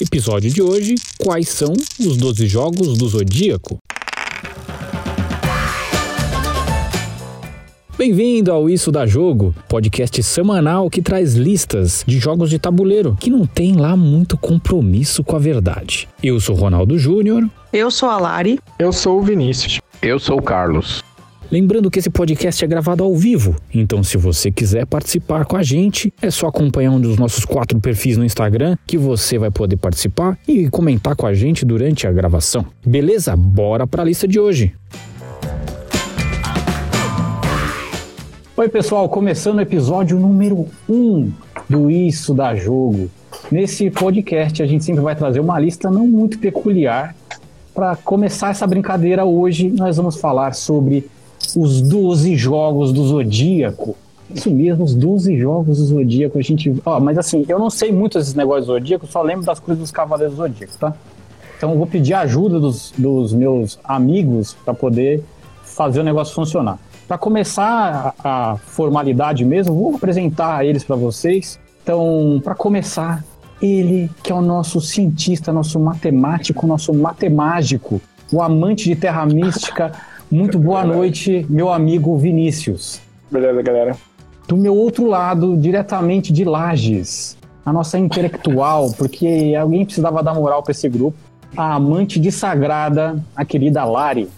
Episódio 0.00 0.48
de 0.48 0.62
hoje: 0.62 0.94
Quais 1.18 1.48
são 1.48 1.72
os 1.72 2.16
12 2.16 2.46
jogos 2.46 2.96
do 2.96 3.08
Zodíaco? 3.08 3.78
Bem-vindo 7.96 8.52
ao 8.52 8.70
Isso 8.70 8.92
da 8.92 9.04
Jogo, 9.06 9.52
podcast 9.68 10.22
semanal 10.22 10.88
que 10.88 11.02
traz 11.02 11.34
listas 11.34 12.04
de 12.06 12.20
jogos 12.20 12.48
de 12.48 12.60
tabuleiro 12.60 13.16
que 13.18 13.28
não 13.28 13.44
tem 13.44 13.74
lá 13.74 13.96
muito 13.96 14.38
compromisso 14.38 15.24
com 15.24 15.34
a 15.34 15.40
verdade. 15.40 16.08
Eu 16.22 16.38
sou 16.38 16.54
Ronaldo 16.54 16.96
Júnior. 16.96 17.50
Eu 17.72 17.90
sou 17.90 18.08
a 18.08 18.18
Lari. 18.18 18.60
Eu 18.78 18.92
sou 18.92 19.18
o 19.18 19.22
Vinícius. 19.22 19.80
Eu 20.00 20.20
sou 20.20 20.38
o 20.38 20.42
Carlos. 20.42 21.02
Lembrando 21.50 21.90
que 21.90 21.98
esse 21.98 22.10
podcast 22.10 22.62
é 22.62 22.68
gravado 22.68 23.02
ao 23.02 23.16
vivo, 23.16 23.56
então 23.72 24.04
se 24.04 24.18
você 24.18 24.50
quiser 24.50 24.84
participar 24.84 25.46
com 25.46 25.56
a 25.56 25.62
gente, 25.62 26.12
é 26.20 26.30
só 26.30 26.48
acompanhar 26.48 26.90
um 26.90 27.00
dos 27.00 27.16
nossos 27.16 27.46
quatro 27.46 27.80
perfis 27.80 28.18
no 28.18 28.24
Instagram 28.24 28.76
que 28.86 28.98
você 28.98 29.38
vai 29.38 29.50
poder 29.50 29.78
participar 29.78 30.38
e 30.46 30.68
comentar 30.68 31.16
com 31.16 31.26
a 31.26 31.32
gente 31.32 31.64
durante 31.64 32.06
a 32.06 32.12
gravação. 32.12 32.66
Beleza? 32.86 33.34
Bora 33.34 33.86
para 33.86 34.02
a 34.02 34.04
lista 34.04 34.28
de 34.28 34.38
hoje. 34.38 34.74
Oi, 38.54 38.68
pessoal, 38.68 39.08
começando 39.08 39.56
o 39.56 39.62
episódio 39.62 40.18
número 40.18 40.66
1 40.86 40.94
um 40.94 41.32
do 41.66 41.90
Isso 41.90 42.34
da 42.34 42.54
Jogo. 42.54 43.10
Nesse 43.50 43.90
podcast, 43.90 44.62
a 44.62 44.66
gente 44.66 44.84
sempre 44.84 45.00
vai 45.00 45.16
trazer 45.16 45.40
uma 45.40 45.58
lista 45.58 45.90
não 45.90 46.06
muito 46.06 46.38
peculiar. 46.38 47.16
Para 47.74 47.96
começar 47.96 48.50
essa 48.50 48.66
brincadeira 48.66 49.24
hoje, 49.24 49.70
nós 49.70 49.96
vamos 49.96 50.20
falar 50.20 50.52
sobre 50.52 51.08
os 51.56 51.80
12 51.80 52.36
jogos 52.36 52.92
do 52.92 53.06
Zodíaco. 53.06 53.96
Isso 54.34 54.50
mesmo, 54.50 54.84
os 54.84 54.94
12 54.94 55.38
jogos 55.38 55.78
do 55.78 55.84
Zodíaco. 55.84 56.38
A 56.38 56.42
gente. 56.42 56.74
Ó, 56.84 57.00
mas 57.00 57.16
assim, 57.16 57.44
eu 57.48 57.58
não 57.58 57.70
sei 57.70 57.90
muito 57.90 58.18
desses 58.18 58.34
negócios 58.34 58.66
do 58.66 58.72
Zodíaco, 58.74 59.06
só 59.06 59.22
lembro 59.22 59.46
das 59.46 59.58
coisas 59.58 59.80
dos 59.80 59.90
Cavaleiros 59.90 60.36
do 60.36 60.42
Zodíaco, 60.42 60.72
tá? 60.78 60.94
Então 61.56 61.72
eu 61.72 61.78
vou 61.78 61.86
pedir 61.86 62.14
ajuda 62.14 62.60
dos, 62.60 62.92
dos 62.96 63.32
meus 63.32 63.78
amigos 63.82 64.56
para 64.64 64.74
poder 64.74 65.24
fazer 65.64 66.00
o 66.00 66.04
negócio 66.04 66.34
funcionar. 66.34 66.78
Para 67.06 67.16
começar 67.16 68.14
a, 68.22 68.52
a, 68.52 68.56
formalidade 68.58 69.44
mesmo, 69.44 69.74
vou 69.74 69.96
apresentar 69.96 70.64
eles 70.64 70.84
para 70.84 70.94
vocês. 70.94 71.58
Então, 71.82 72.40
para 72.44 72.54
começar, 72.54 73.24
ele 73.62 74.10
que 74.22 74.30
é 74.30 74.34
o 74.34 74.42
nosso 74.42 74.80
cientista, 74.80 75.52
nosso 75.52 75.80
matemático, 75.80 76.66
nosso 76.66 76.92
matemágico, 76.92 78.00
o 78.30 78.42
amante 78.42 78.84
de 78.84 78.94
terra 78.94 79.24
mística. 79.24 79.92
Muito 80.30 80.58
boa 80.58 80.84
noite, 80.84 81.46
meu 81.48 81.72
amigo 81.72 82.14
Vinícius. 82.18 83.00
Beleza, 83.30 83.62
galera. 83.62 83.96
Do 84.46 84.58
meu 84.58 84.76
outro 84.76 85.06
lado, 85.06 85.56
diretamente 85.56 86.30
de 86.34 86.44
Lages, 86.44 87.38
a 87.64 87.72
nossa 87.72 87.98
intelectual, 87.98 88.92
porque 88.98 89.54
alguém 89.58 89.86
precisava 89.86 90.22
dar 90.22 90.34
moral 90.34 90.62
para 90.62 90.72
esse 90.72 90.86
grupo, 90.86 91.16
a 91.56 91.74
amante 91.74 92.20
de 92.20 92.30
sagrada, 92.30 93.16
a 93.34 93.42
querida 93.42 93.82
Lari. 93.84 94.28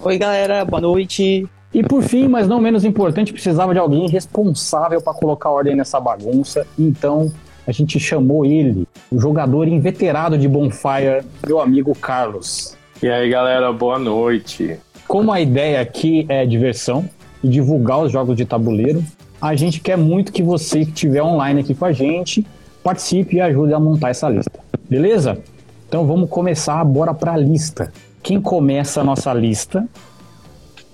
Oi, 0.00 0.18
galera, 0.18 0.64
boa 0.64 0.80
noite. 0.80 1.48
E 1.72 1.82
por 1.84 2.02
fim, 2.02 2.26
mas 2.26 2.48
não 2.48 2.60
menos 2.60 2.84
importante, 2.84 3.32
precisava 3.32 3.72
de 3.72 3.78
alguém 3.78 4.08
responsável 4.08 5.00
para 5.00 5.14
colocar 5.14 5.50
ordem 5.50 5.76
nessa 5.76 6.00
bagunça. 6.00 6.66
Então, 6.76 7.32
a 7.64 7.70
gente 7.70 8.00
chamou 8.00 8.44
ele, 8.44 8.84
o 9.12 9.20
jogador 9.20 9.68
inveterado 9.68 10.36
de 10.36 10.48
Bonfire, 10.48 11.24
meu 11.46 11.60
amigo 11.60 11.94
Carlos. 11.94 12.76
E 13.00 13.08
aí, 13.08 13.30
galera, 13.30 13.72
boa 13.72 13.96
noite. 13.96 14.76
Como 15.10 15.32
a 15.32 15.40
ideia 15.40 15.80
aqui 15.80 16.24
é 16.28 16.46
diversão 16.46 17.04
e 17.42 17.48
divulgar 17.48 17.98
os 18.00 18.12
jogos 18.12 18.36
de 18.36 18.44
tabuleiro, 18.44 19.04
a 19.42 19.56
gente 19.56 19.80
quer 19.80 19.98
muito 19.98 20.30
que 20.30 20.40
você 20.40 20.84
que 20.84 20.92
estiver 20.92 21.20
online 21.20 21.62
aqui 21.62 21.74
com 21.74 21.84
a 21.84 21.90
gente 21.90 22.46
participe 22.80 23.34
e 23.34 23.40
ajude 23.40 23.74
a 23.74 23.80
montar 23.80 24.10
essa 24.10 24.28
lista. 24.28 24.60
Beleza? 24.88 25.40
Então 25.88 26.06
vamos 26.06 26.30
começar, 26.30 26.84
bora 26.84 27.12
para 27.12 27.32
a 27.32 27.36
lista. 27.36 27.92
Quem 28.22 28.40
começa 28.40 29.00
a 29.00 29.04
nossa 29.04 29.34
lista 29.34 29.84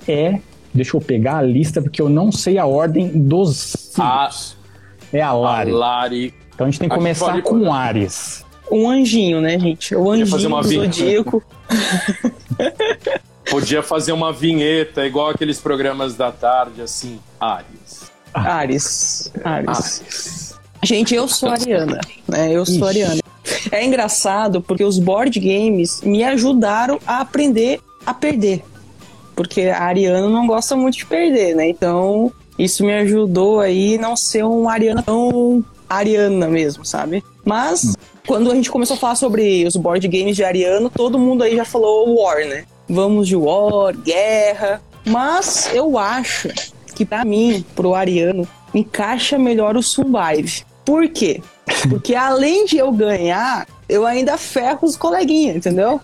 é. 0.08 0.40
Deixa 0.72 0.96
eu 0.96 1.00
pegar 1.02 1.36
a 1.36 1.42
lista 1.42 1.82
porque 1.82 2.00
eu 2.00 2.08
não 2.08 2.32
sei 2.32 2.56
a 2.56 2.64
ordem 2.64 3.08
dos 3.08 3.54
signos. 3.54 4.56
é 5.12 5.20
a 5.20 5.34
Lari. 5.34 5.72
A 5.72 5.74
Lari. 5.74 6.34
Então 6.54 6.66
a 6.66 6.70
gente 6.70 6.80
tem 6.80 6.88
que 6.88 6.94
começar 6.94 7.42
com 7.42 7.70
Ares. 7.70 8.46
Um 8.72 8.88
anjinho, 8.88 9.42
né, 9.42 9.58
gente? 9.58 9.94
O 9.94 10.10
anjinho 10.10 10.48
do 10.48 10.62
zodíaco. 10.62 11.42
Podia 13.50 13.82
fazer 13.82 14.12
uma 14.12 14.32
vinheta, 14.32 15.06
igual 15.06 15.30
aqueles 15.30 15.60
programas 15.60 16.14
da 16.14 16.32
tarde, 16.32 16.82
assim, 16.82 17.20
Ares. 17.40 18.10
Ares. 18.34 19.32
Ares. 19.44 19.68
Ares. 19.68 20.56
Gente, 20.82 21.14
eu 21.14 21.26
sou 21.26 21.48
Ariana, 21.48 22.00
né? 22.28 22.52
Eu 22.52 22.66
sou. 22.66 22.86
Ariana. 22.86 23.20
É 23.70 23.84
engraçado 23.84 24.60
porque 24.60 24.84
os 24.84 24.98
board 24.98 25.38
games 25.40 26.00
me 26.02 26.22
ajudaram 26.24 26.98
a 27.06 27.20
aprender 27.20 27.80
a 28.04 28.12
perder. 28.12 28.62
Porque 29.34 29.62
a 29.62 29.82
Ariana 29.82 30.28
não 30.28 30.46
gosta 30.46 30.76
muito 30.76 30.98
de 30.98 31.06
perder, 31.06 31.54
né? 31.54 31.68
Então, 31.68 32.32
isso 32.58 32.84
me 32.84 32.92
ajudou 32.94 33.60
aí 33.60 33.98
não 33.98 34.16
ser 34.16 34.44
um 34.44 34.68
Ariana 34.68 35.02
tão 35.02 35.64
Ariana 35.88 36.48
mesmo, 36.48 36.84
sabe? 36.84 37.22
Mas 37.44 37.94
quando 38.26 38.50
a 38.50 38.54
gente 38.54 38.70
começou 38.70 38.96
a 38.96 38.98
falar 38.98 39.14
sobre 39.14 39.64
os 39.64 39.76
board 39.76 40.06
games 40.08 40.36
de 40.36 40.44
Ariano, 40.44 40.90
todo 40.90 41.18
mundo 41.18 41.42
aí 41.42 41.56
já 41.56 41.64
falou 41.64 42.16
War, 42.20 42.46
né? 42.46 42.64
Vamos 42.88 43.28
de 43.28 43.36
War, 43.36 43.96
guerra. 43.96 44.80
Mas 45.04 45.70
eu 45.72 45.98
acho 45.98 46.48
que 46.94 47.04
para 47.04 47.24
mim, 47.24 47.64
pro 47.74 47.94
Ariano, 47.94 48.48
encaixa 48.74 49.38
melhor 49.38 49.76
o 49.76 49.82
Survive. 49.82 50.64
Por 50.84 51.08
quê? 51.08 51.42
Porque 51.88 52.14
além 52.14 52.64
de 52.64 52.78
eu 52.78 52.90
ganhar, 52.92 53.66
eu 53.88 54.06
ainda 54.06 54.36
ferro 54.38 54.80
os 54.82 54.96
coleguinhas, 54.96 55.56
entendeu? 55.56 56.00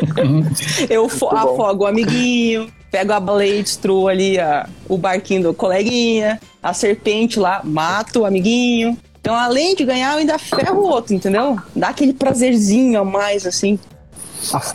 eu 0.90 1.06
afogo 1.06 1.84
o 1.84 1.86
amiguinho, 1.86 2.70
pego 2.90 3.12
a 3.12 3.20
baleia 3.20 3.60
e 3.60 3.62
destruo 3.62 4.08
ali 4.08 4.38
a, 4.38 4.68
o 4.88 4.96
barquinho 4.96 5.44
do 5.44 5.54
coleguinha, 5.54 6.40
a 6.62 6.72
serpente 6.72 7.38
lá, 7.38 7.60
mato 7.64 8.20
o 8.20 8.26
amiguinho. 8.26 8.96
Então, 9.20 9.34
além 9.34 9.74
de 9.74 9.84
ganhar, 9.84 10.12
eu 10.12 10.18
ainda 10.18 10.38
ferro 10.38 10.80
o 10.82 10.86
outro, 10.86 11.14
entendeu? 11.14 11.58
Dá 11.74 11.88
aquele 11.88 12.12
prazerzinho 12.12 13.00
a 13.00 13.04
mais, 13.04 13.46
assim. 13.46 13.78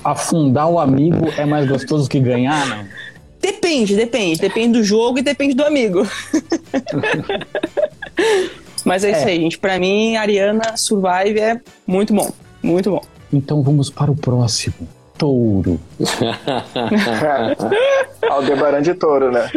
Afundar 0.04 0.70
o 0.70 0.80
amigo 0.80 1.28
é 1.38 1.46
mais 1.46 1.68
gostoso 1.68 2.10
que 2.10 2.20
ganhar, 2.20 2.68
não? 2.68 2.86
Depende, 3.42 3.96
depende. 3.96 4.40
Depende 4.40 4.80
do 4.80 4.84
jogo 4.84 5.20
e 5.20 5.22
depende 5.22 5.54
do 5.54 5.64
amigo. 5.64 6.06
Mas 8.84 9.04
é, 9.04 9.10
é, 9.10 9.12
isso 9.12 9.28
aí, 9.28 9.40
gente. 9.40 9.58
Pra 9.58 9.80
mim, 9.80 10.16
Ariana 10.16 10.76
Survive 10.76 11.40
é 11.40 11.60
muito 11.86 12.14
bom. 12.14 12.32
Muito 12.62 12.92
bom. 12.92 13.02
Então 13.32 13.62
vamos 13.62 13.90
para 13.90 14.12
o 14.12 14.16
próximo. 14.16 14.88
Touro. 15.18 15.80
Aldebaran 18.30 18.82
de 18.82 18.94
touro, 18.94 19.32
né? 19.32 19.50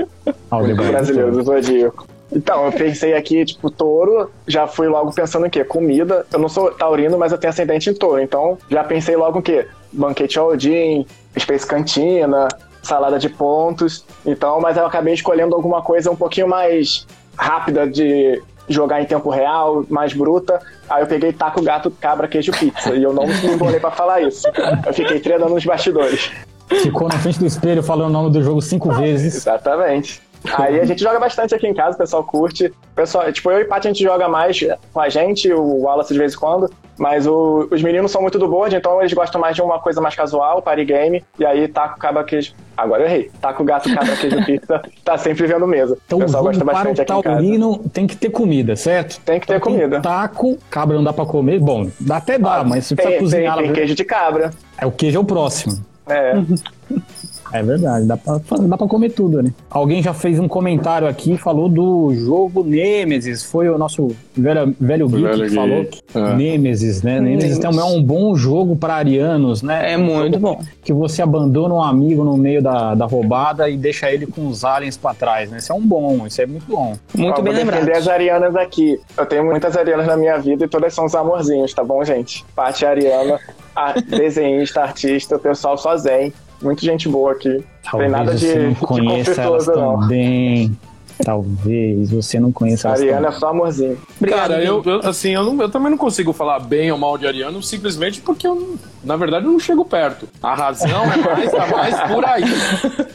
Aldebaran 0.51 0.91
brasileiro 0.91 1.33
do 1.33 1.43
Zodíaco. 1.43 2.07
Então, 2.35 2.65
eu 2.65 2.73
pensei 2.73 3.15
aqui, 3.15 3.45
tipo, 3.45 3.71
touro, 3.71 4.31
já 4.47 4.67
fui 4.67 4.89
logo 4.89 5.13
pensando 5.13 5.47
em 5.47 5.51
quê? 5.51 5.63
Comida. 5.63 6.27
Eu 6.33 6.39
não 6.39 6.49
sou 6.49 6.73
taurino, 6.73 7.19
mas 7.19 7.31
eu 7.31 7.39
tenho 7.39 7.51
ascendente 7.51 7.91
em 7.91 7.95
touro. 7.95 8.21
Então, 8.21 8.59
já 8.71 8.83
pensei 8.83 9.15
logo 9.15 9.39
em 9.39 9.43
quê? 9.43 9.67
Banquete 9.93 10.39
Odin, 10.39 11.07
Space 11.39 11.67
Cantina, 11.67 12.49
salada 12.83 13.19
de 13.19 13.29
pontos. 13.29 14.05
Então, 14.25 14.61
mas 14.61 14.77
eu 14.77 14.87
acabei 14.87 15.15
escolhendo 15.15 15.55
alguma 15.55 15.83
coisa 15.83 16.11
um 16.11 16.17
pouquinho 16.17 16.49
mais 16.49 17.07
rápida 17.37 17.87
de 17.87 18.43
jogar 18.69 19.03
em 19.03 19.05
tempo 19.05 19.31
real, 19.31 19.85
mais 19.89 20.13
bruta. 20.13 20.61
Aí 20.89 21.03
eu 21.03 21.07
peguei 21.07 21.33
taco, 21.33 21.63
gato, 21.63 21.91
cabra, 21.91 22.29
queijo, 22.29 22.53
pizza. 22.53 22.95
E 22.95 23.03
eu 23.03 23.13
não 23.13 23.27
me 23.27 23.47
embolei 23.47 23.81
pra 23.81 23.91
falar 23.91 24.23
isso. 24.23 24.47
Eu 24.87 24.95
fiquei 24.95 25.21
treinando 25.21 25.55
nos 25.55 25.65
bastidores. 25.65 26.31
Ficou 26.69 27.09
na 27.09 27.19
frente 27.19 27.39
do 27.39 27.47
espelho 27.47 27.83
falando 27.83 28.09
o 28.09 28.13
nome 28.13 28.31
do 28.31 28.43
jogo 28.43 28.63
cinco 28.63 28.93
vezes. 28.93 29.35
Exatamente. 29.35 30.23
Aí 30.55 30.81
a 30.81 30.85
gente 30.85 31.01
joga 31.01 31.21
bastante 31.21 31.55
aqui 31.55 31.67
em 31.67 31.75
casa, 31.75 31.95
o 31.95 31.99
pessoal 31.99 32.25
curte. 32.25 32.73
Pessoal, 32.95 33.33
tipo, 33.33 33.51
eu 33.51 33.61
e 33.61 33.65
Paty 33.65 33.89
a 33.89 33.93
gente 33.93 34.03
joga 34.03 34.29
mais 34.29 34.59
com 34.93 35.01
a 35.01 35.09
gente, 35.09 35.53
o 35.53 35.83
Wallace 35.83 36.13
de 36.13 36.19
vez 36.19 36.35
em 36.35 36.37
quando. 36.37 36.71
Mas 37.03 37.27
o, 37.27 37.67
os 37.69 37.83
meninos 37.83 38.13
são 38.13 38.23
muito 38.23 38.39
do 38.39 38.47
board, 38.47 38.77
então 38.77 39.01
eles 39.01 39.13
gostam 39.13 39.41
mais 39.41 39.57
de 39.57 39.61
uma 39.61 39.81
coisa 39.81 40.01
mais 40.01 40.15
casual, 40.15 40.63
party 40.63 40.85
game. 40.85 41.25
E 41.37 41.45
aí 41.45 41.67
taco, 41.67 41.99
cabra, 41.99 42.23
queijo. 42.23 42.55
Agora 42.77 43.03
eu 43.03 43.07
errei. 43.09 43.29
Taco, 43.41 43.65
gato, 43.65 43.93
cabra, 43.93 44.15
queijo, 44.15 44.37
pizza. 44.47 44.81
Tá 45.05 45.19
sempre 45.19 45.49
vendo 45.49 45.67
mesa. 45.67 45.99
Então 46.07 46.21
o 46.21 46.23
pessoal 46.23 46.45
gosta 46.45 46.65
bastante 46.65 47.05
para 47.05 47.19
o 47.19 47.23
taurino 47.25 47.79
tem 47.93 48.07
que 48.07 48.17
ter 48.17 48.31
comida, 48.31 48.77
certo? 48.77 49.19
Tem 49.25 49.41
que 49.41 49.49
ter 49.49 49.57
então, 49.57 49.73
comida. 49.73 50.01
Taco, 50.01 50.57
cabra 50.71 50.97
não 50.97 51.03
dá 51.03 51.13
pra 51.13 51.27
comer. 51.27 51.59
Bom, 51.59 51.91
dá 51.99 52.19
até 52.19 52.39
dá, 52.39 52.59
ah, 52.59 52.65
mas 52.65 52.87
se 52.87 52.95
precisa 52.95 53.19
cozinhar... 53.19 53.57
Tem, 53.57 53.65
tem 53.65 53.73
queijo 53.73 53.97
de 53.97 54.05
cabra. 54.05 54.53
É, 54.79 54.87
o 54.87 54.93
queijo 54.93 55.19
é 55.19 55.21
o 55.21 55.25
próximo. 55.25 55.85
É. 56.07 56.35
É 57.53 57.63
verdade, 57.63 58.07
dá 58.07 58.17
pra, 58.17 58.39
dá 58.39 58.79
pra 58.79 58.87
comer 58.87 59.11
tudo, 59.11 59.43
né? 59.43 59.53
Alguém 59.71 60.03
já 60.03 60.15
fez 60.15 60.39
um 60.39 60.49
comentário 60.49 61.07
aqui, 61.07 61.37
falou 61.37 61.69
do 61.69 62.15
jogo 62.15 62.65
Nemesis. 62.65 63.43
Foi 63.45 63.69
o 63.69 63.77
nosso 63.77 64.15
velho, 64.37 64.75
velho 64.81 65.09
Geek 65.09 65.23
Velho 65.23 65.49
que 65.49 65.55
falou. 65.55 65.81
Geek, 65.83 66.01
é. 66.15 66.35
Nemesis, 66.35 67.03
né? 67.03 67.21
Nemesis 67.21 67.59
também 67.59 67.81
é 67.81 67.85
um 67.85 68.03
bom 68.03 68.35
jogo 68.35 68.77
pra 68.77 68.95
arianos, 68.95 69.63
né? 69.63 69.93
É 69.93 69.97
muito 69.97 70.39
bom. 70.39 70.61
Que 70.83 70.93
você 70.93 71.23
abandona 71.23 71.75
um 71.75 71.83
amigo 71.83 72.25
no 72.25 72.37
meio 72.37 72.63
da, 72.63 72.95
da 72.95 73.05
roubada 73.05 73.69
e 73.69 73.77
deixa 73.77 74.11
ele 74.11 74.27
com 74.27 74.49
os 74.49 74.65
aliens 74.65 74.97
pra 74.97 75.13
trás, 75.15 75.51
né? 75.51 75.59
Isso 75.59 75.73
é 75.73 75.75
um 75.75 75.87
bom, 75.87 76.27
isso 76.27 76.41
é 76.41 76.47
muito 76.47 76.67
bom. 76.67 76.95
Muito 77.15 77.39
Ó, 77.39 77.43
bem 77.43 77.53
vou 77.53 77.63
lembrado. 77.63 77.91
as 77.91 78.09
arianas 78.09 78.57
aqui. 78.57 78.99
Eu 79.17 79.27
tenho 79.27 79.45
muitas 79.45 79.77
arianas 79.77 80.07
na 80.07 80.17
minha 80.17 80.39
vida 80.39 80.65
e 80.65 80.69
todas 80.69 80.95
são 80.95 81.05
os 81.05 81.15
amorzinhos, 81.15 81.73
tá 81.75 81.85
bom, 81.85 82.03
gente? 82.05 82.45
Paty 82.55 82.87
ariana, 82.87 83.39
a 83.77 83.93
desenhista, 84.01 84.81
artista, 84.83 85.37
o 85.37 85.39
pessoal 85.39 85.77
só 85.77 85.97
zen. 85.97 86.33
Muita 86.63 86.83
gente 86.83 87.09
boa 87.09 87.33
aqui. 87.33 87.63
Talvez 87.83 88.11
Tem 88.13 88.21
nada 88.21 88.35
de, 88.35 88.47
você 88.47 88.59
não 88.59 88.73
de 88.73 88.81
conheça 88.81 89.43
elas 89.43 89.65
conflituoso, 89.67 89.73
não. 89.81 90.01
também. 90.01 90.79
Talvez 91.25 92.11
você 92.11 92.41
não 92.41 92.51
conheça 92.51 92.89
elas 92.89 93.01
Ariana 93.01 93.29
é 93.29 93.33
só 93.33 93.49
amorzinho. 93.51 93.97
Obrigado, 94.17 94.41
Cara, 94.51 94.65
eu, 94.65 94.83
eu, 94.85 95.01
assim, 95.09 95.31
eu, 95.31 95.45
não- 95.45 95.61
eu 95.63 95.69
também 95.71 95.91
não 95.91 95.99
consigo 95.99 96.33
falar 96.33 96.59
bem 96.59 96.91
ou 96.91 96.99
mal 96.99 97.17
de 97.17 97.27
Ariano, 97.27 97.63
simplesmente 97.63 98.21
porque 98.21 98.47
eu, 98.47 98.55
não- 98.57 98.75
na 99.05 99.15
verdade, 99.17 99.45
eu 99.47 99.53
não 99.53 99.61
chego 99.61 99.85
perto. 99.85 100.27
A 100.43 100.55
razão 100.55 101.05
é 101.13 101.17
mais, 101.17 101.51
tá 101.53 101.67
mais 101.67 102.01
por 102.13 102.25
aí. 102.25 102.43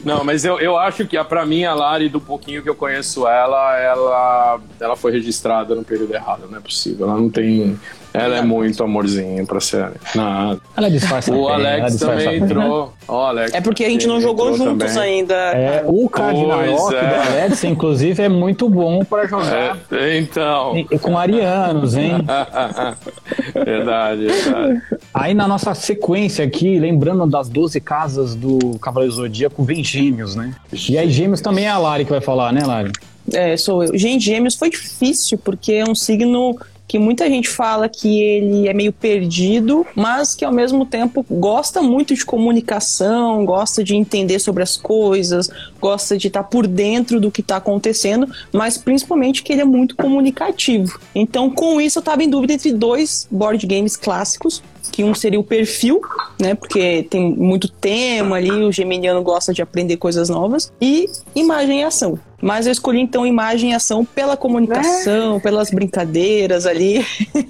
Não, 0.04 0.24
mas 0.24 0.44
eu, 0.44 0.58
eu 0.58 0.78
acho 0.78 1.06
que, 1.06 1.16
a- 1.18 1.24
pra 1.24 1.44
mim, 1.44 1.64
a 1.64 1.74
Lari, 1.74 2.08
do 2.08 2.20
pouquinho 2.20 2.62
que 2.62 2.68
eu 2.70 2.74
conheço 2.74 3.26
ela, 3.26 3.76
ela, 3.78 4.60
ela 4.80 4.96
foi 4.96 5.12
registrada 5.12 5.74
no 5.74 5.84
período 5.84 6.14
errado, 6.14 6.44
não 6.50 6.56
é 6.56 6.60
possível. 6.60 7.06
Ela 7.08 7.18
não 7.20 7.28
tem... 7.28 7.78
Ela 8.18 8.38
é 8.38 8.42
muito 8.42 8.82
amorzinho 8.82 9.46
pra 9.46 9.60
ser... 9.60 9.90
Não. 10.14 10.60
Ela 10.76 10.90
disfarça 10.90 11.30
O 11.32 11.34
bem, 11.34 11.44
ela 11.44 11.54
Alex 11.54 11.92
disfarça 11.92 12.24
também 12.24 12.40
bem. 12.40 12.48
entrou. 12.50 12.92
Ó, 13.06 13.26
Alex, 13.26 13.54
É 13.54 13.60
porque 13.60 13.84
a 13.84 13.88
gente 13.88 14.06
não 14.06 14.20
jogou 14.20 14.54
juntos 14.56 14.92
também. 14.94 15.18
ainda. 15.20 15.34
É, 15.34 15.82
o 15.86 16.08
Cardinal 16.08 16.60
Pois 16.64 16.94
é. 16.94 17.00
do 17.08 17.14
Alex, 17.32 17.64
inclusive, 17.64 18.22
é 18.22 18.28
muito 18.28 18.68
bom 18.68 19.04
pra 19.04 19.26
jogar 19.26 19.78
É, 19.92 20.18
então... 20.18 20.74
com 21.00 21.16
arianos, 21.18 21.96
hein? 21.96 22.12
verdade, 23.64 24.26
verdade. 24.26 24.82
Aí 25.12 25.34
na 25.34 25.46
nossa 25.48 25.74
sequência 25.74 26.44
aqui, 26.44 26.78
lembrando 26.78 27.26
das 27.26 27.48
12 27.48 27.80
casas 27.80 28.34
do 28.34 28.78
Cavaleiro 28.80 29.14
Zodíaco, 29.14 29.62
vem 29.64 29.82
Gêmeos, 29.82 30.34
né? 30.34 30.52
E 30.88 30.98
aí 30.98 31.10
Gêmeos 31.10 31.40
também 31.40 31.66
é 31.66 31.70
a 31.70 31.78
Lari 31.78 32.04
que 32.04 32.10
vai 32.10 32.20
falar, 32.20 32.52
né, 32.52 32.62
Lari? 32.64 32.92
É, 33.32 33.56
sou 33.56 33.84
eu. 33.84 33.96
Gente, 33.96 34.24
Gêmeos 34.24 34.54
foi 34.54 34.70
difícil, 34.70 35.38
porque 35.38 35.72
é 35.72 35.84
um 35.84 35.94
signo 35.94 36.56
que 36.88 36.98
muita 36.98 37.28
gente 37.28 37.48
fala 37.48 37.86
que 37.86 38.20
ele 38.22 38.66
é 38.66 38.72
meio 38.72 38.92
perdido, 38.92 39.86
mas 39.94 40.34
que 40.34 40.44
ao 40.44 40.50
mesmo 40.50 40.86
tempo 40.86 41.24
gosta 41.30 41.82
muito 41.82 42.14
de 42.14 42.24
comunicação, 42.24 43.44
gosta 43.44 43.84
de 43.84 43.94
entender 43.94 44.38
sobre 44.38 44.62
as 44.62 44.78
coisas, 44.78 45.50
gosta 45.78 46.16
de 46.16 46.28
estar 46.28 46.44
por 46.44 46.66
dentro 46.66 47.20
do 47.20 47.30
que 47.30 47.42
está 47.42 47.58
acontecendo, 47.58 48.26
mas 48.50 48.78
principalmente 48.78 49.42
que 49.42 49.52
ele 49.52 49.60
é 49.60 49.66
muito 49.66 49.94
comunicativo. 49.94 50.98
Então, 51.14 51.50
com 51.50 51.78
isso, 51.78 51.98
eu 51.98 52.00
estava 52.00 52.24
em 52.24 52.30
dúvida 52.30 52.54
entre 52.54 52.72
dois 52.72 53.28
board 53.30 53.66
games 53.66 53.94
clássicos, 53.94 54.62
que 54.90 55.04
um 55.04 55.14
seria 55.14 55.38
o 55.38 55.44
perfil, 55.44 56.00
né? 56.40 56.54
Porque 56.54 57.06
tem 57.08 57.30
muito 57.30 57.68
tema 57.68 58.36
ali, 58.36 58.50
o 58.50 58.72
geminiano 58.72 59.22
gosta 59.22 59.52
de 59.52 59.62
aprender 59.62 59.96
coisas 59.96 60.28
novas, 60.28 60.72
e 60.80 61.08
imagem 61.34 61.80
e 61.80 61.84
ação. 61.84 62.18
Mas 62.40 62.66
eu 62.66 62.72
escolhi 62.72 63.00
então 63.00 63.26
imagem 63.26 63.72
e 63.72 63.74
ação 63.74 64.04
pela 64.04 64.36
comunicação, 64.36 65.40
pelas 65.40 65.70
brincadeiras 65.70 66.66
ali. 66.66 67.04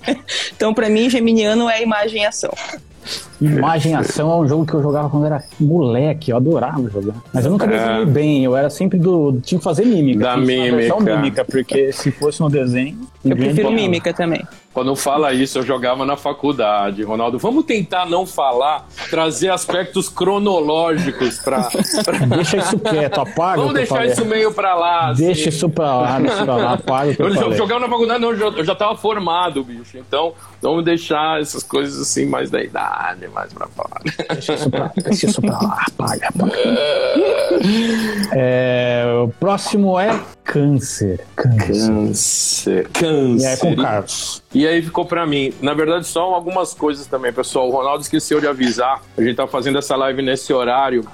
então, 0.54 0.72
pra 0.72 0.88
mim, 0.88 1.10
geminiano 1.10 1.68
é 1.68 1.82
imagem 1.82 2.22
e 2.22 2.26
ação. 2.26 2.52
Imagem 3.40 3.92
e 3.92 3.94
Ação 3.94 4.32
é 4.32 4.36
um 4.36 4.48
jogo 4.48 4.66
que 4.66 4.74
eu 4.74 4.82
jogava 4.82 5.08
quando 5.08 5.26
era 5.26 5.42
moleque, 5.60 6.30
eu 6.32 6.36
adorava 6.36 6.88
jogar. 6.90 7.14
Mas 7.32 7.44
eu 7.44 7.50
nunca 7.52 7.66
É. 7.66 7.68
desenhei 7.68 8.04
bem, 8.06 8.44
eu 8.44 8.56
era 8.56 8.68
sempre 8.70 8.98
do. 8.98 9.38
Tinha 9.42 9.58
que 9.58 9.64
fazer 9.64 9.84
mímica. 9.84 10.20
Da 10.20 10.36
mímica. 10.36 10.96
mímica, 11.00 11.44
porque 11.44 11.92
se 11.92 12.10
fosse 12.10 12.40
no 12.40 12.48
desenho. 12.50 12.98
Eu 13.24 13.36
prefiro 13.36 13.70
mímica 13.70 14.12
também. 14.12 14.42
Quando 14.72 14.94
fala 14.94 15.32
isso, 15.32 15.58
eu 15.58 15.62
jogava 15.64 16.06
na 16.06 16.16
faculdade, 16.16 17.02
Ronaldo. 17.02 17.36
Vamos 17.38 17.64
tentar 17.64 18.06
não 18.06 18.24
falar, 18.24 18.86
trazer 19.10 19.48
aspectos 19.50 20.08
cronológicos 20.08 21.38
pra. 21.38 21.62
pra- 22.04 22.18
Deixa 22.26 22.56
isso 22.58 22.78
quieto, 22.78 23.20
apaga. 23.20 23.56
Vamos 23.56 23.70
o 23.72 23.74
que 23.74 23.80
eu 23.80 23.82
deixar 23.82 23.94
falei. 23.96 24.12
isso 24.12 24.24
meio 24.24 24.52
pra 24.52 24.74
lá. 24.74 25.10
assim. 25.10 25.26
Deixa 25.26 25.48
isso 25.48 25.68
pra 25.68 25.94
lá, 25.96 26.18
deixa 26.20 26.44
pra 26.44 26.56
lá, 26.56 26.72
apaga 26.74 27.10
o 27.10 27.16
que 27.16 27.22
eu, 27.22 27.26
Eu, 27.28 27.34
eu 27.34 27.40
falei. 27.42 27.58
jogava 27.58 27.80
na 27.80 27.88
faculdade, 27.88 28.20
não, 28.20 28.30
eu 28.30 28.36
já, 28.36 28.46
eu 28.46 28.64
já 28.64 28.74
tava 28.74 28.96
formado, 28.96 29.62
bicho. 29.64 29.96
Então, 29.98 30.32
vamos 30.62 30.84
deixar 30.84 31.40
essas 31.40 31.62
coisas 31.62 32.00
assim 32.00 32.26
mais 32.26 32.50
da 32.50 32.62
idade, 32.62 33.26
mais 33.28 33.52
pra 33.52 33.66
fora. 33.68 34.00
Deixa 34.32 34.54
isso 34.54 34.70
pra, 34.70 34.92
deixa 34.96 35.26
isso 35.26 35.40
pra 35.40 35.60
lá, 35.60 35.84
apaga, 35.88 36.28
apaga. 36.28 36.56
É, 38.32 39.04
o 39.24 39.28
próximo 39.28 39.98
é 39.98 40.18
Câncer. 40.44 41.20
Câncer. 41.36 42.88
Câncer. 42.88 42.88
Câncer. 42.88 43.42
E 43.42 43.46
aí 43.46 43.56
com 43.58 43.76
Carlos. 43.82 44.42
E 44.54 44.66
aí 44.66 44.82
ficou 44.82 45.04
pra 45.04 45.26
mim. 45.26 45.52
Na 45.60 45.74
verdade, 45.74 46.06
só 46.06 46.22
algumas 46.34 46.72
coisas 46.72 47.06
também, 47.06 47.30
pessoal. 47.32 47.68
O 47.68 47.70
Ronaldo 47.70 48.02
esqueceu 48.02 48.40
de 48.40 48.46
avisar. 48.46 49.02
A 49.16 49.22
gente 49.22 49.36
tá 49.36 49.46
fazendo 49.46 49.78
essa 49.78 49.94
live 49.94 50.22
nesse 50.22 50.50
horário. 50.52 51.06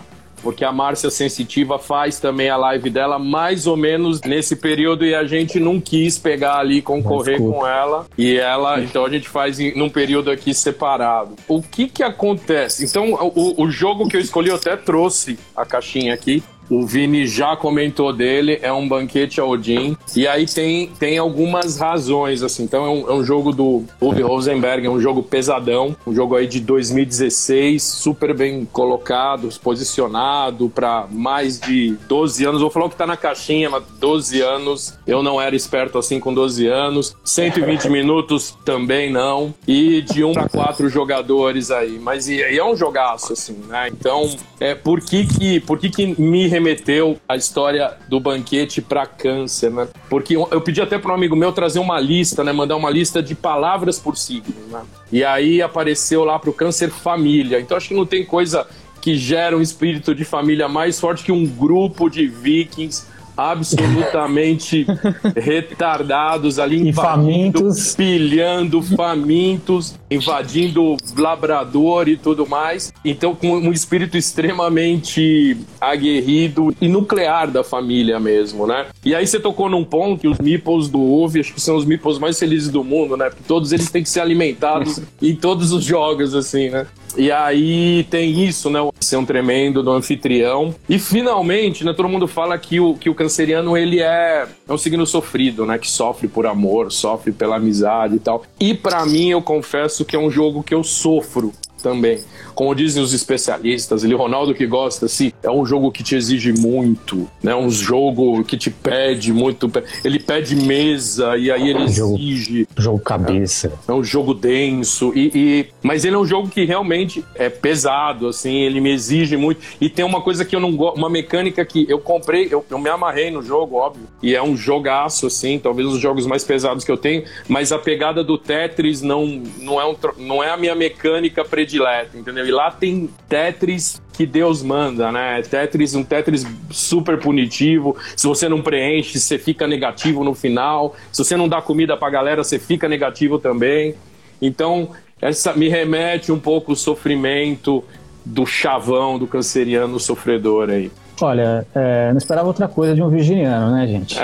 Porque 0.44 0.64
a 0.64 0.70
Márcia 0.70 1.10
Sensitiva 1.10 1.78
faz 1.78 2.20
também 2.20 2.50
a 2.50 2.56
live 2.56 2.90
dela 2.90 3.18
mais 3.18 3.66
ou 3.66 3.76
menos 3.76 4.20
nesse 4.20 4.54
período 4.54 5.04
e 5.04 5.14
a 5.14 5.24
gente 5.24 5.58
não 5.58 5.80
quis 5.80 6.18
pegar 6.18 6.58
ali 6.58 6.82
concorrer 6.82 7.38
com 7.38 7.66
ela. 7.66 8.06
E 8.16 8.36
ela, 8.36 8.78
então 8.80 9.06
a 9.06 9.08
gente 9.08 9.26
faz 9.26 9.58
em, 9.58 9.76
num 9.76 9.88
período 9.88 10.30
aqui 10.30 10.52
separado. 10.52 11.34
O 11.48 11.62
que 11.62 11.88
que 11.88 12.02
acontece? 12.02 12.84
Então, 12.84 13.14
o, 13.14 13.62
o 13.62 13.70
jogo 13.70 14.06
que 14.06 14.16
eu 14.16 14.20
escolhi, 14.20 14.50
eu 14.50 14.56
até 14.56 14.76
trouxe 14.76 15.38
a 15.56 15.64
caixinha 15.64 16.12
aqui. 16.12 16.42
O 16.70 16.86
Vini 16.86 17.26
já 17.26 17.56
comentou 17.56 18.12
dele, 18.12 18.58
é 18.62 18.72
um 18.72 18.88
banquete 18.88 19.40
a 19.40 19.44
Odin. 19.44 19.96
E 20.16 20.26
aí 20.26 20.46
tem, 20.46 20.88
tem 20.98 21.18
algumas 21.18 21.78
razões, 21.78 22.42
assim. 22.42 22.64
Então 22.64 22.84
é 22.84 22.88
um, 22.88 23.10
é 23.10 23.12
um 23.14 23.24
jogo 23.24 23.52
do 23.52 23.84
Uwe 24.00 24.22
Rosenberg, 24.22 24.86
é 24.86 24.90
um 24.90 25.00
jogo 25.00 25.22
pesadão, 25.22 25.96
um 26.06 26.14
jogo 26.14 26.36
aí 26.36 26.46
de 26.46 26.60
2016, 26.60 27.82
super 27.82 28.34
bem 28.34 28.66
colocado, 28.72 29.48
posicionado 29.62 30.68
para 30.68 31.06
mais 31.10 31.58
de 31.58 31.96
12 32.08 32.44
anos. 32.44 32.60
Vou 32.60 32.70
falar 32.70 32.86
o 32.86 32.90
que 32.90 32.96
tá 32.96 33.06
na 33.06 33.16
caixinha, 33.16 33.70
mas 33.70 33.84
12 33.98 34.40
anos. 34.40 34.94
Eu 35.06 35.22
não 35.22 35.40
era 35.40 35.54
esperto 35.54 35.98
assim 35.98 36.18
com 36.18 36.32
12 36.32 36.66
anos. 36.66 37.16
120 37.24 37.88
minutos 37.90 38.56
também 38.64 39.10
não. 39.10 39.54
E 39.66 40.02
de 40.02 40.24
1 40.24 40.32
para 40.32 40.48
4 40.48 40.88
jogadores 40.88 41.70
aí. 41.70 41.98
Mas 41.98 42.28
e, 42.28 42.36
e 42.36 42.58
é 42.58 42.64
um 42.64 42.76
jogaço, 42.76 43.32
assim, 43.32 43.56
né? 43.68 43.88
Então, 43.88 44.34
é, 44.60 44.74
por 44.74 45.00
que 45.00 45.26
que, 45.26 45.60
por 45.60 45.78
que 45.78 45.90
que 45.90 46.20
me 46.20 46.46
remeteu 46.54 47.18
a 47.28 47.34
história 47.34 47.94
do 48.08 48.20
banquete 48.20 48.80
para 48.80 49.04
câncer, 49.06 49.72
né? 49.72 49.88
Porque 50.08 50.36
eu, 50.36 50.60
pedi 50.60 50.80
até 50.80 50.98
para 50.98 51.10
um 51.10 51.14
amigo 51.14 51.34
meu 51.34 51.52
trazer 51.52 51.80
uma 51.80 51.98
lista, 51.98 52.44
né? 52.44 52.52
Mandar 52.52 52.76
uma 52.76 52.90
lista 52.90 53.20
de 53.20 53.34
palavras 53.34 53.98
por 53.98 54.16
signo, 54.16 54.54
né? 54.70 54.82
E 55.10 55.24
aí 55.24 55.60
apareceu 55.60 56.24
lá 56.24 56.38
pro 56.38 56.52
câncer 56.52 56.90
família. 56.90 57.60
Então 57.60 57.76
acho 57.76 57.88
que 57.88 57.94
não 57.94 58.06
tem 58.06 58.24
coisa 58.24 58.66
que 59.00 59.16
gera 59.16 59.56
um 59.56 59.60
espírito 59.60 60.14
de 60.14 60.24
família 60.24 60.68
mais 60.68 61.00
forte 61.00 61.24
que 61.24 61.32
um 61.32 61.44
grupo 61.44 62.08
de 62.08 62.28
vikings 62.28 63.06
absolutamente 63.36 64.86
retardados 65.36 66.58
ali, 66.58 66.92
famintos. 66.92 67.94
pilhando, 67.94 68.82
famintos, 68.82 69.98
invadindo 70.10 70.96
labrador 71.16 72.08
e 72.08 72.16
tudo 72.16 72.46
mais. 72.46 72.92
Então, 73.04 73.34
com 73.34 73.52
um 73.56 73.72
espírito 73.72 74.16
extremamente 74.16 75.56
aguerrido 75.80 76.74
e 76.80 76.88
nuclear 76.88 77.50
da 77.50 77.64
família 77.64 78.18
mesmo, 78.20 78.66
né? 78.66 78.86
E 79.04 79.14
aí 79.14 79.26
você 79.26 79.40
tocou 79.40 79.68
num 79.68 79.84
ponto 79.84 80.20
que 80.20 80.28
os 80.28 80.38
meeples 80.38 80.88
do 80.88 81.00
Uve, 81.00 81.40
acho 81.40 81.52
que 81.52 81.60
são 81.60 81.76
os 81.76 81.84
meeples 81.84 82.18
mais 82.18 82.38
felizes 82.38 82.68
do 82.68 82.84
mundo, 82.84 83.16
né? 83.16 83.30
Porque 83.30 83.44
todos 83.46 83.72
eles 83.72 83.90
têm 83.90 84.02
que 84.02 84.08
ser 84.08 84.20
alimentados 84.20 85.00
em 85.20 85.34
todos 85.34 85.72
os 85.72 85.84
jogos, 85.84 86.34
assim, 86.34 86.70
né? 86.70 86.86
E 87.16 87.30
aí 87.30 88.04
tem 88.10 88.44
isso, 88.44 88.68
né? 88.68 88.80
Ser 89.00 89.16
um 89.16 89.24
tremendo 89.24 89.82
do 89.82 89.90
anfitrião. 89.90 90.74
E 90.88 90.98
finalmente, 90.98 91.84
né? 91.84 91.92
Todo 91.92 92.08
mundo 92.08 92.26
fala 92.26 92.58
que 92.58 92.80
o, 92.80 92.94
que 92.94 93.08
o 93.08 93.14
canceriano, 93.24 93.76
ele 93.76 94.00
é, 94.00 94.46
é 94.68 94.72
um 94.72 94.78
signo 94.78 95.06
sofrido, 95.06 95.64
né? 95.64 95.78
Que 95.78 95.90
sofre 95.90 96.28
por 96.28 96.46
amor, 96.46 96.92
sofre 96.92 97.32
pela 97.32 97.56
amizade 97.56 98.16
e 98.16 98.18
tal. 98.18 98.44
E 98.60 98.74
pra 98.74 99.04
mim, 99.06 99.30
eu 99.30 99.42
confesso 99.42 100.04
que 100.04 100.14
é 100.14 100.18
um 100.18 100.30
jogo 100.30 100.62
que 100.62 100.74
eu 100.74 100.84
sofro 100.84 101.52
também. 101.84 102.18
Como 102.54 102.74
dizem 102.74 103.02
os 103.02 103.12
especialistas, 103.12 104.02
ele, 104.04 104.14
Ronaldo 104.14 104.54
que 104.54 104.66
gosta, 104.66 105.04
assim, 105.06 105.32
é 105.42 105.50
um 105.50 105.66
jogo 105.66 105.92
que 105.92 106.02
te 106.02 106.14
exige 106.16 106.50
muito, 106.52 107.28
né? 107.42 107.54
Um 107.54 107.68
jogo 107.70 108.42
que 108.42 108.56
te 108.56 108.70
pede 108.70 109.32
muito. 109.32 109.70
Ele 110.02 110.18
pede 110.18 110.56
mesa 110.56 111.36
e 111.36 111.50
aí 111.50 111.68
ele 111.68 111.86
Jogo. 111.88 112.16
exige. 112.16 112.66
Jogo 112.78 112.98
cabeça. 113.00 113.72
É 113.86 113.92
um 113.92 114.02
jogo 114.02 114.32
denso, 114.32 115.12
e, 115.14 115.30
e- 115.34 115.66
mas 115.82 116.04
ele 116.06 116.16
é 116.16 116.18
um 116.18 116.24
jogo 116.24 116.48
que 116.48 116.64
realmente 116.64 117.22
é 117.34 117.50
pesado, 117.50 118.28
assim, 118.28 118.54
ele 118.62 118.80
me 118.80 118.90
exige 118.92 119.36
muito. 119.36 119.60
E 119.80 119.90
tem 119.90 120.04
uma 120.04 120.22
coisa 120.22 120.44
que 120.44 120.56
eu 120.56 120.60
não 120.60 120.74
gosto, 120.74 120.96
uma 120.96 121.10
mecânica 121.10 121.64
que 121.66 121.84
eu 121.88 121.98
comprei, 121.98 122.48
eu, 122.50 122.64
eu 122.70 122.78
me 122.78 122.88
amarrei 122.88 123.30
no 123.30 123.42
jogo, 123.42 123.76
óbvio, 123.76 124.04
e 124.22 124.34
é 124.34 124.42
um 124.42 124.56
jogaço, 124.56 125.26
assim, 125.26 125.58
talvez 125.58 125.86
os 125.88 126.00
jogos 126.00 126.26
mais 126.26 126.44
pesados 126.44 126.82
que 126.84 126.90
eu 126.90 126.96
tenho, 126.96 127.24
mas 127.46 127.72
a 127.72 127.78
pegada 127.78 128.24
do 128.24 128.38
Tetris 128.38 129.02
não, 129.02 129.42
não, 129.58 129.78
é, 129.80 129.86
um, 129.86 129.94
não 130.18 130.42
é 130.42 130.50
a 130.50 130.56
minha 130.56 130.74
mecânica 130.74 131.44
predileta 131.44 131.73
predileto, 131.74 132.16
entendeu? 132.16 132.46
E 132.46 132.50
lá 132.50 132.70
tem 132.70 133.08
Tetris 133.28 134.00
que 134.12 134.24
Deus 134.24 134.62
manda, 134.62 135.10
né? 135.10 135.42
Tetris, 135.42 135.94
um 135.94 136.04
Tetris 136.04 136.46
super 136.70 137.18
punitivo. 137.18 137.96
Se 138.16 138.26
você 138.26 138.48
não 138.48 138.62
preenche, 138.62 139.18
você 139.18 139.38
fica 139.38 139.66
negativo 139.66 140.22
no 140.22 140.34
final. 140.34 140.94
Se 141.10 141.24
você 141.24 141.36
não 141.36 141.48
dá 141.48 141.60
comida 141.60 141.96
pra 141.96 142.10
galera, 142.10 142.44
você 142.44 142.58
fica 142.58 142.88
negativo 142.88 143.38
também. 143.38 143.94
Então, 144.40 144.90
essa 145.20 145.52
me 145.52 145.68
remete 145.68 146.30
um 146.30 146.38
pouco 146.38 146.72
o 146.72 146.76
sofrimento 146.76 147.82
do 148.24 148.46
chavão, 148.46 149.18
do 149.18 149.26
canceriano 149.26 149.98
sofredor 149.98 150.70
aí. 150.70 150.90
Olha, 151.20 151.64
é, 151.74 152.10
não 152.10 152.18
esperava 152.18 152.46
outra 152.46 152.66
coisa 152.66 152.94
de 152.94 153.02
um 153.02 153.08
virginiano, 153.08 153.70
né, 153.72 153.86
gente? 153.86 154.18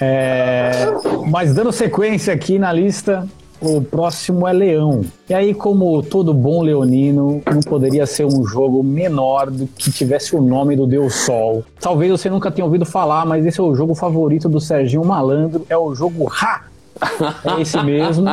É, 0.00 0.86
mas 1.28 1.54
dando 1.54 1.72
sequência 1.72 2.34
aqui 2.34 2.58
na 2.58 2.70
lista, 2.70 3.26
o 3.62 3.80
próximo 3.80 4.46
é 4.46 4.52
Leão. 4.52 5.02
E 5.28 5.34
aí, 5.34 5.54
como 5.54 6.02
todo 6.02 6.34
bom 6.34 6.62
leonino, 6.62 7.40
não 7.46 7.60
poderia 7.60 8.04
ser 8.06 8.24
um 8.24 8.44
jogo 8.44 8.82
menor 8.82 9.50
do 9.50 9.66
que 9.66 9.90
tivesse 9.92 10.34
o 10.34 10.42
nome 10.42 10.74
do 10.74 10.86
Deus 10.86 11.14
Sol. 11.14 11.64
Talvez 11.80 12.10
você 12.10 12.28
nunca 12.28 12.50
tenha 12.50 12.64
ouvido 12.64 12.84
falar, 12.84 13.24
mas 13.24 13.46
esse 13.46 13.60
é 13.60 13.62
o 13.62 13.74
jogo 13.74 13.94
favorito 13.94 14.48
do 14.48 14.60
Serginho 14.60 15.04
Malandro, 15.04 15.64
é 15.68 15.76
o 15.76 15.94
jogo 15.94 16.28
Ha! 16.28 16.71
É 17.44 17.60
esse 17.60 17.82
mesmo. 17.82 18.26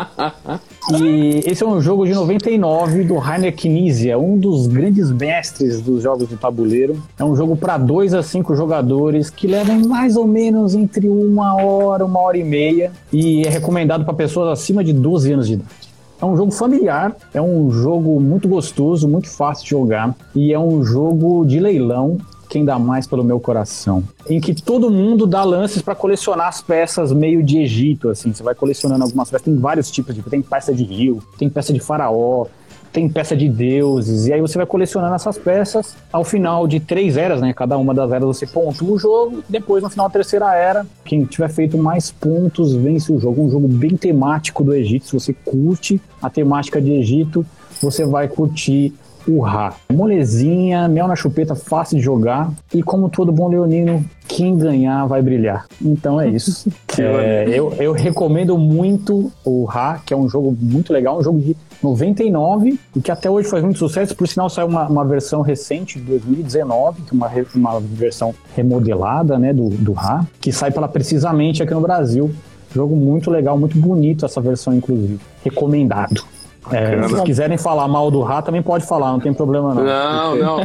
E 0.98 1.42
esse 1.46 1.64
é 1.64 1.68
um 1.68 1.82
jogo 1.82 2.06
de 2.06 2.14
99 2.14 3.04
do 3.04 3.18
Rainer 3.18 3.56
Knizia, 3.56 4.18
um 4.18 4.38
dos 4.38 4.68
grandes 4.68 5.12
mestres 5.12 5.82
dos 5.82 6.04
jogos 6.04 6.30
de 6.30 6.36
tabuleiro. 6.36 7.02
É 7.18 7.24
um 7.24 7.36
jogo 7.36 7.56
para 7.56 7.78
dois 7.78 8.14
a 8.14 8.24
cinco 8.24 8.56
jogadores 8.56 9.30
que 9.30 9.48
leva 9.48 9.74
mais 9.74 10.16
ou 10.16 10.28
menos 10.28 10.76
entre 10.76 11.10
uma 11.10 11.56
hora, 11.56 12.06
uma 12.06 12.20
hora 12.20 12.38
e 12.38 12.44
meia 12.44 12.92
e 13.12 13.44
é 13.46 13.50
recomendado 13.50 14.06
para 14.06 14.14
pessoas 14.14 14.50
acima 14.50 14.84
de 14.84 14.94
12 14.94 15.34
anos 15.34 15.48
de 15.48 15.54
idade. 15.54 15.90
É 16.22 16.26
um 16.26 16.36
jogo 16.36 16.52
familiar, 16.52 17.16
é 17.34 17.42
um 17.42 17.72
jogo 17.72 18.20
muito 18.20 18.48
gostoso, 18.48 19.08
muito 19.08 19.30
fácil 19.30 19.64
de 19.64 19.70
jogar 19.70 20.14
e 20.36 20.54
é 20.54 20.60
um 20.60 20.84
jogo 20.84 21.46
de 21.46 21.60
leilão 21.60 22.18
quem 22.50 22.66
dá 22.66 22.80
mais 22.80 23.06
pelo 23.06 23.24
meu 23.24 23.40
coração, 23.40 24.04
em 24.28 24.42
que 24.42 24.54
todo 24.54 24.90
mundo 24.90 25.28
dá 25.28 25.44
lances 25.44 25.82
para 25.82 25.94
colecionar 25.94 26.48
as 26.48 26.62
peças 26.62 27.14
meio 27.14 27.44
de 27.44 27.60
Egito, 27.60 28.10
assim, 28.10 28.34
você 28.34 28.42
vai 28.42 28.56
colecionando 28.56 29.04
algumas 29.04 29.30
peças, 29.30 29.46
tem 29.46 29.56
vários 29.56 29.92
tipos 29.92 30.16
de, 30.16 30.24
tem 30.24 30.42
peça 30.42 30.74
de 30.74 30.84
rio, 30.84 31.22
tem 31.38 31.48
peça 31.48 31.72
de 31.72 31.80
faraó, 31.80 32.48
tem 32.92 33.08
peça 33.08 33.36
de 33.36 33.48
deuses, 33.48 34.26
e 34.26 34.34
aí 34.34 34.42
você 34.42 34.58
vai 34.58 34.66
colecionando 34.66 35.14
essas 35.14 35.38
peças. 35.38 35.96
Ao 36.12 36.24
final 36.24 36.68
de 36.68 36.80
três 36.80 37.18
eras, 37.18 37.40
né? 37.40 37.54
Cada 37.54 37.78
uma 37.78 37.94
das 37.94 38.12
eras 38.12 38.26
você 38.26 38.48
pontua 38.48 38.92
o 38.92 38.98
jogo, 38.98 39.44
depois 39.48 39.84
no 39.84 39.90
final 39.90 40.08
da 40.08 40.14
terceira 40.14 40.56
era, 40.56 40.86
quem 41.06 41.24
tiver 41.26 41.50
feito 41.50 41.78
mais 41.78 42.12
pontos 42.12 42.74
vence 42.74 43.12
o 43.12 43.20
jogo. 43.20 43.44
Um 43.44 43.50
jogo 43.50 43.68
bem 43.68 43.96
temático 43.96 44.64
do 44.64 44.74
Egito. 44.74 45.06
Se 45.06 45.14
você 45.14 45.34
curte 45.34 46.02
a 46.22 46.30
temática 46.30 46.82
de 46.82 46.92
Egito, 46.92 47.46
você 47.82 48.06
vai 48.06 48.28
curtir 48.28 48.94
Urra. 49.28 49.74
Molezinha, 49.92 50.88
mel 50.88 51.08
na 51.08 51.16
chupeta, 51.16 51.56
fácil 51.56 51.98
de 51.98 52.04
jogar. 52.04 52.52
E 52.74 52.82
como 52.82 53.10
todo 53.10 53.32
bom 53.32 53.48
leonino, 53.48 54.04
quem 54.28 54.58
ganhar 54.58 55.06
vai 55.08 55.22
brilhar. 55.22 55.66
Então 55.82 56.20
é 56.20 56.30
isso. 56.30 56.70
é, 56.98 57.46
eu, 57.48 57.74
eu 57.80 57.94
recomendo 57.94 58.58
muito 58.58 59.32
o 59.44 59.66
Ra, 59.66 60.00
que 60.06 60.14
é 60.14 60.18
um 60.18 60.30
jogo 60.30 60.56
muito 60.60 60.94
legal, 60.94 61.20
um 61.20 61.24
jogo 61.24 61.40
de 61.40 61.56
99 61.82 62.80
e 62.96 63.02
que 63.02 63.12
até 63.12 63.30
hoje 63.30 63.50
faz 63.50 63.64
muito 63.64 63.80
sucesso. 63.80 64.16
Por 64.16 64.28
sinal, 64.28 64.50
saiu 64.50 64.68
uma, 64.68 64.88
uma 64.88 65.06
versão 65.06 65.42
recente 65.42 66.00
de 66.00 66.06
2019, 66.06 67.02
que 67.04 67.14
é 67.14 67.14
uma, 67.16 67.32
uma 67.56 67.80
versão 67.80 68.34
remodelada 68.56 69.40
né, 69.40 69.54
do, 69.54 69.70
do 69.70 69.94
Ra, 69.94 70.26
que 70.40 70.52
sai 70.52 70.72
pela 70.72 70.88
Precisamente 70.88 71.64
aqui 71.64 71.74
no 71.74 71.82
Brasil. 71.82 72.32
Jogo 72.74 72.96
muito 72.96 73.32
legal, 73.32 73.58
muito 73.58 73.78
bonito 73.78 74.26
essa 74.26 74.42
versão, 74.42 74.74
inclusive. 74.74 75.20
Recomendado. 75.44 76.24
É, 76.72 77.08
se 77.08 77.24
quiserem 77.24 77.58
falar 77.58 77.88
mal 77.88 78.10
do 78.12 78.22
Rá, 78.22 78.42
também 78.42 78.62
pode 78.62 78.86
falar, 78.86 79.12
não 79.12 79.20
tem 79.20 79.34
problema 79.34 79.74
não. 79.74 79.84
Não, 79.84 80.36
não. 80.36 80.60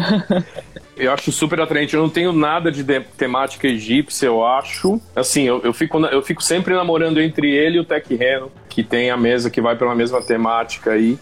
Eu 0.96 1.12
acho 1.12 1.32
super 1.32 1.60
atraente. 1.60 1.94
Eu 1.94 2.02
não 2.02 2.08
tenho 2.08 2.32
nada 2.32 2.70
de, 2.70 2.82
de 2.82 3.00
temática 3.00 3.66
egípcia, 3.66 4.26
eu 4.26 4.44
acho. 4.44 5.00
Assim, 5.14 5.42
eu, 5.42 5.60
eu, 5.62 5.72
fico, 5.72 5.98
eu 6.06 6.22
fico 6.22 6.42
sempre 6.42 6.74
namorando 6.74 7.20
entre 7.20 7.50
ele 7.50 7.76
e 7.76 7.80
o 7.80 7.84
Tech 7.84 8.14
Reno, 8.14 8.50
que 8.68 8.82
tem 8.82 9.10
a 9.10 9.16
mesa 9.16 9.50
que 9.50 9.60
vai 9.60 9.76
pela 9.76 9.94
mesma 9.94 10.22
temática 10.22 10.92
aí. 10.92 11.18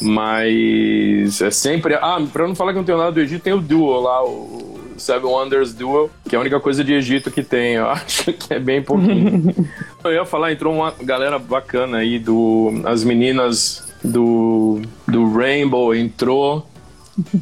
Mas 0.00 1.40
é 1.40 1.50
sempre. 1.50 1.94
Ah, 1.94 2.20
pra 2.32 2.48
não 2.48 2.54
falar 2.54 2.72
que 2.72 2.78
não 2.78 2.84
tenho 2.84 2.98
nada 2.98 3.12
do 3.12 3.20
Egito, 3.20 3.42
tem 3.42 3.52
o 3.52 3.60
Duo 3.60 4.00
lá, 4.00 4.24
o 4.24 4.80
Seven 4.96 5.30
Wonders 5.30 5.72
Duo, 5.72 6.10
que 6.28 6.34
é 6.34 6.38
a 6.38 6.40
única 6.40 6.58
coisa 6.58 6.82
de 6.82 6.92
Egito 6.92 7.30
que 7.30 7.44
tem. 7.44 7.74
Eu 7.74 7.86
acho 7.90 8.32
que 8.32 8.52
é 8.52 8.58
bem 8.58 8.82
pouquinho. 8.82 9.54
eu 10.02 10.12
ia 10.12 10.24
falar, 10.24 10.52
entrou 10.52 10.74
uma 10.74 10.92
galera 11.02 11.38
bacana 11.38 11.98
aí 11.98 12.18
do. 12.18 12.72
As 12.84 13.04
meninas 13.04 13.93
do, 14.04 14.82
do 15.08 15.32
Rainbow 15.32 15.94
entrou. 15.94 16.66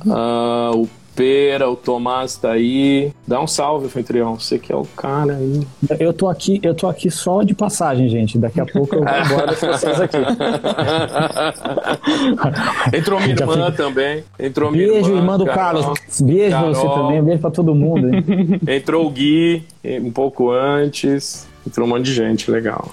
Uh, 0.06 0.82
o 0.82 0.88
Pera, 1.14 1.68
o 1.68 1.76
Tomás 1.76 2.36
tá 2.36 2.52
aí. 2.52 3.12
Dá 3.26 3.40
um 3.40 3.46
salve, 3.46 3.88
Fentrião. 3.88 4.38
Você 4.38 4.58
que 4.58 4.72
é 4.72 4.76
o 4.76 4.84
cara 4.84 5.36
aí. 5.36 5.66
Eu 6.00 6.12
tô 6.12 6.28
aqui, 6.28 6.60
eu 6.62 6.74
tô 6.74 6.88
aqui 6.88 7.10
só 7.10 7.42
de 7.42 7.54
passagem, 7.54 8.08
gente. 8.08 8.38
Daqui 8.38 8.60
a 8.60 8.64
pouco 8.64 8.94
eu 8.94 9.04
vou 9.04 9.08
embora 9.08 9.54
com 9.54 9.66
vocês 9.66 10.00
aqui. 10.00 10.16
Entrou 12.96 13.20
minha 13.20 13.34
irmã 13.34 13.66
fica... 13.66 13.72
também. 13.72 14.24
Entrou 14.38 14.70
minha 14.70 14.88
Beijo, 14.88 15.10
irmã, 15.10 15.20
irmã 15.20 15.38
do 15.38 15.46
Carlos. 15.46 15.86
Beijo 16.20 16.50
Carol. 16.50 16.74
você 16.74 16.88
também. 16.88 17.22
Beijo 17.22 17.40
pra 17.40 17.50
todo 17.50 17.74
mundo. 17.74 18.08
Hein? 18.08 18.24
Entrou 18.76 19.06
o 19.06 19.10
Gui 19.10 19.64
um 19.84 20.10
pouco 20.10 20.50
antes. 20.50 21.46
Entrou 21.66 21.86
um 21.86 21.90
monte 21.90 22.06
de 22.06 22.14
gente, 22.14 22.50
legal. 22.50 22.88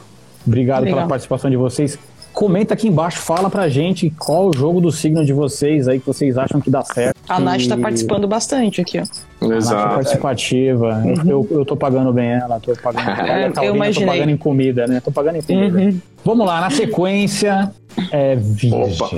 Obrigado 0.46 0.84
legal. 0.84 1.00
pela 1.00 1.08
participação 1.08 1.50
de 1.50 1.56
vocês. 1.56 1.98
Comenta 2.34 2.74
aqui 2.74 2.88
embaixo, 2.88 3.20
fala 3.20 3.50
pra 3.50 3.68
gente 3.68 4.14
qual 4.18 4.48
o 4.48 4.54
jogo 4.54 4.80
do 4.80 4.92
signo 4.92 5.26
de 5.26 5.34
vocês 5.34 5.88
aí 5.88 6.00
que 6.00 6.06
vocês 6.06 6.38
acham 6.38 6.62
que 6.62 6.70
dá 6.70 6.84
certo. 6.84 7.16
A 7.28 7.40
Nath 7.40 7.68
tá 7.68 7.78
participando 7.78 8.28
bastante 8.28 8.82
aqui, 8.82 9.00
ó. 9.00 9.46
Exato. 9.54 9.76
A 9.76 9.78
Nath 9.78 9.92
é 9.92 9.96
participativa. 9.96 11.04
Uhum. 11.06 11.30
Eu, 11.30 11.48
eu 11.52 11.66
tô 11.66 11.76
pagando 11.76 12.14
bem 12.14 12.30
ela, 12.30 12.60
tô 12.60 12.74
pagando. 12.76 13.10
É, 13.30 13.52
eu 13.68 13.76
imaginei. 13.76 14.08
tô 14.08 14.12
pagando 14.14 14.32
em 14.32 14.38
comida, 14.38 14.88
né? 14.88 15.00
Tô 15.00 15.12
pagando 15.12 15.38
em 15.38 15.42
comida. 15.42 15.78
Uhum. 15.78 16.02
Vamos 16.24 16.46
lá, 16.46 16.62
na 16.62 16.70
sequência, 16.70 17.72
é 18.12 18.36
Virgem. 18.36 18.74
Opa. 18.74 19.10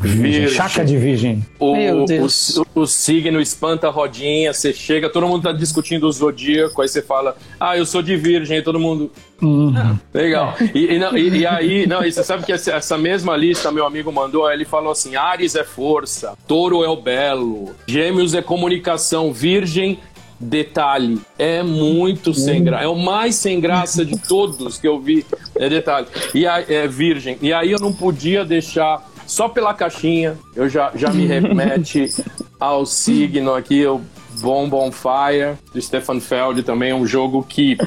Virgem. 0.00 0.48
Chaca 0.48 0.84
de 0.84 0.96
Virgem. 0.96 1.44
O, 1.58 1.76
Meu 1.76 2.04
Deus. 2.04 2.56
O, 2.56 2.80
o, 2.80 2.86
signo 2.86 3.40
espanta 3.40 3.88
a 3.88 3.90
rodinha, 3.90 4.52
você 4.52 4.72
chega, 4.72 5.10
todo 5.10 5.26
mundo 5.26 5.42
tá 5.42 5.52
discutindo 5.52 6.06
o 6.06 6.12
zodíaco, 6.12 6.80
aí 6.80 6.88
você 6.88 7.02
fala, 7.02 7.36
ah, 7.60 7.76
eu 7.76 7.84
sou 7.84 8.02
de 8.02 8.16
Virgem, 8.16 8.58
aí 8.58 8.62
todo 8.62 8.78
mundo. 8.78 9.10
Uhum. 9.44 9.98
Legal. 10.12 10.54
E, 10.74 10.94
e, 10.94 10.98
não, 10.98 11.16
e, 11.16 11.28
e, 11.28 11.46
aí, 11.46 11.86
não, 11.86 12.02
e 12.02 12.10
você 12.10 12.24
sabe 12.24 12.44
que 12.44 12.52
essa, 12.52 12.72
essa, 12.72 12.96
mesma 12.96 13.36
lista 13.36 13.70
meu 13.70 13.84
amigo 13.84 14.10
mandou, 14.10 14.50
ele 14.50 14.64
falou 14.64 14.92
assim: 14.92 15.16
Ares 15.16 15.54
é 15.54 15.64
força, 15.64 16.32
touro 16.48 16.82
é 16.82 16.88
o 16.88 16.96
belo, 16.96 17.74
gêmeos 17.86 18.34
é 18.34 18.40
comunicação, 18.40 19.32
virgem 19.32 19.98
detalhe. 20.40 21.20
É 21.38 21.62
muito 21.62 22.32
sem 22.32 22.64
graça. 22.64 22.84
É 22.84 22.88
o 22.88 22.96
mais 22.96 23.34
sem 23.36 23.60
graça 23.60 24.04
de 24.04 24.18
todos 24.18 24.78
que 24.78 24.88
eu 24.88 24.98
vi. 24.98 25.24
É 25.54 25.68
detalhe. 25.68 26.06
E 26.34 26.46
a, 26.46 26.60
é 26.60 26.86
virgem. 26.88 27.38
E 27.40 27.52
aí 27.52 27.70
eu 27.70 27.78
não 27.78 27.92
podia 27.92 28.44
deixar. 28.44 29.06
Só 29.26 29.48
pela 29.48 29.72
caixinha, 29.72 30.36
eu 30.54 30.68
já, 30.68 30.92
já 30.94 31.10
me 31.10 31.26
remete 31.26 32.06
ao 32.60 32.84
signo 32.84 33.54
aqui, 33.54 33.86
o 33.86 34.02
Bomb 34.40 34.74
on 34.74 34.92
Fire, 34.92 35.56
de 35.72 35.80
Stefan 35.80 36.20
Feld, 36.20 36.62
também 36.62 36.90
é 36.90 36.94
um 36.94 37.06
jogo 37.06 37.42
que 37.42 37.78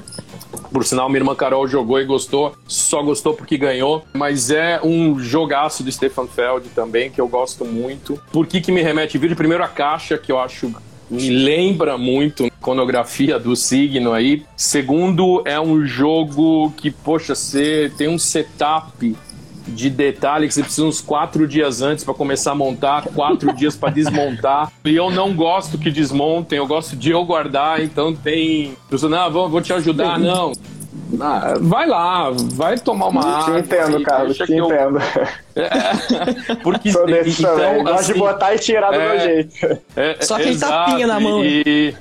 por 0.72 0.86
sinal, 0.86 1.10
minha 1.10 1.20
irmã 1.20 1.36
Carol 1.36 1.68
jogou 1.68 2.00
e 2.00 2.06
gostou, 2.06 2.56
só 2.68 3.02
gostou 3.02 3.34
porque 3.34 3.58
ganhou. 3.58 4.04
Mas 4.14 4.50
é 4.50 4.80
um 4.84 5.20
jogaço 5.20 5.84
do 5.84 5.92
Stefan 5.92 6.28
Feld 6.28 6.70
também, 6.70 7.10
que 7.10 7.22
eu 7.22 7.28
gosto 7.28 7.66
muito. 7.66 8.22
Por 8.32 8.46
que, 8.48 8.62
que 8.62 8.72
me 8.72 8.82
remete 8.82 9.18
vídeo? 9.18 9.36
Primeiro, 9.36 9.64
a 9.64 9.68
caixa, 9.68 10.18
que 10.18 10.32
eu 10.32 10.40
acho 10.40 10.74
me 11.10 11.30
lembra 11.30 11.98
muito 11.98 12.44
a 12.44 12.48
iconografia 12.48 13.40
do 13.40 13.56
signo 13.56 14.14
aí. 14.14 14.44
Segundo, 14.56 15.42
é 15.46 15.60
um 15.60 15.86
jogo 15.86 16.72
que, 16.76 16.92
poxa, 16.92 17.34
você 17.34 17.92
tem 17.98 18.10
um 18.10 18.20
setup 18.20 19.16
de 19.68 19.90
detalhe 19.90 20.48
que 20.48 20.54
você 20.54 20.62
precisa 20.62 20.86
uns 20.86 21.02
quatro 21.02 21.48
dias 21.48 21.82
antes 21.82 22.04
para 22.04 22.14
começar 22.14 22.52
a 22.52 22.56
montar, 22.56 23.04
quatro 23.14 23.54
dias 23.54 23.76
para 23.76 23.90
desmontar. 23.90 24.72
E 24.86 24.96
eu 24.96 25.10
não 25.10 25.34
gosto 25.34 25.78
que 25.78 25.92
desmontem, 25.92 26.58
eu 26.58 26.68
gosto 26.68 26.96
de 26.96 27.12
eu 27.12 27.24
guardar, 27.26 27.82
então 27.82 28.16
tem. 28.16 28.76
Pessoa, 28.90 29.10
não, 29.10 29.32
vou, 29.32 29.50
vou 29.50 29.62
te 29.62 29.74
ajudar, 29.74 30.18
não. 30.20 30.52
Ah, 31.20 31.54
vai 31.60 31.88
lá, 31.88 32.32
vai 32.32 32.78
tomar 32.78 33.08
uma 33.08 33.22
água. 33.22 33.62
Te 33.62 33.68
entendo, 33.68 34.04
Carlos, 34.04 34.38
te 34.38 34.52
eu... 34.52 34.66
entendo. 34.66 35.00
É, 35.56 36.56
porque 36.64 36.92
Sou 36.92 37.06
desse 37.06 37.42
então, 37.42 37.56
também. 37.56 37.84
Gosto 37.84 38.00
assim, 38.00 38.14
de 38.14 38.20
botar 38.20 38.56
e 38.56 38.60
tirar 38.60 38.92
do 38.92 39.00
é, 39.00 39.10
meu 39.10 39.20
jeito. 39.20 39.82
É, 39.96 40.18
Só 40.22 40.36
aquele 40.36 40.58
tapinha 40.58 41.08
na 41.08 41.20
mão. 41.20 41.44
E, 41.46 41.96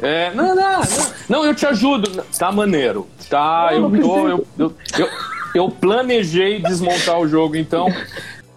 é, 0.00 0.32
não, 0.34 0.54
não, 0.54 0.80
não, 0.80 0.82
não, 1.28 1.44
eu 1.44 1.54
te 1.54 1.66
ajudo. 1.66 2.24
Tá 2.38 2.50
maneiro. 2.52 3.06
Tá, 3.28 3.70
eu 3.72 3.90
tô. 4.00 4.28
Eu, 4.28 4.46
eu, 4.58 4.74
eu, 4.98 5.08
eu 5.54 5.68
planejei 5.68 6.60
desmontar 6.60 7.18
o 7.18 7.28
jogo, 7.28 7.56
então. 7.56 7.88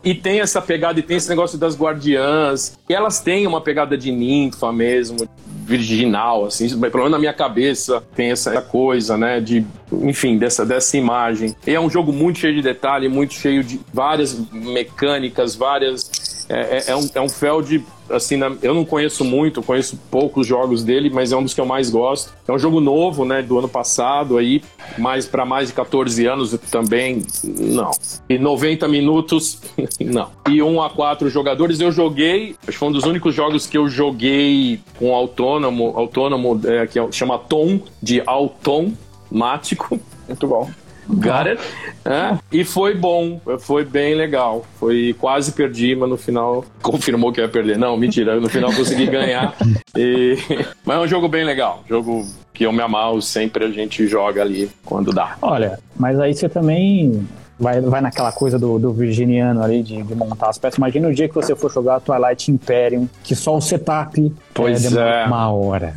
E 0.04 0.14
tem 0.14 0.40
essa 0.40 0.62
pegada, 0.62 1.00
e 1.00 1.04
tem 1.04 1.18
esse 1.18 1.28
negócio 1.28 1.58
das 1.58 1.76
guardiãs. 1.76 2.78
E 2.88 2.94
elas 2.94 3.20
têm 3.20 3.48
uma 3.48 3.60
pegada 3.60 3.98
de 3.98 4.12
ninfa 4.12 4.72
mesmo 4.72 5.28
virginal, 5.66 6.46
assim, 6.46 6.70
pelo 6.80 6.98
menos 6.98 7.12
na 7.12 7.18
minha 7.18 7.34
cabeça 7.34 8.04
tem 8.16 8.30
essa 8.30 8.62
coisa, 8.62 9.18
né, 9.18 9.42
de, 9.42 9.66
enfim, 9.92 10.38
dessa, 10.38 10.64
dessa 10.64 10.96
imagem. 10.96 11.56
E 11.66 11.74
é 11.74 11.80
um 11.80 11.90
jogo 11.90 12.14
muito 12.14 12.38
cheio 12.38 12.54
de 12.54 12.62
detalhe, 12.62 13.10
muito 13.10 13.34
cheio 13.34 13.64
de 13.64 13.80
várias 13.92 14.38
mecânicas, 14.52 15.56
várias. 15.56 16.46
É, 16.48 16.78
é, 16.78 16.92
é 16.92 16.96
um, 16.96 17.10
é 17.16 17.22
um 17.22 17.28
Feld 17.28 17.84
assim, 18.10 18.40
eu 18.62 18.74
não 18.74 18.86
conheço 18.86 19.24
muito, 19.24 19.62
conheço 19.62 20.00
poucos 20.10 20.46
jogos 20.46 20.84
dele, 20.84 21.10
mas 21.10 21.32
é 21.32 21.38
um 21.38 21.44
dos 21.44 21.54
que 21.54 21.62
eu 21.62 21.66
mais 21.66 21.90
gosto. 21.90 22.34
É 22.48 22.52
um 22.52 22.60
jogo 22.60 22.80
novo, 22.80 23.26
né, 23.26 23.42
do 23.42 23.58
ano 23.58 23.68
passado 23.68 24.38
aí, 24.38 24.64
mas 24.98 25.26
para 25.26 25.46
mais 25.46 25.70
de 25.70 25.74
14 25.74 26.26
anos 26.26 26.58
também, 26.72 27.24
não. 27.44 27.92
E 28.30 28.38
90 28.38 28.88
minutos, 28.88 29.62
não. 30.00 30.30
E 30.50 30.62
1 30.62 30.82
a 30.82 30.90
4 30.90 31.30
jogadores 31.30 31.80
eu 31.80 31.92
joguei, 31.92 32.56
acho 32.62 32.72
que 32.72 32.78
foi 32.78 32.90
um 32.90 32.92
dos 32.92 33.04
únicos 33.04 33.34
jogos 33.34 33.66
que 33.68 33.78
eu 33.78 33.88
joguei 33.88 34.80
com 34.98 35.14
autônomo, 35.14 35.94
autônomo, 35.96 36.60
é, 36.66 36.88
que 36.88 37.00
é 37.00 37.12
chama 37.12 37.38
Tom, 37.38 37.80
de 38.02 38.22
automático. 38.26 40.00
Muito 40.28 40.48
bom. 40.48 40.70
Got 41.08 41.48
it? 41.48 41.62
É, 42.04 42.38
e 42.52 42.64
foi 42.64 42.96
bom, 42.96 43.40
foi 43.60 43.84
bem 43.84 44.16
legal. 44.16 44.66
Foi 44.80 45.16
quase 45.20 45.52
perdi, 45.52 45.96
mas 45.96 46.10
no 46.10 46.18
final 46.18 46.66
confirmou 46.82 47.32
que 47.32 47.42
ia 47.42 47.48
perder. 47.48 47.78
Não, 47.78 47.98
mentira, 47.98 48.40
no 48.40 48.50
final 48.50 48.74
consegui 48.74 49.08
ganhar. 49.08 49.56
E... 49.98 50.38
Mas 50.84 50.98
é 50.98 51.00
um 51.00 51.08
jogo 51.08 51.30
bem 51.30 51.46
legal. 51.46 51.82
Jogo 51.88 52.26
que 52.54 52.66
eu 52.66 52.74
me 52.74 52.82
amarro, 52.82 53.22
sempre 53.22 53.64
a 53.64 53.72
gente 53.72 54.06
joga 54.08 54.42
ali 54.42 54.70
quando 54.84 55.14
dá. 55.14 55.38
Olha, 55.42 55.80
mas 55.96 56.20
aí 56.20 56.34
você 56.34 56.50
também 56.50 57.26
vai, 57.60 57.82
vai 57.82 58.02
naquela 58.02 58.32
coisa 58.32 58.60
do, 58.60 58.78
do 58.78 58.92
virginiano 58.92 59.64
ali 59.64 59.82
de, 59.82 60.04
de, 60.04 60.16
montar 60.16 60.50
as 60.50 60.58
peças. 60.58 60.78
Imagina 60.78 61.08
o 61.08 61.14
dia 61.14 61.28
que 61.28 61.36
você 61.36 61.56
for 61.56 61.72
jogar 61.72 62.00
Twilight 62.02 62.52
Imperium, 62.52 63.08
que 63.24 63.36
só 63.36 63.56
o 63.56 63.62
setup 63.62 64.34
pois 64.54 64.94
é, 64.94 65.24
é. 65.24 65.26
uma 65.26 65.52
hora. 65.52 65.96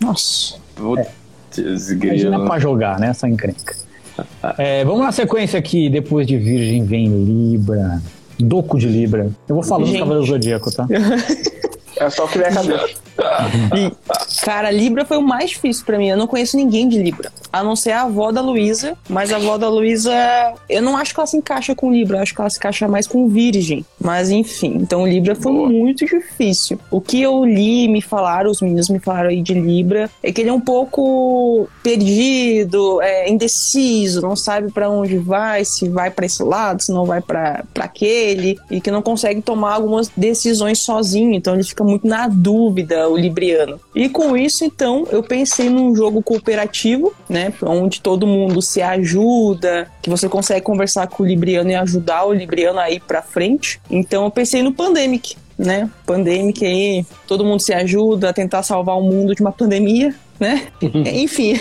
Nossa. 0.00 0.56
É. 0.96 1.06
Imagina 1.60 2.44
pra 2.44 2.58
jogar, 2.58 2.98
né? 2.98 3.08
Essa 3.10 3.28
encrenca. 3.28 3.87
É, 4.56 4.84
vamos 4.84 5.02
na 5.02 5.12
sequência 5.12 5.58
aqui. 5.58 5.88
Depois 5.88 6.26
de 6.26 6.36
Virgem 6.36 6.84
vem 6.84 7.06
Libra. 7.24 8.00
Doco 8.38 8.78
de 8.78 8.86
Libra. 8.86 9.30
Eu 9.48 9.54
vou 9.56 9.64
falando 9.64 9.90
do 9.90 9.98
Cavaleiro 9.98 10.26
Zodíaco, 10.26 10.70
tá? 10.70 10.86
É 12.00 12.08
só 12.10 12.24
o 12.24 12.28
que 12.28 12.38
vem 12.38 12.46
a 12.46 12.52
cabeça. 12.52 12.88
Cara, 14.44 14.70
Libra 14.70 15.04
foi 15.04 15.16
o 15.16 15.22
mais 15.22 15.50
difícil 15.50 15.84
para 15.84 15.98
mim. 15.98 16.08
Eu 16.08 16.16
não 16.16 16.26
conheço 16.28 16.56
ninguém 16.56 16.88
de 16.88 17.02
Libra. 17.02 17.32
A 17.52 17.62
não 17.62 17.76
ser 17.76 17.92
a 17.92 18.02
avó 18.02 18.30
da 18.30 18.40
Luísa. 18.40 18.96
Mas 19.08 19.32
a 19.32 19.36
avó 19.36 19.56
da 19.56 19.68
Luísa, 19.68 20.12
eu 20.68 20.82
não 20.82 20.96
acho 20.96 21.14
que 21.14 21.20
ela 21.20 21.26
se 21.26 21.36
encaixa 21.36 21.74
com 21.74 21.92
Libra. 21.92 22.18
Eu 22.18 22.22
acho 22.22 22.34
que 22.34 22.40
ela 22.40 22.50
se 22.50 22.58
encaixa 22.58 22.88
mais 22.88 23.06
com 23.06 23.28
Virgem. 23.28 23.84
Mas 24.00 24.30
enfim, 24.30 24.78
então 24.80 25.06
Libra 25.06 25.34
foi 25.34 25.52
Boa. 25.52 25.68
muito 25.68 26.04
difícil. 26.04 26.78
O 26.90 27.00
que 27.00 27.20
eu 27.22 27.44
li, 27.44 27.88
me 27.88 28.00
falaram, 28.02 28.50
os 28.50 28.60
meninos 28.60 28.88
me 28.88 28.98
falaram 28.98 29.30
aí 29.30 29.42
de 29.42 29.54
Libra, 29.54 30.10
é 30.22 30.32
que 30.32 30.40
ele 30.40 30.50
é 30.50 30.52
um 30.52 30.60
pouco 30.60 31.68
perdido, 31.82 33.00
é, 33.02 33.30
indeciso, 33.30 34.20
não 34.20 34.36
sabe 34.36 34.70
para 34.72 34.88
onde 34.88 35.18
vai, 35.18 35.64
se 35.64 35.88
vai 35.88 36.10
para 36.10 36.26
esse 36.26 36.42
lado, 36.42 36.82
se 36.82 36.92
não 36.92 37.04
vai 37.04 37.20
para 37.20 37.64
aquele, 37.78 38.58
e 38.70 38.80
que 38.80 38.90
não 38.90 39.02
consegue 39.02 39.40
tomar 39.42 39.74
algumas 39.74 40.10
decisões 40.16 40.80
sozinho. 40.80 41.32
Então 41.34 41.54
ele 41.54 41.64
fica 41.64 41.84
muito 41.84 42.06
na 42.06 42.28
dúvida 42.28 43.08
o 43.08 43.16
Libriano. 43.16 43.80
E 43.94 44.08
com 44.08 44.36
isso, 44.36 44.64
então, 44.64 45.06
eu 45.10 45.22
pensei 45.22 45.68
num 45.68 45.94
jogo 45.94 46.22
cooperativo, 46.22 47.12
né? 47.28 47.37
Onde 47.62 48.00
todo 48.00 48.26
mundo 48.26 48.60
se 48.60 48.82
ajuda, 48.82 49.90
que 50.02 50.10
você 50.10 50.28
consegue 50.28 50.62
conversar 50.62 51.06
com 51.06 51.22
o 51.22 51.26
Libriano 51.26 51.70
e 51.70 51.74
ajudar 51.74 52.24
o 52.24 52.32
Libriano 52.32 52.78
a 52.78 52.90
ir 52.90 53.00
pra 53.00 53.22
frente. 53.22 53.80
Então 53.90 54.24
eu 54.24 54.30
pensei 54.30 54.62
no 54.62 54.72
Pandemic, 54.72 55.36
né? 55.56 55.90
Pandemic 56.06 56.64
aí, 56.64 57.06
todo 57.26 57.44
mundo 57.44 57.60
se 57.60 57.72
ajuda 57.72 58.30
a 58.30 58.32
tentar 58.32 58.62
salvar 58.62 58.96
o 58.96 59.02
mundo 59.02 59.34
de 59.34 59.40
uma 59.40 59.52
pandemia, 59.52 60.14
né? 60.38 60.68
Enfim. 61.12 61.58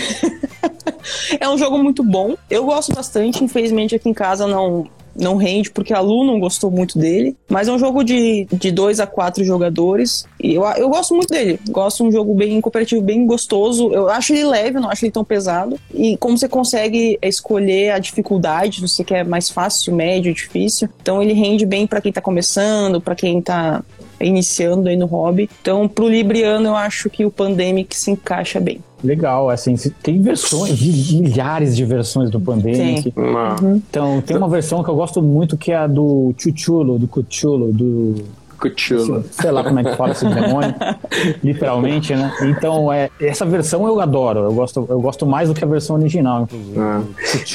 é 1.39 1.49
um 1.49 1.57
jogo 1.57 1.77
muito 1.77 2.03
bom. 2.03 2.35
Eu 2.49 2.65
gosto 2.65 2.93
bastante, 2.93 3.43
infelizmente 3.43 3.95
aqui 3.95 4.09
em 4.09 4.13
casa 4.13 4.47
não 4.47 4.87
não 5.17 5.35
rende 5.35 5.71
porque 5.71 5.93
a 5.93 5.99
Lu 5.99 6.23
não 6.23 6.39
gostou 6.39 6.69
muito 6.69 6.97
dele. 6.97 7.35
Mas 7.49 7.67
é 7.67 7.71
um 7.71 7.79
jogo 7.79 8.03
de, 8.03 8.47
de 8.51 8.71
dois 8.71 8.99
a 8.99 9.07
quatro 9.07 9.43
jogadores. 9.43 10.25
E 10.41 10.53
eu, 10.53 10.63
eu 10.63 10.89
gosto 10.89 11.15
muito 11.15 11.29
dele. 11.29 11.59
Gosto 11.69 12.03
de 12.03 12.09
um 12.09 12.11
jogo 12.11 12.33
bem 12.33 12.59
cooperativo, 12.61 13.01
bem 13.01 13.25
gostoso. 13.25 13.91
Eu 13.91 14.09
acho 14.09 14.33
ele 14.33 14.45
leve, 14.45 14.79
não 14.79 14.89
acho 14.89 15.05
ele 15.05 15.11
tão 15.11 15.23
pesado. 15.23 15.79
E 15.93 16.17
como 16.17 16.37
você 16.37 16.47
consegue 16.47 17.17
escolher 17.21 17.91
a 17.91 17.99
dificuldade, 17.99 18.81
você 18.81 19.03
quer 19.03 19.25
mais 19.25 19.49
fácil, 19.49 19.95
médio, 19.95 20.33
difícil. 20.33 20.89
Então 21.01 21.21
ele 21.21 21.33
rende 21.33 21.65
bem 21.65 21.87
para 21.87 22.01
quem 22.01 22.11
tá 22.11 22.21
começando, 22.21 23.01
para 23.01 23.15
quem 23.15 23.41
tá 23.41 23.83
iniciando 24.19 24.89
aí 24.89 24.95
no 24.95 25.05
hobby. 25.05 25.49
Então, 25.61 25.87
pro 25.87 26.07
Libriano, 26.07 26.67
eu 26.67 26.75
acho 26.75 27.09
que 27.09 27.25
o 27.25 27.31
Pandemic 27.31 27.95
se 27.95 28.11
encaixa 28.11 28.59
bem. 28.59 28.79
Legal, 29.03 29.49
assim, 29.49 29.75
tem 30.01 30.21
versões, 30.21 30.81
milhares 31.13 31.75
de 31.75 31.85
versões 31.85 32.31
do 32.31 32.39
Pandemic. 32.39 33.13
Uhum. 33.15 33.75
Então, 33.75 34.21
tem 34.21 34.35
uma 34.35 34.49
versão 34.49 34.83
que 34.83 34.89
eu 34.89 34.95
gosto 34.95 35.21
muito 35.21 35.55
que 35.55 35.71
é 35.71 35.75
a 35.75 35.87
do 35.87 36.33
Chuchulo, 36.37 36.97
do 36.97 37.07
Cuchulo, 37.07 37.71
do 37.71 38.15
Cuchulo. 38.59 39.23
Sei 39.31 39.51
lá 39.51 39.63
como 39.63 39.79
é 39.79 39.83
que 39.83 39.95
fala 39.95 40.11
esse 40.11 40.25
demônio, 40.27 40.73
literalmente, 41.43 42.15
né? 42.15 42.33
Então, 42.43 42.91
é, 42.91 43.09
essa 43.19 43.45
versão 43.45 43.87
eu 43.87 43.99
adoro. 43.99 44.39
Eu 44.41 44.53
gosto, 44.53 44.85
eu 44.89 44.99
gosto 44.99 45.25
mais 45.25 45.49
do 45.49 45.55
que 45.55 45.63
a 45.63 45.67
versão 45.67 45.95
original, 45.95 46.43
inclusive. 46.43 46.79
Ah. 46.79 47.01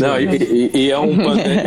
Não, 0.00 0.20
e, 0.20 0.36
e, 0.36 0.70
e, 0.74 0.90
é 0.90 0.98
um 0.98 1.16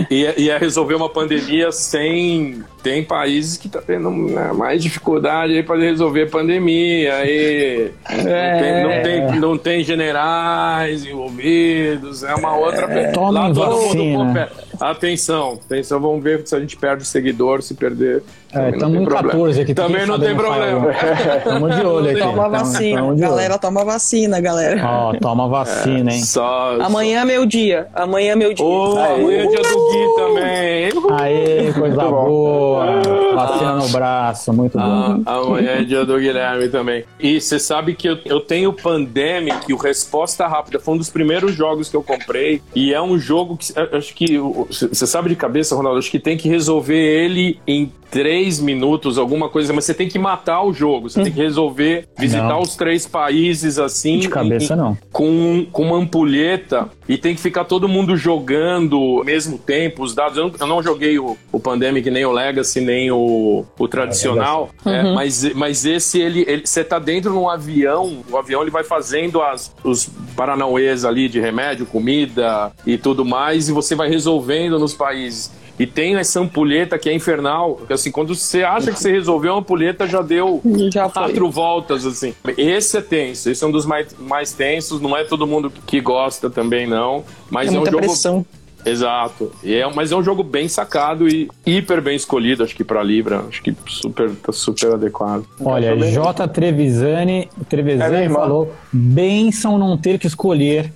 e, 0.09 0.25
é, 0.25 0.35
e 0.37 0.49
é 0.49 0.57
resolver 0.57 0.95
uma 0.95 1.09
pandemia 1.09 1.71
sem 1.71 2.63
tem 2.85 3.03
países 3.03 3.57
que 3.57 3.67
tá 3.67 3.81
tendo 3.81 4.11
né, 4.11 4.53
mais 4.53 4.83
dificuldade 4.83 5.53
aí 5.53 5.63
para 5.63 5.75
resolver 5.79 6.29
pandemia. 6.29 7.15
Aí 7.15 7.91
é. 8.07 8.21
não, 8.21 8.61
tem, 8.61 8.83
não, 8.83 9.03
tem, 9.31 9.39
não 9.39 9.57
tem 9.57 9.83
generais 9.83 11.03
envolvidos, 11.03 12.23
é 12.23 12.35
uma 12.35 12.55
outra. 12.55 12.85
É, 12.85 13.11
Lá 13.15 13.51
todo 13.51 13.95
mundo, 13.95 14.33
atenção, 14.79 15.59
atenção, 15.65 15.99
vamos 15.99 16.23
ver 16.23 16.45
se 16.45 16.55
a 16.55 16.59
gente 16.59 16.77
perde 16.77 17.05
seguidor, 17.05 17.61
se 17.61 17.73
perder. 17.73 18.23
É, 18.55 18.69
estamos 18.69 19.01
em 19.01 19.05
14 19.05 19.61
aqui. 19.61 19.73
Também 19.73 20.05
não 20.05 20.17
tem 20.17 20.33
problema. 20.33 20.89
Estamos 21.37 21.75
de 21.75 21.85
olho 21.85 22.09
aqui. 22.11 22.19
Toma 22.21 22.47
vacina. 22.47 22.97
Tamo, 22.97 23.09
tamo 23.09 23.19
galera, 23.19 23.57
toma 23.57 23.83
vacina, 23.83 24.39
galera. 24.39 24.81
Ó, 24.85 25.11
oh, 25.11 25.19
toma 25.19 25.47
vacina, 25.49 26.13
hein? 26.13 26.23
Só, 26.23 26.77
amanhã 26.79 27.21
é 27.21 27.25
meu 27.25 27.45
dia. 27.45 27.87
Amanhã 27.93 28.31
é 28.31 28.35
meu 28.35 28.53
dia. 28.53 28.65
Oh, 28.65 28.97
amanhã 28.97 29.43
é 29.43 29.47
dia 29.47 29.61
do 29.61 29.91
Gui 29.91 30.15
também. 30.15 30.89
Aê, 31.19 31.73
coisa 31.73 32.03
boa. 32.03 33.01
Vacina 33.35 33.75
no 33.75 33.89
braço, 33.89 34.53
muito 34.53 34.77
bom. 34.77 35.21
Ah, 35.25 35.35
amanhã 35.35 35.71
é 35.71 35.83
dia 35.83 36.05
do 36.05 36.17
Guilherme 36.17 36.69
também. 36.69 37.03
E 37.19 37.41
você 37.41 37.59
sabe 37.59 37.93
que 37.93 38.07
eu, 38.07 38.17
eu 38.23 38.39
tenho 38.39 38.71
Pandemic, 38.71 39.73
o 39.73 39.77
Resposta 39.77 40.47
Rápida, 40.47 40.79
foi 40.79 40.93
um 40.93 40.97
dos 40.97 41.09
primeiros 41.09 41.53
jogos 41.53 41.89
que 41.89 41.95
eu 41.95 42.03
comprei. 42.03 42.61
E 42.73 42.93
é 42.93 43.01
um 43.01 43.19
jogo 43.19 43.57
que 43.57 43.73
acho 43.77 44.13
que. 44.13 44.39
Você 44.69 45.07
sabe 45.07 45.29
de 45.29 45.35
cabeça, 45.35 45.75
Ronaldo? 45.75 45.99
Acho 45.99 46.11
que 46.11 46.19
tem 46.19 46.37
que 46.37 46.47
resolver 46.47 46.95
ele 46.95 47.59
em 47.67 47.91
três 48.15 48.61
minutos, 48.61 49.17
alguma 49.17 49.49
coisa, 49.49 49.73
mas 49.73 49.83
você 49.83 49.93
tem 49.93 50.07
que 50.07 50.17
matar 50.17 50.63
o 50.63 50.71
jogo, 50.71 51.09
você 51.09 51.19
hum. 51.19 51.23
tem 51.23 51.33
que 51.33 51.41
resolver, 51.41 52.07
visitar 52.17 52.47
não. 52.47 52.61
os 52.61 52.75
três 52.75 53.05
países 53.05 53.77
assim. 53.77 54.19
De 54.19 54.29
cabeça, 54.29 54.73
e, 54.73 54.77
não. 54.77 54.97
Com, 55.11 55.67
com 55.69 55.83
uma 55.83 55.97
ampulheta 55.97 56.89
e 57.09 57.17
tem 57.17 57.35
que 57.35 57.41
ficar 57.41 57.65
todo 57.65 57.89
mundo 57.89 58.15
jogando 58.15 58.95
ao 58.95 59.25
mesmo 59.25 59.57
tempo 59.57 60.01
os 60.01 60.15
dados. 60.15 60.37
Eu 60.37 60.45
não, 60.45 60.53
eu 60.57 60.67
não 60.67 60.81
joguei 60.81 61.19
o, 61.19 61.37
o 61.51 61.59
Pandemic, 61.59 62.09
nem 62.09 62.23
o 62.23 62.31
Legacy, 62.31 62.79
nem 62.79 63.11
o, 63.11 63.65
o 63.77 63.87
tradicional, 63.87 64.69
é, 64.85 64.95
é, 64.95 65.03
uhum. 65.03 65.13
mas, 65.15 65.53
mas 65.53 65.85
esse, 65.85 66.21
ele, 66.21 66.45
ele, 66.47 66.65
você 66.65 66.85
tá 66.85 66.97
dentro 66.99 67.31
de 67.31 67.37
um 67.37 67.49
avião, 67.49 68.23
o 68.31 68.37
avião 68.37 68.61
ele 68.61 68.71
vai 68.71 68.85
fazendo 68.85 69.41
as, 69.41 69.75
os 69.83 70.09
paranauês 70.37 71.03
ali 71.03 71.27
de 71.27 71.39
remédio, 71.41 71.85
comida 71.85 72.71
e 72.85 72.97
tudo 72.97 73.25
mais, 73.25 73.67
e 73.67 73.73
você 73.73 73.93
vai 73.93 74.09
resolvendo 74.09 74.54
nos 74.69 74.93
países. 74.93 75.51
E 75.77 75.85
tem 75.85 76.15
essa 76.15 76.39
ampulheta 76.39 76.97
que 76.97 77.09
é 77.09 77.13
infernal, 77.13 77.81
assim, 77.89 78.09
quando 78.09 78.33
você 78.33 78.63
acha 78.63 78.91
que 78.91 78.99
você 78.99 79.11
resolveu 79.11 79.55
a 79.55 79.59
ampulheta, 79.59 80.07
já 80.07 80.21
deu 80.21 80.61
já 80.91 81.09
quatro 81.09 81.49
voltas, 81.51 82.05
assim. 82.05 82.33
Esse 82.57 82.97
é 82.97 83.01
tenso, 83.01 83.49
esse 83.49 83.63
é 83.63 83.67
um 83.67 83.71
dos 83.71 83.85
mais, 83.85 84.15
mais 84.17 84.53
tensos, 84.53 85.01
não 85.01 85.15
é 85.17 85.25
todo 85.25 85.45
mundo 85.45 85.71
que 85.85 85.99
gosta 85.99 86.49
também, 86.49 86.87
não. 86.87 87.25
Mas 87.49 87.73
é, 87.73 87.75
é 87.75 87.79
um 87.79 87.85
jogo. 87.85 87.97
Pressão. 87.97 88.45
Exato. 88.85 89.51
E 89.63 89.73
é, 89.73 89.93
mas 89.93 90.11
é 90.11 90.15
um 90.15 90.23
jogo 90.23 90.43
bem 90.43 90.67
sacado 90.67 91.27
e 91.27 91.49
hiper 91.65 92.01
bem 92.01 92.15
escolhido, 92.15 92.63
acho 92.63 92.75
que 92.75 92.83
para 92.83 93.01
Libra, 93.01 93.43
acho 93.49 93.61
que 93.63 93.75
super 93.87 94.29
tá 94.35 94.51
super 94.51 94.93
adequado. 94.93 95.43
Olha, 95.59 95.97
J 95.97 96.47
Trevisani, 96.47 97.49
Trevisani 97.67 98.15
é 98.15 98.29
falou: 98.29 98.71
"Benção 98.93 99.79
não 99.79 99.97
ter 99.97 100.19
que 100.19 100.27
escolher". 100.27 100.93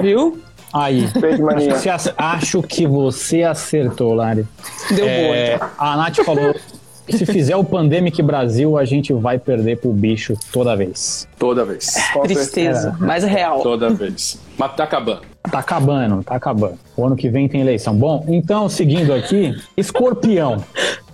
Viu? 0.00 0.38
Aí, 0.72 1.06
acho, 1.92 2.14
acho 2.16 2.62
que 2.62 2.86
você 2.86 3.42
acertou, 3.42 4.14
Lari. 4.14 4.46
Deu 4.90 5.06
é, 5.06 5.22
boa. 5.22 5.36
Então. 5.36 5.70
A 5.78 5.96
Nath 5.96 6.16
falou: 6.24 6.54
se 7.08 7.26
fizer 7.26 7.56
o 7.56 7.64
Pandemic 7.64 8.22
Brasil, 8.22 8.78
a 8.78 8.84
gente 8.84 9.12
vai 9.12 9.38
perder 9.38 9.78
pro 9.78 9.92
bicho 9.92 10.34
toda 10.52 10.74
vez. 10.74 11.28
Toda 11.38 11.64
vez. 11.64 11.94
Tristeza, 12.22 12.96
é. 12.98 13.04
mas 13.04 13.24
real. 13.24 13.60
Toda 13.62 13.90
vez. 13.90 14.38
Mas 14.56 14.74
tá 14.74 14.84
acabando. 14.84 15.20
Tá 15.50 15.58
acabando, 15.58 16.22
tá 16.22 16.36
acabando. 16.36 16.78
O 16.96 17.04
ano 17.04 17.16
que 17.16 17.28
vem 17.28 17.48
tem 17.48 17.60
eleição. 17.60 17.94
Bom, 17.94 18.24
então, 18.28 18.68
seguindo 18.68 19.12
aqui, 19.12 19.54
escorpião. 19.76 20.64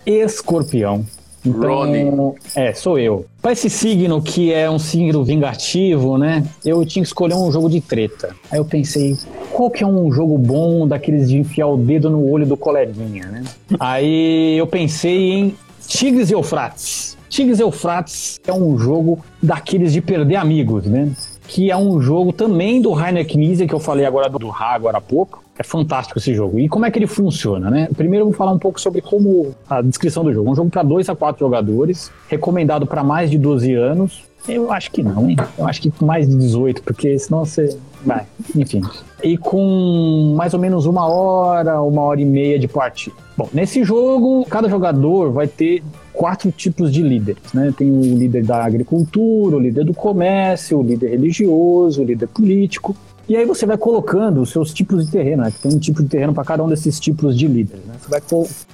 Escorpião. 0.06 1.04
Então, 1.44 1.60
Ronnie. 1.60 2.34
é, 2.54 2.72
sou 2.72 2.98
eu. 2.98 3.24
Para 3.40 3.52
esse 3.52 3.70
signo 3.70 4.20
que 4.20 4.52
é 4.52 4.68
um 4.68 4.78
signo 4.78 5.24
vingativo, 5.24 6.18
né? 6.18 6.44
Eu 6.64 6.84
tinha 6.84 7.02
que 7.02 7.08
escolher 7.08 7.34
um 7.34 7.50
jogo 7.50 7.68
de 7.68 7.80
treta. 7.80 8.34
Aí 8.50 8.58
eu 8.58 8.64
pensei, 8.64 9.16
qual 9.52 9.70
que 9.70 9.82
é 9.82 9.86
um 9.86 10.10
jogo 10.12 10.36
bom 10.36 10.86
daqueles 10.86 11.28
de 11.28 11.38
enfiar 11.38 11.68
o 11.68 11.76
dedo 11.76 12.10
no 12.10 12.28
olho 12.28 12.46
do 12.46 12.56
coleguinha, 12.56 13.26
né? 13.26 13.44
Aí 13.78 14.56
eu 14.58 14.66
pensei 14.66 15.32
em 15.32 15.54
Tigres 15.86 16.30
e 16.30 16.34
Eufrates. 16.34 17.16
Tigres 17.28 17.58
e 17.58 17.62
Eufrates 17.62 18.40
é 18.46 18.52
um 18.52 18.76
jogo 18.78 19.20
daqueles 19.42 19.92
de 19.92 20.00
perder 20.00 20.36
amigos, 20.36 20.84
né? 20.84 21.10
Que 21.46 21.70
é 21.70 21.76
um 21.76 22.00
jogo 22.00 22.32
também 22.32 22.80
do 22.82 22.92
Rainer 22.92 23.26
Knizia, 23.26 23.66
que 23.66 23.74
eu 23.74 23.80
falei 23.80 24.04
agora 24.04 24.28
do 24.28 24.48
Ra 24.48 24.74
agora 24.74 24.98
há 24.98 25.00
pouco. 25.00 25.42
É 25.58 25.64
fantástico 25.64 26.18
esse 26.18 26.32
jogo. 26.32 26.60
E 26.60 26.68
como 26.68 26.86
é 26.86 26.90
que 26.90 26.98
ele 26.98 27.08
funciona, 27.08 27.68
né? 27.68 27.88
Primeiro 27.96 28.22
eu 28.22 28.28
vou 28.28 28.36
falar 28.36 28.52
um 28.52 28.58
pouco 28.58 28.80
sobre 28.80 29.00
como 29.00 29.54
a 29.68 29.82
descrição 29.82 30.22
do 30.22 30.32
jogo. 30.32 30.50
Um 30.50 30.54
jogo 30.54 30.70
para 30.70 30.84
2 30.84 31.08
a 31.08 31.16
4 31.16 31.40
jogadores, 31.40 32.12
recomendado 32.28 32.86
para 32.86 33.02
mais 33.02 33.28
de 33.28 33.36
12 33.36 33.74
anos. 33.74 34.22
Eu 34.48 34.70
acho 34.70 34.90
que 34.92 35.02
não, 35.02 35.28
hein? 35.28 35.36
Eu 35.58 35.66
acho 35.66 35.82
que 35.82 35.92
mais 36.02 36.28
de 36.28 36.36
18, 36.36 36.82
porque 36.82 37.18
senão 37.18 37.44
você. 37.44 37.76
Vai, 38.04 38.24
enfim. 38.54 38.80
E 39.24 39.36
com 39.36 40.34
mais 40.36 40.54
ou 40.54 40.60
menos 40.60 40.86
uma 40.86 41.06
hora, 41.08 41.82
uma 41.82 42.02
hora 42.02 42.20
e 42.20 42.24
meia 42.24 42.56
de 42.56 42.68
partida. 42.68 43.16
Bom, 43.36 43.48
nesse 43.52 43.82
jogo, 43.82 44.46
cada 44.48 44.68
jogador 44.68 45.32
vai 45.32 45.48
ter 45.48 45.82
quatro 46.12 46.52
tipos 46.52 46.92
de 46.92 47.02
líderes, 47.02 47.52
né? 47.52 47.74
Tem 47.76 47.90
o 47.90 48.00
líder 48.00 48.44
da 48.44 48.64
agricultura, 48.64 49.56
o 49.56 49.60
líder 49.60 49.84
do 49.84 49.92
comércio, 49.92 50.78
o 50.78 50.82
líder 50.82 51.10
religioso, 51.10 52.02
o 52.02 52.04
líder 52.04 52.28
político. 52.28 52.96
E 53.28 53.36
aí 53.36 53.44
você 53.44 53.66
vai 53.66 53.76
colocando 53.76 54.40
os 54.40 54.50
seus 54.50 54.72
tipos 54.72 55.04
de 55.04 55.12
terreno, 55.12 55.42
né? 55.42 55.52
Tem 55.62 55.74
um 55.74 55.78
tipo 55.78 56.02
de 56.02 56.08
terreno 56.08 56.32
para 56.32 56.44
cada 56.44 56.64
um 56.64 56.68
desses 56.68 56.98
tipos 56.98 57.36
de 57.36 57.46
líderes. 57.46 57.84
Né? 57.84 57.94
Você 58.00 58.08
vai 58.08 58.22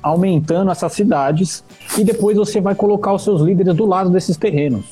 aumentando 0.01 0.71
essas 0.71 0.93
cidades 0.93 1.65
e 1.99 2.05
depois 2.05 2.37
você 2.37 2.61
vai 2.61 2.77
colocar 2.77 3.13
os 3.13 3.25
seus 3.25 3.43
líderes 3.43 3.75
do 3.75 3.85
lado 3.85 4.11
desses 4.11 4.37
terrenos. 4.37 4.85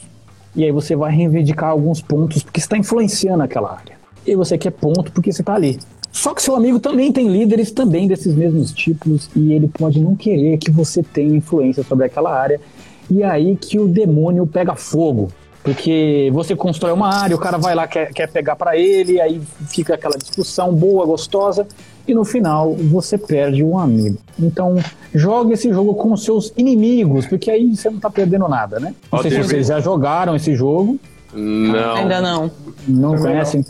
E 0.56 0.64
aí 0.64 0.72
você 0.72 0.96
vai 0.96 1.14
reivindicar 1.14 1.70
alguns 1.70 2.02
pontos 2.02 2.42
porque 2.42 2.58
está 2.58 2.76
influenciando 2.76 3.44
aquela 3.44 3.72
área. 3.72 3.94
E 4.26 4.34
você 4.34 4.58
quer 4.58 4.72
ponto 4.72 5.12
porque 5.12 5.32
você 5.32 5.42
está 5.42 5.54
ali. 5.54 5.78
Só 6.10 6.34
que 6.34 6.42
seu 6.42 6.56
amigo 6.56 6.80
também 6.80 7.12
tem 7.12 7.28
líderes 7.28 7.70
também 7.70 8.08
desses 8.08 8.34
mesmos 8.34 8.72
tipos 8.72 9.30
e 9.34 9.52
ele 9.52 9.68
pode 9.68 10.00
não 10.00 10.16
querer 10.16 10.58
que 10.58 10.72
você 10.72 11.04
tenha 11.04 11.36
influência 11.36 11.84
sobre 11.84 12.06
aquela 12.06 12.36
área. 12.36 12.60
E 13.08 13.22
aí 13.22 13.56
que 13.56 13.78
o 13.78 13.86
demônio 13.86 14.44
pega 14.44 14.74
fogo. 14.74 15.30
Porque 15.62 16.28
você 16.32 16.56
constrói 16.56 16.92
uma 16.92 17.08
área, 17.14 17.36
o 17.36 17.38
cara 17.38 17.56
vai 17.56 17.74
lá, 17.74 17.86
quer, 17.86 18.12
quer 18.12 18.28
pegar 18.28 18.56
para 18.56 18.76
ele, 18.76 19.20
aí 19.20 19.40
fica 19.68 19.94
aquela 19.94 20.18
discussão 20.18 20.74
boa, 20.74 21.06
gostosa, 21.06 21.66
e 22.06 22.12
no 22.14 22.24
final 22.24 22.74
você 22.74 23.16
perde 23.16 23.62
um 23.62 23.78
amigo. 23.78 24.18
Então, 24.38 24.76
jogue 25.14 25.52
esse 25.52 25.72
jogo 25.72 25.94
com 25.94 26.12
os 26.12 26.24
seus 26.24 26.52
inimigos, 26.56 27.26
porque 27.26 27.48
aí 27.48 27.76
você 27.76 27.88
não 27.88 28.00
tá 28.00 28.10
perdendo 28.10 28.48
nada, 28.48 28.80
né? 28.80 28.92
Não 29.10 29.22
sei 29.22 29.30
se 29.30 29.38
vocês 29.38 29.68
já 29.68 29.78
jogaram 29.78 30.34
esse 30.34 30.54
jogo, 30.56 30.98
Não. 31.32 31.94
Ainda 31.94 32.20
não. 32.20 32.50
não 32.88 33.16
conhecem. 33.16 33.64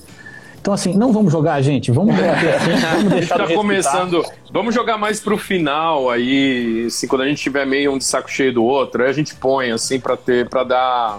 Então, 0.63 0.73
assim, 0.73 0.95
não 0.95 1.13
vamos 1.13 1.33
jogar, 1.33 1.61
gente. 1.61 1.91
Vamos 1.91 2.15
jogar 2.15 2.35
assim, 2.35 2.71
vamos 2.71 2.85
A 2.85 2.99
gente 3.01 3.09
deixar 3.11 3.37
tá 3.37 3.53
começando. 3.53 4.25
Vamos 4.53 4.73
jogar 4.73 4.97
mais 4.97 5.19
pro 5.19 5.37
final 5.37 6.09
aí, 6.09 6.85
assim, 6.87 7.09
quando 7.09 7.23
a 7.23 7.29
gente 7.29 7.43
tiver 7.43 7.67
meio 7.67 7.93
um 7.93 7.99
de 7.99 8.05
saco 8.05 8.31
cheio 8.31 8.55
do 8.55 8.63
outro, 8.63 9.03
aí 9.03 9.11
a 9.11 9.13
gente 9.13 9.35
põe 9.35 9.73
assim 9.73 9.99
pra 9.99 10.17
ter, 10.17 10.49
para 10.49 10.63
dar, 10.63 11.19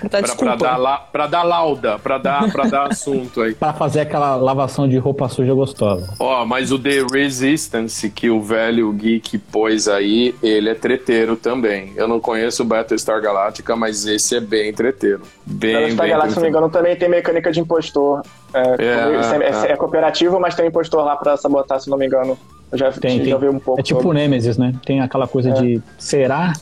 Tá, 0.00 0.08
pra, 0.08 0.08
pra 0.08 0.20
desculpa. 0.20 0.56
dar, 0.56 0.76
la, 0.76 0.96
pra 0.98 1.26
dar 1.26 1.42
lauda, 1.42 1.98
pra 1.98 2.18
dar, 2.18 2.50
pra 2.52 2.64
dar 2.66 2.86
assunto 2.92 3.40
aí. 3.42 3.54
Pra 3.54 3.72
fazer 3.72 4.00
aquela 4.00 4.36
lavação 4.36 4.88
de 4.88 4.96
roupa 4.96 5.28
suja 5.28 5.52
gostosa. 5.54 6.14
Ó, 6.20 6.44
mas 6.44 6.70
o 6.70 6.78
The 6.78 7.04
Resistance 7.12 8.08
que 8.10 8.30
o 8.30 8.40
velho 8.40 8.92
geek 8.92 9.38
pôs 9.38 9.88
aí, 9.88 10.34
ele 10.42 10.68
é 10.68 10.74
treteiro 10.74 11.36
também. 11.36 11.92
Eu 11.96 12.06
não 12.06 12.20
conheço 12.20 12.62
o 12.62 12.66
Battlestar 12.66 13.20
Galactica, 13.20 13.74
mas 13.74 14.06
esse 14.06 14.36
é 14.36 14.40
bem 14.40 14.72
treteiro. 14.72 15.22
Bem, 15.44 15.72
Battlestar 15.72 16.04
bem 16.06 16.10
Galactica, 16.10 16.30
se 16.30 16.36
não 16.36 16.42
me 16.44 16.48
engano, 16.50 16.68
também 16.70 16.96
tem 16.96 17.08
mecânica 17.08 17.50
de 17.50 17.60
impostor. 17.60 18.22
É, 18.54 18.60
É, 18.78 19.64
é, 19.64 19.68
é. 19.68 19.72
é 19.72 19.76
cooperativo, 19.76 20.38
mas 20.38 20.54
tem 20.54 20.64
um 20.64 20.68
impostor 20.68 21.04
lá 21.04 21.16
pra 21.16 21.36
sabotar, 21.36 21.80
se 21.80 21.90
não 21.90 21.98
me 21.98 22.06
engano. 22.06 22.38
Eu 22.70 22.78
já, 22.78 22.92
Tem, 22.92 23.18
já 23.24 23.24
tem. 23.24 23.38
vi 23.38 23.48
um 23.48 23.58
pouco. 23.58 23.80
É 23.80 23.82
tipo 23.82 23.98
o 24.00 24.02
sobre. 24.02 24.18
Nemesis, 24.18 24.58
né? 24.58 24.74
Tem 24.84 25.00
aquela 25.00 25.26
coisa 25.26 25.50
É. 25.50 25.52
de 25.54 25.82
será? 25.98 26.52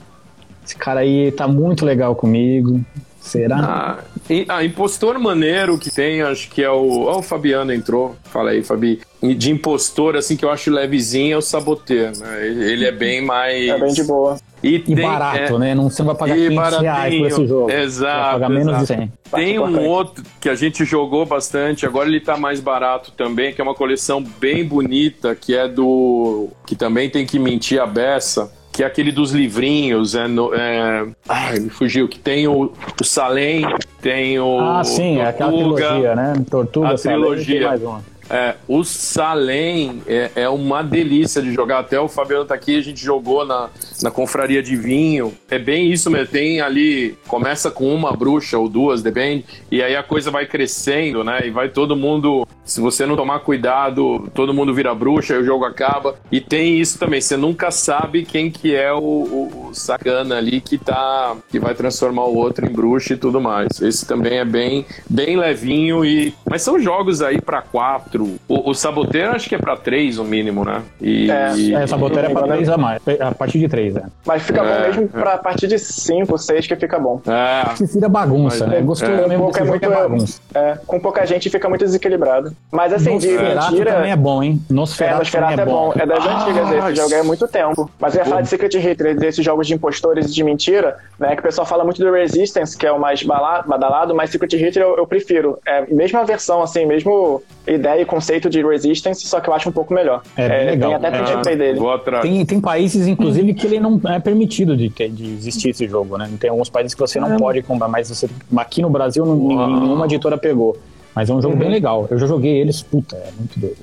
Esse 0.65 0.77
cara 0.77 1.01
aí 1.01 1.31
tá 1.33 1.47
muito 1.47 1.85
legal 1.85 2.15
comigo. 2.17 2.81
Será? 3.27 3.57
Ah, 3.59 3.99
e, 4.31 4.47
ah, 4.49 4.65
impostor 4.65 5.19
maneiro 5.19 5.77
que 5.79 5.91
tem, 5.93 6.23
acho 6.23 6.49
que 6.49 6.63
é 6.63 6.71
o. 6.71 7.07
Ó, 7.07 7.19
o 7.19 7.23
Fabiano 7.23 7.73
entrou. 7.73 8.15
Fala 8.25 8.51
aí, 8.51 8.63
Fabi. 8.63 9.01
De 9.21 9.51
impostor, 9.51 10.15
assim, 10.17 10.37
que 10.37 10.45
eu 10.45 10.51
acho 10.51 10.71
levezinho, 10.71 11.35
é 11.35 11.37
o 11.37 11.41
saboteiro, 11.43 12.17
né? 12.19 12.47
Ele 12.47 12.71
ele 12.73 12.85
é 12.85 12.93
bem 12.93 13.21
mais. 13.25 13.69
É 13.69 13.79
bem 13.79 13.93
de 13.93 14.05
boa. 14.05 14.37
E, 14.63 14.77
E 14.77 14.79
tem- 14.79 14.95
barato, 14.95 15.57
é, 15.57 15.59
né? 15.59 15.75
Não, 15.75 15.91
você 15.91 16.03
não 16.03 16.07
vai 16.15 16.17
pagar 16.17 16.39
E 16.39 16.49
500 16.49 16.79
reais 16.79 17.15
por 17.19 17.27
esse 17.27 17.47
jogo. 17.47 17.71
Exato, 17.71 18.15
Você 18.17 18.23
vai 18.23 18.33
pagar 18.33 18.49
menos 18.49 18.77
de 18.77 18.83
exato. 18.85 19.01
100. 19.01 19.13
Tem 19.35 19.59
um 19.59 19.89
outro 19.89 20.23
que 20.41 20.49
a 20.49 20.55
gente 20.55 20.85
jogou 20.85 21.27
bastante, 21.27 21.85
agora 21.85 22.09
ele 22.09 22.21
tá 22.21 22.37
mais 22.37 22.61
barato 22.61 23.11
também, 23.11 23.53
que 23.53 23.61
é 23.61 23.65
uma 23.65 23.75
coleção 23.75 24.23
bem 24.23 24.65
bonita, 24.65 25.35
que 25.35 25.57
é 25.57 25.67
do. 25.67 26.49
que 26.65 26.77
também 26.77 27.11
tem 27.11 27.27
que 27.27 27.39
mentir 27.41 27.81
a 27.81 27.87
beça. 27.87 28.53
Que 28.77 28.83
é 28.83 28.87
aquele 28.87 29.11
dos 29.11 29.33
livrinhos, 29.33 30.15
é, 30.15 30.29
no, 30.29 30.55
é... 30.55 31.07
Ai, 31.27 31.59
me 31.61 31.71
fugiu. 31.71 32.07
Que 32.07 32.19
tem 32.19 32.47
o, 32.47 32.71
o 33.01 33.05
Salem, 33.05 33.65
tem 34.03 34.39
o. 34.39 34.61
Ah, 34.61 34.85
sim, 34.85 35.17
é 35.17 35.29
aquela 35.29 35.51
Tortuga, 35.51 35.77
trilogia, 35.87 36.15
né? 36.15 36.45
Tortuga, 36.51 36.89
A 36.91 36.97
Salem, 36.99 37.21
trilogia. 37.21 37.59
tem 37.59 37.67
mais 37.69 37.83
uma. 37.83 38.05
É, 38.29 38.55
o 38.67 38.83
Salem 38.85 40.03
é, 40.07 40.31
é 40.35 40.49
uma 40.49 40.83
delícia 40.83 41.41
de 41.41 41.53
jogar. 41.53 41.79
Até 41.81 41.99
o 42.01 42.09
Fabiano 42.09 42.45
tá 42.45 42.55
aqui, 42.55 42.77
a 42.77 42.83
gente 42.83 43.03
jogou 43.03 43.45
na, 43.45 43.69
na 44.03 44.11
confraria 44.11 44.63
de 44.63 44.77
vinho. 44.77 45.33
É 45.51 45.59
bem 45.59 45.91
isso 45.93 46.11
mesmo. 46.11 46.27
Tem 46.27 46.61
ali, 46.61 47.17
começa 47.29 47.71
com 47.71 47.95
uma 47.95 48.13
bruxa 48.13 48.59
ou 48.59 48.69
duas, 48.69 49.03
depende, 49.03 49.45
e 49.71 49.83
aí 49.83 49.95
a 49.97 50.03
coisa 50.03 50.31
vai 50.31 50.47
crescendo, 50.47 51.23
né? 51.23 51.47
E 51.47 51.51
vai 51.51 51.69
todo 51.69 51.95
mundo. 51.97 52.47
Se 52.65 52.81
você 52.81 53.07
não 53.07 53.15
tomar 53.15 53.41
cuidado, 53.41 54.29
todo 54.35 54.53
mundo 54.53 54.75
vira 54.75 54.93
bruxa 54.95 55.35
e 55.35 55.39
o 55.39 55.45
jogo 55.45 55.65
acaba. 55.65 56.17
E 56.33 56.41
tem 56.41 56.81
isso 56.81 56.99
também, 56.99 57.21
você 57.21 57.37
nunca 57.37 57.71
sabe 57.71 58.25
quem 58.25 58.51
que 58.51 58.75
é 58.75 58.93
o, 58.93 58.99
o- 58.99 59.69
o 59.71 59.75
sacana 59.75 60.37
ali 60.37 60.61
que 60.61 60.77
tá. 60.79 61.37
que 61.49 61.61
vai 61.61 61.75
transformar 61.75 62.25
o 62.25 62.35
outro 62.37 62.67
em 62.67 62.73
bruxa 62.73 63.15
e 63.15 63.17
tudo 63.17 63.41
mais. 63.41 63.81
Esse 63.81 64.05
também 64.07 64.39
é 64.39 64.45
bem, 64.45 64.85
bem 65.09 65.37
levinho 65.37 66.05
e. 66.05 66.35
Mas 66.49 66.63
são 66.63 66.79
jogos 66.81 67.23
aí 67.23 67.41
pra 67.41 67.63
quatro. 67.63 68.16
O, 68.25 68.71
o 68.71 68.75
saboteiro 68.75 69.33
acho 69.33 69.49
que 69.49 69.55
é 69.55 69.59
pra 69.59 69.77
três, 69.77 70.19
o 70.19 70.25
mínimo, 70.25 70.65
né? 70.65 70.83
E, 71.01 71.31
É. 71.31 71.53
É, 71.77 71.83
essa 71.83 71.97
boteira 71.97 72.29
é 72.29 72.33
pra 72.33 72.43
3 72.43 72.69
a 72.69 72.77
mais. 72.77 73.01
A 73.21 73.33
partir 73.33 73.59
de 73.59 73.69
3, 73.69 73.95
né? 73.95 74.03
Mas 74.25 74.43
fica 74.43 74.61
É, 74.61 74.65
bom 74.65 74.87
mesmo 74.87 75.05
é. 75.05 75.21
pra 75.21 75.39
partir 75.39 75.67
de 75.67 75.79
5, 75.79 76.37
6 76.39 76.67
que 76.67 76.77
fica 76.77 76.99
bom. 76.99 77.21
É, 77.27 77.75
Que 77.75 77.85
vira 77.87 78.09
bagunça, 78.09 78.61
Mas, 78.67 78.73
né? 78.73 78.79
é, 78.79 78.83
Gostou 78.83 79.09
é, 79.11 79.29
mesmo 79.29 79.45
pouco 79.45 79.59
é 79.59 79.63
é 79.63 79.65
muito- 79.65 79.89
bagunça. 79.91 80.41
É, 80.55 80.79
com 80.87 81.01
pouca 81.01 81.25
gente 81.27 81.51
fica 81.51 81.69
muito 81.69 81.85
desequilibrado. 81.85 82.53
Mas 82.71 82.93
assim, 82.93 83.19
de 83.19 83.29
Nosferatu 83.33 83.71
mentira. 83.73 83.93
também 83.95 84.11
é 84.13 84.17
bom, 84.17 84.43
hein? 84.43 84.61
É, 84.69 84.73
Nosferatu, 84.73 85.19
Nosferatu 85.19 85.57
também 85.57 85.63
é 85.75 85.77
bom. 85.77 85.93
É 85.97 86.07
das 86.07 86.25
Ah, 86.27 86.37
antigas 86.47 86.71
esse 86.73 86.95
jogo, 86.97 87.15
é 87.15 87.23
muito 87.23 87.49
tempo. 87.49 87.91
Mas 88.01 88.15
eu 88.15 88.21
ia 88.21 88.25
falar 88.25 88.41
de 88.43 88.49
Secret 88.49 88.77
Hitler, 88.79 89.17
desses 89.19 89.45
jogos 89.45 89.67
de 89.67 89.75
impostores 89.75 90.27
e 90.31 90.33
de 90.35 90.45
mentira, 90.45 90.97
né? 91.19 91.35
Que 91.35 91.41
o 91.41 91.43
pessoal 91.43 91.67
fala 91.67 91.85
muito 91.85 91.99
do 92.03 92.11
Resistance, 92.13 92.77
que 92.77 92.87
é 92.87 92.93
o 92.93 92.99
mais 93.01 93.23
badalado, 93.23 94.15
mas 94.15 94.31
Secret 94.31 94.57
Hitler 94.57 94.87
eu, 94.87 94.97
eu 94.97 95.07
prefiro. 95.07 95.59
É 95.67 95.79
a 95.79 95.87
mesma 95.91 96.25
versão, 96.25 96.63
assim, 96.63 96.87
mesmo 96.87 97.43
ideia 97.67 98.01
e 98.03 98.05
conceito 98.07 98.49
de 98.49 98.63
Resistance, 98.65 99.27
só 99.27 99.41
que 99.41 99.49
eu 99.51 99.55
acho 99.55 99.69
um 99.69 99.73
pouco 99.73 99.93
melhor. 99.93 100.23
É, 100.37 100.49
bem 100.49 100.67
legal. 100.71 100.99
Tem 100.99 101.09
até 101.09 101.53
É, 101.53 101.57
dele. 101.57 101.81
Tem, 102.23 102.47
tem 102.47 102.61
países, 102.61 103.07
inclusive, 103.07 103.53
que 103.55 103.67
ele 103.67 103.79
não 103.81 104.01
é 104.09 104.19
permitido 104.19 104.77
de, 104.77 104.89
ter, 104.89 105.11
de 105.11 105.25
existir 105.35 105.71
esse 105.71 105.87
jogo, 105.87 106.17
né? 106.17 106.31
Tem 106.41 106.49
alguns 106.51 106.69
países 106.71 106.95
que 106.95 107.01
você 107.01 107.21
não 107.21 107.37
pode 107.37 107.63
comprar, 107.63 107.89
mas 107.89 108.09
você, 108.09 108.29
aqui 108.57 108.81
no 108.81 108.89
Brasil 108.91 109.27
não- 109.27 109.81
nenhuma 109.81 110.05
editora 110.07 110.39
pegou. 110.39 110.77
Mas 111.15 111.29
é 111.31 111.35
um 111.35 111.41
jogo 111.43 111.55
Uhum. 111.55 111.61
bem 111.61 111.71
legal. 111.71 112.07
Eu 112.11 112.19
já 112.19 112.27
joguei 112.27 112.59
eles, 112.61 112.83
puta, 112.83 113.17
é 113.17 113.31
muito 113.39 113.59
doido. 113.59 113.77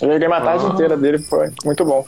Eu 0.00 0.12
joguei 0.12 0.26
uma 0.26 0.40
tarde 0.40 0.64
Ah. 0.66 0.72
inteira 0.72 0.96
dele, 0.96 1.18
foi 1.18 1.48
muito 1.64 1.84
bom. 1.84 2.04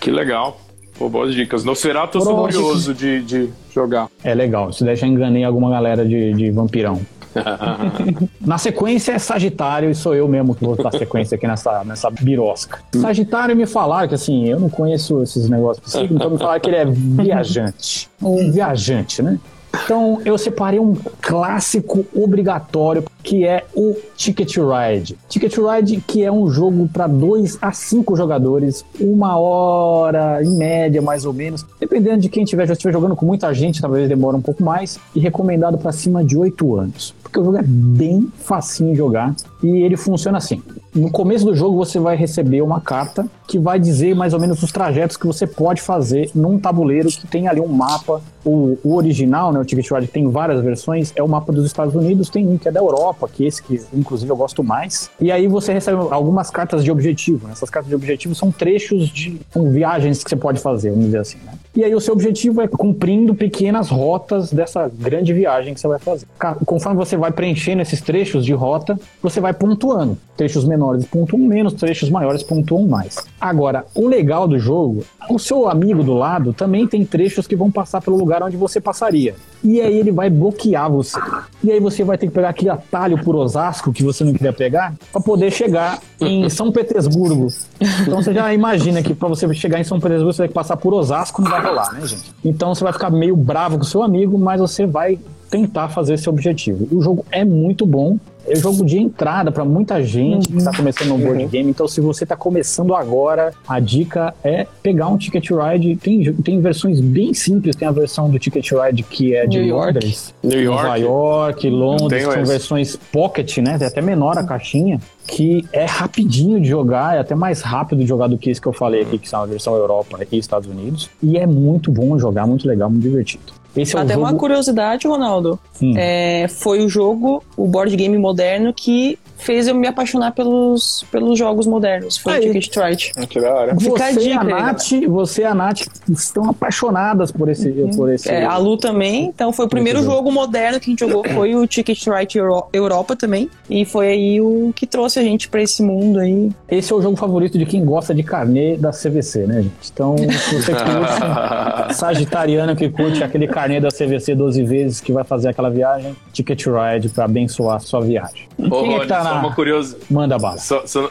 Que 0.00 0.10
legal. 0.10 0.60
Pô, 0.98 1.08
boas 1.08 1.34
dicas. 1.34 1.62
Nosferatu 1.62 2.18
eu 2.18 2.22
sou 2.22 2.36
curioso 2.36 2.94
de, 2.94 3.22
de 3.22 3.50
jogar. 3.72 4.08
É 4.24 4.34
legal. 4.34 4.70
Isso 4.70 4.84
daí 4.84 4.96
já 4.96 5.06
enganei 5.06 5.44
alguma 5.44 5.70
galera 5.70 6.04
de, 6.04 6.32
de 6.32 6.50
vampirão. 6.50 7.00
Na 8.40 8.58
sequência 8.58 9.12
é 9.12 9.18
Sagitário 9.18 9.90
e 9.90 9.94
sou 9.94 10.14
eu 10.14 10.28
mesmo 10.28 10.54
que 10.54 10.64
vou 10.64 10.76
dar 10.76 10.90
sequência 10.92 11.36
aqui 11.36 11.46
nessa, 11.46 11.84
nessa 11.84 12.10
birosca. 12.10 12.80
Sagitário 12.94 13.56
me 13.56 13.66
falaram 13.66 14.08
que 14.08 14.14
assim, 14.14 14.46
eu 14.46 14.60
não 14.60 14.68
conheço 14.68 15.22
esses 15.22 15.48
negócios 15.48 15.90
signo, 15.90 16.16
então 16.16 16.30
me 16.30 16.38
falaram 16.38 16.60
que 16.60 16.68
ele 16.68 16.76
é 16.76 16.84
viajante. 16.84 18.08
Um 18.22 18.50
viajante, 18.50 19.22
né? 19.22 19.38
Então 19.84 20.20
eu 20.24 20.36
separei 20.38 20.78
um 20.78 20.94
clássico 21.20 22.04
obrigatório 22.14 23.04
que 23.22 23.44
é 23.44 23.64
o 23.74 23.96
Ticket 24.16 24.56
Ride. 24.56 25.18
Ticket 25.28 25.56
Ride 25.56 26.00
que 26.06 26.22
é 26.22 26.30
um 26.30 26.48
jogo 26.48 26.88
para 26.92 27.06
2 27.06 27.58
a 27.60 27.72
5 27.72 28.16
jogadores, 28.16 28.84
uma 29.00 29.38
hora 29.38 30.42
em 30.42 30.56
média 30.56 31.02
mais 31.02 31.24
ou 31.24 31.32
menos, 31.32 31.64
dependendo 31.78 32.18
de 32.18 32.28
quem 32.28 32.44
tiver, 32.44 32.66
já 32.66 32.72
estiver 32.72 32.92
jogando 32.92 33.16
com 33.16 33.26
muita 33.26 33.52
gente, 33.52 33.80
talvez 33.80 34.08
demore 34.08 34.36
um 34.36 34.42
pouco 34.42 34.62
mais, 34.62 34.98
e 35.14 35.20
recomendado 35.20 35.78
para 35.78 35.92
cima 35.92 36.24
de 36.24 36.36
8 36.36 36.76
anos. 36.76 37.14
Porque 37.22 37.40
o 37.40 37.44
jogo 37.44 37.56
é 37.56 37.64
bem 37.64 38.28
facinho 38.38 38.92
de 38.92 38.98
jogar 38.98 39.34
e 39.62 39.68
ele 39.82 39.96
funciona 39.96 40.38
assim. 40.38 40.62
No 40.96 41.10
começo 41.10 41.44
do 41.44 41.54
jogo 41.54 41.76
você 41.76 41.98
vai 41.98 42.16
receber 42.16 42.62
uma 42.62 42.80
carta 42.80 43.26
que 43.46 43.58
vai 43.58 43.78
dizer 43.78 44.14
mais 44.14 44.32
ou 44.32 44.40
menos 44.40 44.62
os 44.62 44.72
trajetos 44.72 45.16
que 45.16 45.26
você 45.26 45.46
pode 45.46 45.82
fazer 45.82 46.30
num 46.34 46.58
tabuleiro 46.58 47.08
que 47.08 47.26
tem 47.26 47.46
ali 47.46 47.60
um 47.60 47.68
mapa. 47.68 48.20
O, 48.44 48.78
o 48.84 48.94
original, 48.94 49.52
né, 49.52 49.58
o 49.58 49.64
Ticket 49.64 49.90
Ride, 49.90 50.06
tem 50.06 50.28
várias 50.30 50.62
versões, 50.62 51.12
é 51.16 51.22
o 51.22 51.28
mapa 51.28 51.52
dos 51.52 51.66
Estados 51.66 51.94
Unidos, 51.96 52.30
tem 52.30 52.46
um 52.46 52.56
que 52.56 52.68
é 52.68 52.70
da 52.70 52.78
Europa, 52.78 53.28
que 53.28 53.44
esse 53.44 53.60
que 53.60 53.80
inclusive 53.92 54.30
eu 54.30 54.36
gosto 54.36 54.62
mais. 54.62 55.10
E 55.20 55.32
aí 55.32 55.48
você 55.48 55.72
recebe 55.72 55.98
algumas 56.10 56.48
cartas 56.48 56.84
de 56.84 56.90
objetivo. 56.90 57.48
Essas 57.50 57.68
cartas 57.68 57.88
de 57.88 57.94
objetivo 57.94 58.34
são 58.36 58.52
trechos 58.52 59.08
de 59.08 59.40
são 59.50 59.70
viagens 59.70 60.22
que 60.22 60.30
você 60.30 60.36
pode 60.36 60.60
fazer, 60.60 60.90
vamos 60.90 61.06
dizer 61.06 61.18
assim. 61.18 61.38
Né? 61.44 61.52
E 61.76 61.84
aí 61.84 61.94
o 61.94 62.00
seu 62.00 62.14
objetivo 62.14 62.62
é 62.62 62.66
cumprindo 62.66 63.34
pequenas 63.34 63.90
rotas 63.90 64.50
dessa 64.50 64.90
grande 64.92 65.34
viagem 65.34 65.74
que 65.74 65.80
você 65.80 65.86
vai 65.86 65.98
fazer. 65.98 66.26
Conforme 66.64 66.96
você 66.96 67.18
vai 67.18 67.30
preenchendo 67.30 67.82
esses 67.82 68.00
trechos 68.00 68.46
de 68.46 68.54
rota, 68.54 68.98
você 69.22 69.42
vai 69.42 69.52
pontuando. 69.52 70.16
Trechos 70.38 70.64
menores 70.64 71.04
pontuam 71.04 71.42
menos, 71.42 71.74
trechos 71.74 72.08
maiores 72.08 72.42
pontuam 72.42 72.86
mais. 72.86 73.18
Agora, 73.38 73.84
o 73.94 74.08
legal 74.08 74.48
do 74.48 74.58
jogo, 74.58 75.04
o 75.28 75.38
seu 75.38 75.68
amigo 75.68 76.02
do 76.02 76.14
lado 76.14 76.54
também 76.54 76.86
tem 76.86 77.04
trechos 77.04 77.46
que 77.46 77.54
vão 77.54 77.70
passar 77.70 78.00
pelo 78.00 78.16
lugar 78.16 78.42
onde 78.42 78.56
você 78.56 78.80
passaria. 78.80 79.34
E 79.62 79.80
aí 79.80 79.98
ele 79.98 80.12
vai 80.12 80.30
bloquear 80.30 80.90
você. 80.90 81.18
E 81.62 81.70
aí 81.70 81.80
você 81.80 82.04
vai 82.04 82.16
ter 82.16 82.28
que 82.28 82.32
pegar 82.32 82.50
aquele 82.50 82.70
atalho 82.70 83.22
por 83.22 83.34
Osasco 83.34 83.92
que 83.92 84.02
você 84.02 84.24
não 84.24 84.32
queria 84.32 84.52
pegar 84.52 84.94
para 85.12 85.20
poder 85.20 85.50
chegar 85.50 85.98
em 86.20 86.48
São 86.48 86.72
Petersburgo. 86.72 87.48
Então 87.80 88.22
você 88.22 88.32
já 88.32 88.52
imagina 88.54 89.02
que 89.02 89.14
para 89.14 89.28
você 89.28 89.52
chegar 89.54 89.80
em 89.80 89.84
São 89.84 90.00
Petersburgo 90.00 90.32
você 90.32 90.42
vai 90.42 90.48
passar 90.48 90.76
por 90.76 90.94
Osasco, 90.94 91.42
não 91.42 91.50
vai 91.50 91.62
rolar, 91.62 91.92
né, 91.92 92.06
gente? 92.06 92.32
Então 92.44 92.74
você 92.74 92.82
vai 92.82 92.92
ficar 92.92 93.10
meio 93.10 93.36
bravo 93.36 93.78
com 93.78 93.84
seu 93.84 94.02
amigo, 94.02 94.38
mas 94.38 94.60
você 94.60 94.86
vai 94.86 95.18
tentar 95.50 95.88
fazer 95.88 96.14
esse 96.14 96.28
objetivo. 96.28 96.88
O 96.90 97.02
jogo 97.02 97.24
é 97.30 97.44
muito 97.44 97.86
bom, 97.86 98.18
é 98.48 98.56
um 98.56 98.60
jogo 98.60 98.84
de 98.84 98.98
entrada 98.98 99.50
para 99.50 99.64
muita 99.64 100.02
gente 100.02 100.48
que 100.48 100.56
está 100.56 100.70
uhum. 100.70 100.76
começando 100.76 101.08
no 101.08 101.18
board 101.18 101.44
uhum. 101.44 101.48
game. 101.48 101.70
Então, 101.70 101.86
se 101.88 102.00
você 102.00 102.24
está 102.24 102.36
começando 102.36 102.94
agora, 102.94 103.52
a 103.66 103.80
dica 103.80 104.34
é 104.42 104.66
pegar 104.82 105.08
um 105.08 105.16
Ticket 105.16 105.50
Ride. 105.50 105.96
Tem, 105.96 106.32
tem 106.34 106.60
versões 106.60 107.00
bem 107.00 107.34
simples. 107.34 107.76
Tem 107.76 107.86
a 107.88 107.92
versão 107.92 108.30
do 108.30 108.38
Ticket 108.38 108.70
Ride 108.72 109.02
que 109.02 109.34
é 109.34 109.46
de 109.46 109.58
New 109.58 109.76
Londres, 109.76 110.34
New 110.42 110.60
York. 110.60 110.82
Nova 110.82 110.96
York, 110.96 111.70
Londres. 111.70 112.24
São 112.24 112.44
versões 112.44 112.96
pocket, 113.12 113.58
né? 113.58 113.76
É 113.80 113.86
até 113.86 114.00
menor 114.00 114.38
a 114.38 114.44
caixinha 114.44 115.00
que 115.26 115.64
é 115.72 115.84
rapidinho 115.84 116.60
de 116.60 116.68
jogar, 116.68 117.16
é 117.16 117.18
até 117.18 117.34
mais 117.34 117.60
rápido 117.60 118.00
de 118.00 118.06
jogar 118.06 118.28
do 118.28 118.38
que 118.38 118.48
esse 118.48 118.60
que 118.60 118.68
eu 118.68 118.72
falei 118.72 119.02
aqui, 119.02 119.18
que 119.18 119.28
são 119.28 119.42
a 119.42 119.46
versão 119.46 119.74
Europa 119.74 120.18
e 120.30 120.38
Estados 120.38 120.68
Unidos. 120.68 121.10
E 121.22 121.36
é 121.36 121.46
muito 121.46 121.90
bom 121.90 122.16
jogar, 122.18 122.46
muito 122.46 122.66
legal, 122.68 122.88
muito 122.88 123.02
divertido. 123.02 123.52
Esse 123.76 123.96
é 123.96 124.00
Até 124.00 124.14
jogo... 124.14 124.26
uma 124.26 124.34
curiosidade, 124.34 125.06
Ronaldo. 125.06 125.58
Hum. 125.82 125.94
É, 125.96 126.46
foi 126.48 126.84
o 126.84 126.88
jogo, 126.88 127.42
o 127.56 127.66
board 127.66 127.94
game 127.94 128.16
moderno, 128.16 128.72
que 128.72 129.18
fez 129.36 129.68
eu 129.68 129.74
me 129.74 129.86
apaixonar 129.86 130.32
pelos, 130.32 131.04
pelos 131.10 131.38
jogos 131.38 131.66
modernos. 131.66 132.16
Foi 132.16 132.34
Aí. 132.34 132.38
o 132.38 132.42
Ticket 132.52 132.62
Strike. 132.64 133.26
Que 133.26 133.40
da 133.40 133.54
hora. 133.54 133.74
Você, 133.74 134.02
a 134.02 134.12
dica, 134.12 134.40
a 134.40 134.44
Nath, 134.44 134.90
você 135.08 135.42
e 135.42 135.44
a 135.44 135.54
Nath 135.54 135.82
estão 136.08 136.50
apaixonadas 136.50 137.30
por 137.30 137.48
esse, 137.48 137.68
uhum. 137.68 137.90
por 137.90 138.12
esse 138.12 138.28
é, 138.28 138.44
A 138.44 138.56
Lu 138.56 138.76
também. 138.76 139.26
Então 139.26 139.52
foi 139.52 139.66
o 139.66 139.68
primeiro 139.68 140.00
jogo. 140.02 140.16
jogo 140.16 140.32
moderno 140.32 140.80
que 140.80 140.90
a 140.90 140.90
gente 140.90 141.00
jogou, 141.00 141.24
foi 141.28 141.54
o 141.54 141.66
Ticket 141.66 141.98
Strike 141.98 142.38
Euro 142.38 142.66
Europa 142.72 143.16
também. 143.16 143.50
E 143.68 143.84
foi 143.84 144.08
aí 144.08 144.40
o 144.40 144.72
que 144.74 144.86
trouxe 144.86 145.18
a 145.18 145.22
gente 145.22 145.48
para 145.48 145.62
esse 145.62 145.82
mundo 145.82 146.18
aí. 146.18 146.50
Esse 146.68 146.92
é 146.92 146.96
o 146.96 147.02
jogo 147.02 147.16
favorito 147.16 147.58
de 147.58 147.66
quem 147.66 147.84
gosta 147.84 148.14
de 148.14 148.22
carnê 148.22 148.76
da 148.76 148.90
CVC, 148.90 149.46
né, 149.46 149.62
gente? 149.62 149.90
Então, 149.92 150.16
se 150.16 150.62
você 150.62 150.72
curte 150.72 151.94
sagitariano 151.94 152.76
que 152.76 152.88
curte 152.88 153.22
aquele 153.22 153.46
carnê 153.46 153.80
da 153.80 153.88
CVC 153.88 154.34
12 154.34 154.62
vezes 154.64 155.00
que 155.00 155.12
vai 155.12 155.24
fazer 155.24 155.48
aquela 155.48 155.70
viagem, 155.70 156.16
Ticket 156.32 156.64
Ride 156.66 157.08
para 157.08 157.24
abençoar 157.24 157.76
a 157.76 157.80
sua 157.80 158.00
viagem. 158.00 158.48
Ô, 158.58 158.82
quem 158.82 158.94
é 158.94 159.00
que 159.00 159.06
tá 159.06 159.22
só 159.28 159.38
uma 159.38 159.54
curiosidade. 159.54 160.04
Manda 160.10 160.38
bala. 160.38 160.58
Só, 160.58 160.86
só, 160.86 161.10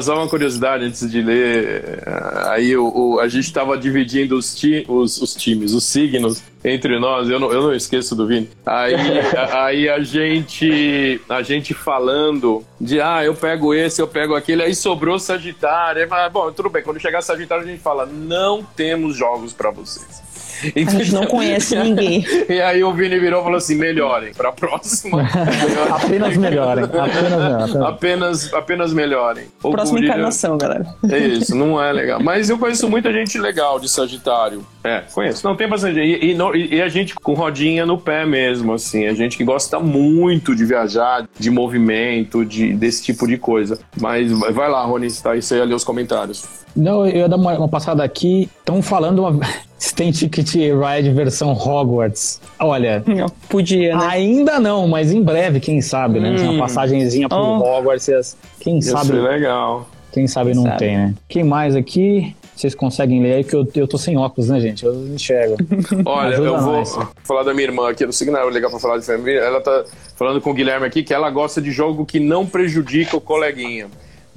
só, 0.00 0.14
uma 0.16 0.28
curiosidade 0.28 0.84
antes 0.84 1.10
de 1.10 1.22
ler. 1.22 2.02
Aí 2.48 2.76
o, 2.76 2.92
o 2.94 3.20
a 3.20 3.28
gente 3.28 3.44
estava 3.44 3.76
dividindo 3.76 4.36
os, 4.36 4.54
ti, 4.54 4.84
os, 4.88 5.20
os, 5.20 5.34
times, 5.34 5.72
os 5.72 5.84
signos 5.84 6.42
entre 6.64 6.98
nós. 6.98 7.28
Eu 7.28 7.38
não, 7.38 7.52
eu 7.52 7.62
não 7.62 7.74
esqueço 7.74 8.14
do 8.14 8.26
Vini. 8.26 8.48
Aí, 8.66 8.94
a, 9.36 9.64
aí 9.64 9.88
a 9.88 10.00
gente 10.00 11.20
a 11.28 11.42
gente 11.42 11.74
falando 11.74 12.64
de 12.80 13.00
ah, 13.00 13.24
eu 13.24 13.34
pego 13.34 13.74
esse, 13.74 14.00
eu 14.00 14.08
pego 14.08 14.34
aquele. 14.34 14.62
Aí 14.62 14.74
sobrou 14.74 15.18
Sagitário. 15.18 16.02
Aí, 16.02 16.30
bom, 16.30 16.50
tudo 16.52 16.70
bem. 16.70 16.82
Quando 16.82 17.00
chegar 17.00 17.22
Sagitário 17.22 17.64
a 17.64 17.66
gente 17.66 17.80
fala 17.80 18.06
não 18.06 18.62
temos 18.62 19.16
jogos 19.16 19.52
para 19.52 19.70
vocês. 19.70 20.30
A 20.74 20.90
gente 20.90 21.12
não 21.12 21.26
conhece 21.26 21.76
ninguém. 21.78 22.24
E 22.48 22.60
aí 22.60 22.82
o 22.84 22.92
Vini 22.92 23.18
virou 23.18 23.40
e 23.40 23.44
falou 23.44 23.58
assim: 23.58 23.76
melhorem 23.76 24.32
para 24.34 24.50
a 24.50 24.52
próxima. 24.52 25.22
apenas 25.90 26.36
melhorem. 26.36 26.84
Apenas, 26.84 27.76
apenas, 27.76 28.54
apenas 28.54 28.92
melhorem. 28.92 29.46
Próxima 29.60 30.00
encarnação, 30.00 30.58
galera. 30.58 30.86
É 31.10 31.18
isso, 31.18 31.54
não 31.54 31.82
é 31.82 31.92
legal. 31.92 32.20
Mas 32.22 32.50
eu 32.50 32.58
conheço 32.58 32.88
muita 32.88 33.12
gente 33.12 33.38
legal 33.38 33.80
de 33.80 33.88
Sagitário. 33.88 34.64
É, 34.82 35.02
conheço. 35.12 35.46
Não, 35.46 35.56
tem 35.56 35.68
bastante. 35.68 35.98
E, 35.98 36.32
e, 36.32 36.74
e, 36.74 36.82
a 36.82 36.88
gente 36.88 37.14
com 37.14 37.34
rodinha 37.34 37.84
no 37.84 37.98
pé 37.98 38.24
mesmo, 38.24 38.72
assim. 38.72 39.06
A 39.06 39.14
gente 39.14 39.36
que 39.36 39.44
gosta 39.44 39.78
muito 39.78 40.54
de 40.54 40.64
viajar, 40.64 41.28
de 41.38 41.50
movimento, 41.50 42.44
de, 42.44 42.72
desse 42.72 43.02
tipo 43.02 43.26
de 43.26 43.36
coisa. 43.36 43.78
Mas 44.00 44.30
vai 44.30 44.70
lá, 44.70 44.82
Rony, 44.84 45.10
tá 45.12 45.32
aí, 45.32 45.42
você 45.42 45.56
ia 45.56 45.64
ler 45.64 45.74
os 45.74 45.84
comentários. 45.84 46.44
Não, 46.74 47.06
eu 47.06 47.16
ia 47.16 47.28
dar 47.28 47.36
uma, 47.36 47.52
uma 47.58 47.68
passada 47.68 48.02
aqui. 48.02 48.48
Estão 48.58 48.82
falando 48.82 49.20
uma. 49.20 49.38
tem 49.94 50.10
Ticket 50.10 50.49
Ride 50.58 51.10
versão 51.12 51.52
Hogwarts. 51.52 52.40
Olha. 52.58 53.02
Não, 53.06 53.28
podia, 53.48 53.96
né? 53.96 54.06
Ainda 54.08 54.58
não, 54.58 54.86
mas 54.88 55.12
em 55.12 55.22
breve, 55.22 55.60
quem 55.60 55.80
sabe, 55.80 56.20
né? 56.20 56.30
Hum. 56.30 56.52
Uma 56.52 56.66
passagenzinha 56.66 57.28
pro 57.28 57.38
oh. 57.38 57.78
Hogwarts. 57.78 58.36
Quem 58.60 58.78
Isso 58.78 58.90
sabe. 58.90 59.16
É 59.16 59.20
legal. 59.20 59.88
Quem 60.12 60.26
sabe 60.26 60.54
não 60.54 60.64
sabe. 60.64 60.78
tem, 60.78 60.96
né? 60.96 61.14
Quem 61.28 61.44
mais 61.44 61.76
aqui? 61.76 62.34
Vocês 62.54 62.74
conseguem 62.74 63.22
ler 63.22 63.36
aí, 63.36 63.44
que 63.44 63.54
eu, 63.54 63.66
eu 63.74 63.88
tô 63.88 63.96
sem 63.96 64.18
óculos, 64.18 64.50
né, 64.50 64.60
gente? 64.60 64.84
Eu 64.84 64.92
não 64.92 65.14
enxergo. 65.14 65.56
Olha, 66.04 66.34
eu 66.34 66.60
vou 66.60 66.84
falar 67.24 67.42
da 67.42 67.54
minha 67.54 67.68
irmã 67.68 67.88
aqui, 67.88 68.04
não 68.04 68.12
sei 68.12 68.26
que 68.26 68.32
não 68.32 68.38
é 68.38 68.44
legal 68.44 68.70
pra 68.70 68.78
falar 68.78 68.98
de 68.98 69.06
família. 69.06 69.40
Ela 69.40 69.62
tá 69.62 69.84
falando 70.14 70.42
com 70.42 70.50
o 70.50 70.54
Guilherme 70.54 70.84
aqui 70.86 71.02
que 71.02 71.14
ela 71.14 71.30
gosta 71.30 71.62
de 71.62 71.70
jogo 71.70 72.04
que 72.04 72.20
não 72.20 72.44
prejudica 72.44 73.16
o 73.16 73.20
coleguinha. 73.20 73.88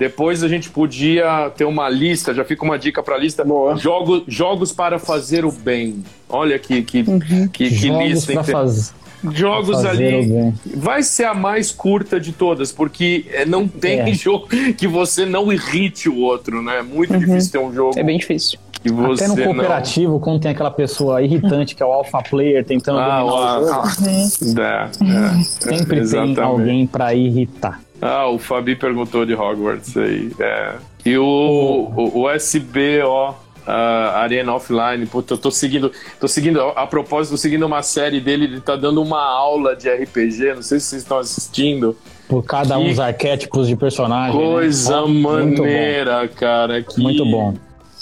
Depois 0.03 0.43
a 0.43 0.49
gente 0.49 0.69
podia 0.69 1.49
ter 1.55 1.63
uma 1.63 1.87
lista, 1.87 2.33
já 2.33 2.43
fica 2.43 2.65
uma 2.65 2.77
dica 2.77 3.01
para 3.01 3.15
a 3.15 3.17
lista. 3.17 3.45
Jogo, 3.77 4.25
jogos 4.27 4.73
para 4.73 4.99
fazer 4.99 5.45
o 5.45 5.51
bem. 5.51 6.03
Olha 6.27 6.59
que, 6.59 6.81
que, 6.81 7.05
uhum. 7.07 7.47
que, 7.47 7.69
que 7.69 7.89
lista. 7.89 8.33
Pra 8.33 8.43
fazer. 8.43 8.91
Jogos 9.31 9.85
ali. 9.85 10.53
Vai 10.75 11.03
ser 11.03 11.23
a 11.23 11.33
mais 11.33 11.71
curta 11.71 12.19
de 12.19 12.33
todas, 12.33 12.69
porque 12.69 13.23
é, 13.31 13.45
não 13.45 13.65
tem 13.65 14.01
é. 14.01 14.11
jogo 14.13 14.49
que 14.77 14.89
você 14.89 15.25
não 15.25 15.53
irrite 15.53 16.09
o 16.09 16.17
outro, 16.17 16.61
né? 16.61 16.79
É 16.79 16.83
muito 16.83 17.13
uhum. 17.13 17.19
difícil 17.19 17.51
ter 17.53 17.59
um 17.59 17.73
jogo. 17.73 17.97
É 17.97 18.03
bem 18.03 18.17
difícil. 18.17 18.59
Até 19.13 19.29
no 19.29 19.37
cooperativo, 19.37 20.11
não... 20.11 20.19
quando 20.19 20.41
tem 20.41 20.51
aquela 20.51 20.69
pessoa 20.69 21.21
irritante 21.21 21.73
que 21.75 21.81
é 21.81 21.85
o 21.85 21.93
alpha 21.93 22.21
player 22.21 22.65
tentando 22.65 22.99
ah, 22.99 23.21
dominar 23.21 23.61
o 23.61 23.65
jogo. 23.65 23.87
Uhum. 24.01 24.61
É, 24.61 24.89
é, 25.39 25.43
Sempre 25.77 26.05
tem 26.05 26.37
alguém 26.41 26.85
para 26.85 27.13
irritar. 27.13 27.79
Ah, 28.05 28.27
o 28.27 28.37
Fabi 28.37 28.75
perguntou 28.75 29.25
de 29.25 29.33
Hogwarts 29.33 29.95
aí. 29.95 30.29
É. 30.37 30.73
E 31.05 31.17
o, 31.17 31.23
o, 31.95 32.23
o 32.23 32.31
SBO 32.31 33.33
Uh, 33.65 34.17
Arena 34.17 34.53
Offline, 34.53 35.05
puta, 35.05 35.35
eu 35.35 35.37
tô 35.37 35.49
seguindo, 35.49 35.89
tô 36.19 36.27
seguindo, 36.27 36.59
a 36.59 36.85
propósito, 36.85 37.31
tô 37.31 37.37
seguindo 37.37 37.65
uma 37.65 37.81
série 37.81 38.19
dele, 38.19 38.43
ele 38.43 38.59
tá 38.59 38.75
dando 38.75 39.01
uma 39.01 39.23
aula 39.23 39.73
de 39.73 39.89
RPG, 39.89 40.55
não 40.55 40.61
sei 40.61 40.81
se 40.81 40.87
vocês 40.87 41.01
estão 41.01 41.17
assistindo. 41.17 41.95
Por 42.27 42.43
cada 42.43 42.75
que 42.75 42.81
um 42.81 42.89
dos 42.89 42.99
arquétipos 42.99 43.69
de 43.69 43.77
personagem. 43.77 44.37
Né? 44.37 44.43
Coisa 44.43 45.07
né? 45.07 45.13
maneira, 45.13 46.27
cara. 46.27 46.83
Que... 46.83 46.99
Muito 46.99 47.25
bom. 47.25 47.53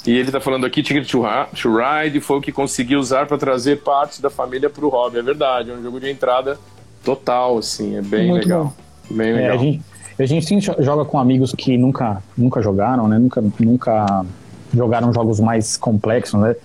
E 0.07 0.17
ele 0.17 0.31
tá 0.31 0.41
falando 0.41 0.65
aqui, 0.65 0.81
Ticket 0.81 1.07
to, 1.07 1.21
Ride 1.21 2.19
foi 2.21 2.37
o 2.37 2.41
que 2.41 2.51
conseguiu 2.51 2.99
usar 2.99 3.27
para 3.27 3.37
trazer 3.37 3.81
partes 3.81 4.19
da 4.19 4.31
família 4.31 4.67
pro 4.67 4.89
hobby. 4.89 5.19
É 5.19 5.21
verdade, 5.21 5.69
é 5.69 5.73
um 5.75 5.83
jogo 5.83 5.99
de 5.99 6.09
entrada 6.09 6.57
total, 7.03 7.59
assim, 7.59 7.97
é 7.97 8.01
bem 8.01 8.29
Muito 8.29 8.45
legal. 8.45 8.63
Bom. 8.65 9.15
Bem 9.15 9.33
legal. 9.33 9.51
É, 9.51 9.53
a 9.53 9.57
gente 9.57 9.90
a 10.23 10.27
gente 10.27 10.45
sim 10.45 10.59
joga 10.59 11.05
com 11.05 11.19
amigos 11.19 11.53
que 11.53 11.77
nunca, 11.77 12.21
nunca 12.37 12.61
jogaram, 12.61 13.07
né? 13.07 13.17
Nunca, 13.17 13.43
nunca 13.59 14.25
jogaram 14.73 15.13
jogos 15.13 15.39
mais 15.39 15.77
complexos, 15.77 16.39
né? 16.39 16.55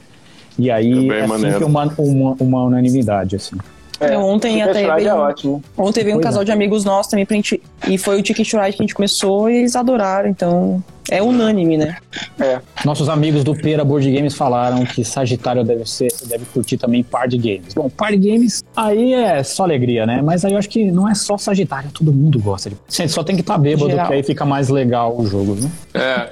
E 0.59 0.71
aí 0.71 1.11
é, 1.11 1.21
é 1.21 1.29
sempre 1.29 1.65
uma, 1.65 1.85
uma, 1.99 2.37
uma 2.41 2.65
unanimidade, 2.65 3.37
assim. 3.37 3.57
É, 4.01 4.17
ontem 4.19 4.63
até 4.63 4.95
veio, 4.95 5.09
é 5.09 5.15
ótimo. 5.15 5.63
Ontem 5.77 6.05
veio 6.05 6.19
um 6.19 6.21
casal 6.21 6.43
é. 6.43 6.45
de 6.45 6.53
amigos 6.53 6.85
nossos 6.85 7.11
também 7.11 7.25
pra 7.25 7.37
gente. 7.37 7.63
E 7.89 7.97
foi 7.97 8.19
o 8.19 8.23
Ticket 8.23 8.53
Ride 8.53 8.77
que 8.77 8.83
a 8.83 8.85
gente 8.85 8.95
começou 8.95 9.49
e 9.49 9.59
eles 9.59 9.77
adoraram, 9.77 10.29
então 10.29 10.83
é 11.11 11.23
unânime, 11.23 11.77
né? 11.77 11.97
É. 12.39 12.61
Nossos 12.85 13.09
amigos 13.09 13.45
do 13.45 13.55
Pera 13.55 13.85
Board 13.85 14.11
Games 14.11 14.35
falaram 14.35 14.85
que 14.85 15.05
Sagitário 15.05 15.65
deve 15.65 15.89
ser, 15.89 16.13
deve 16.27 16.45
curtir 16.47 16.77
também 16.77 17.03
Party 17.03 17.39
Games. 17.39 17.75
Bom, 17.75 17.89
Party 17.89 18.17
Games 18.17 18.65
aí 18.75 19.15
é 19.15 19.43
só 19.43 19.63
alegria, 19.63 20.05
né? 20.05 20.21
Mas 20.23 20.45
aí 20.45 20.53
eu 20.53 20.59
acho 20.59 20.69
que 20.69 20.91
não 20.91 21.09
é 21.09 21.15
só 21.15 21.39
Sagitário, 21.39 21.91
todo 21.91 22.13
mundo 22.13 22.39
gosta 22.39 22.71
de. 22.71 22.77
Gente, 22.89 23.13
só 23.13 23.23
tem 23.23 23.37
que 23.37 23.43
estar 23.43 23.55
tá 23.55 23.59
bêbado, 23.59 23.91
Geral. 23.91 24.09
que 24.09 24.15
aí 24.15 24.23
fica 24.23 24.45
mais 24.45 24.69
legal 24.69 25.17
o 25.17 25.27
jogo, 25.27 25.55
né? 25.55 25.71
É. 25.95 26.29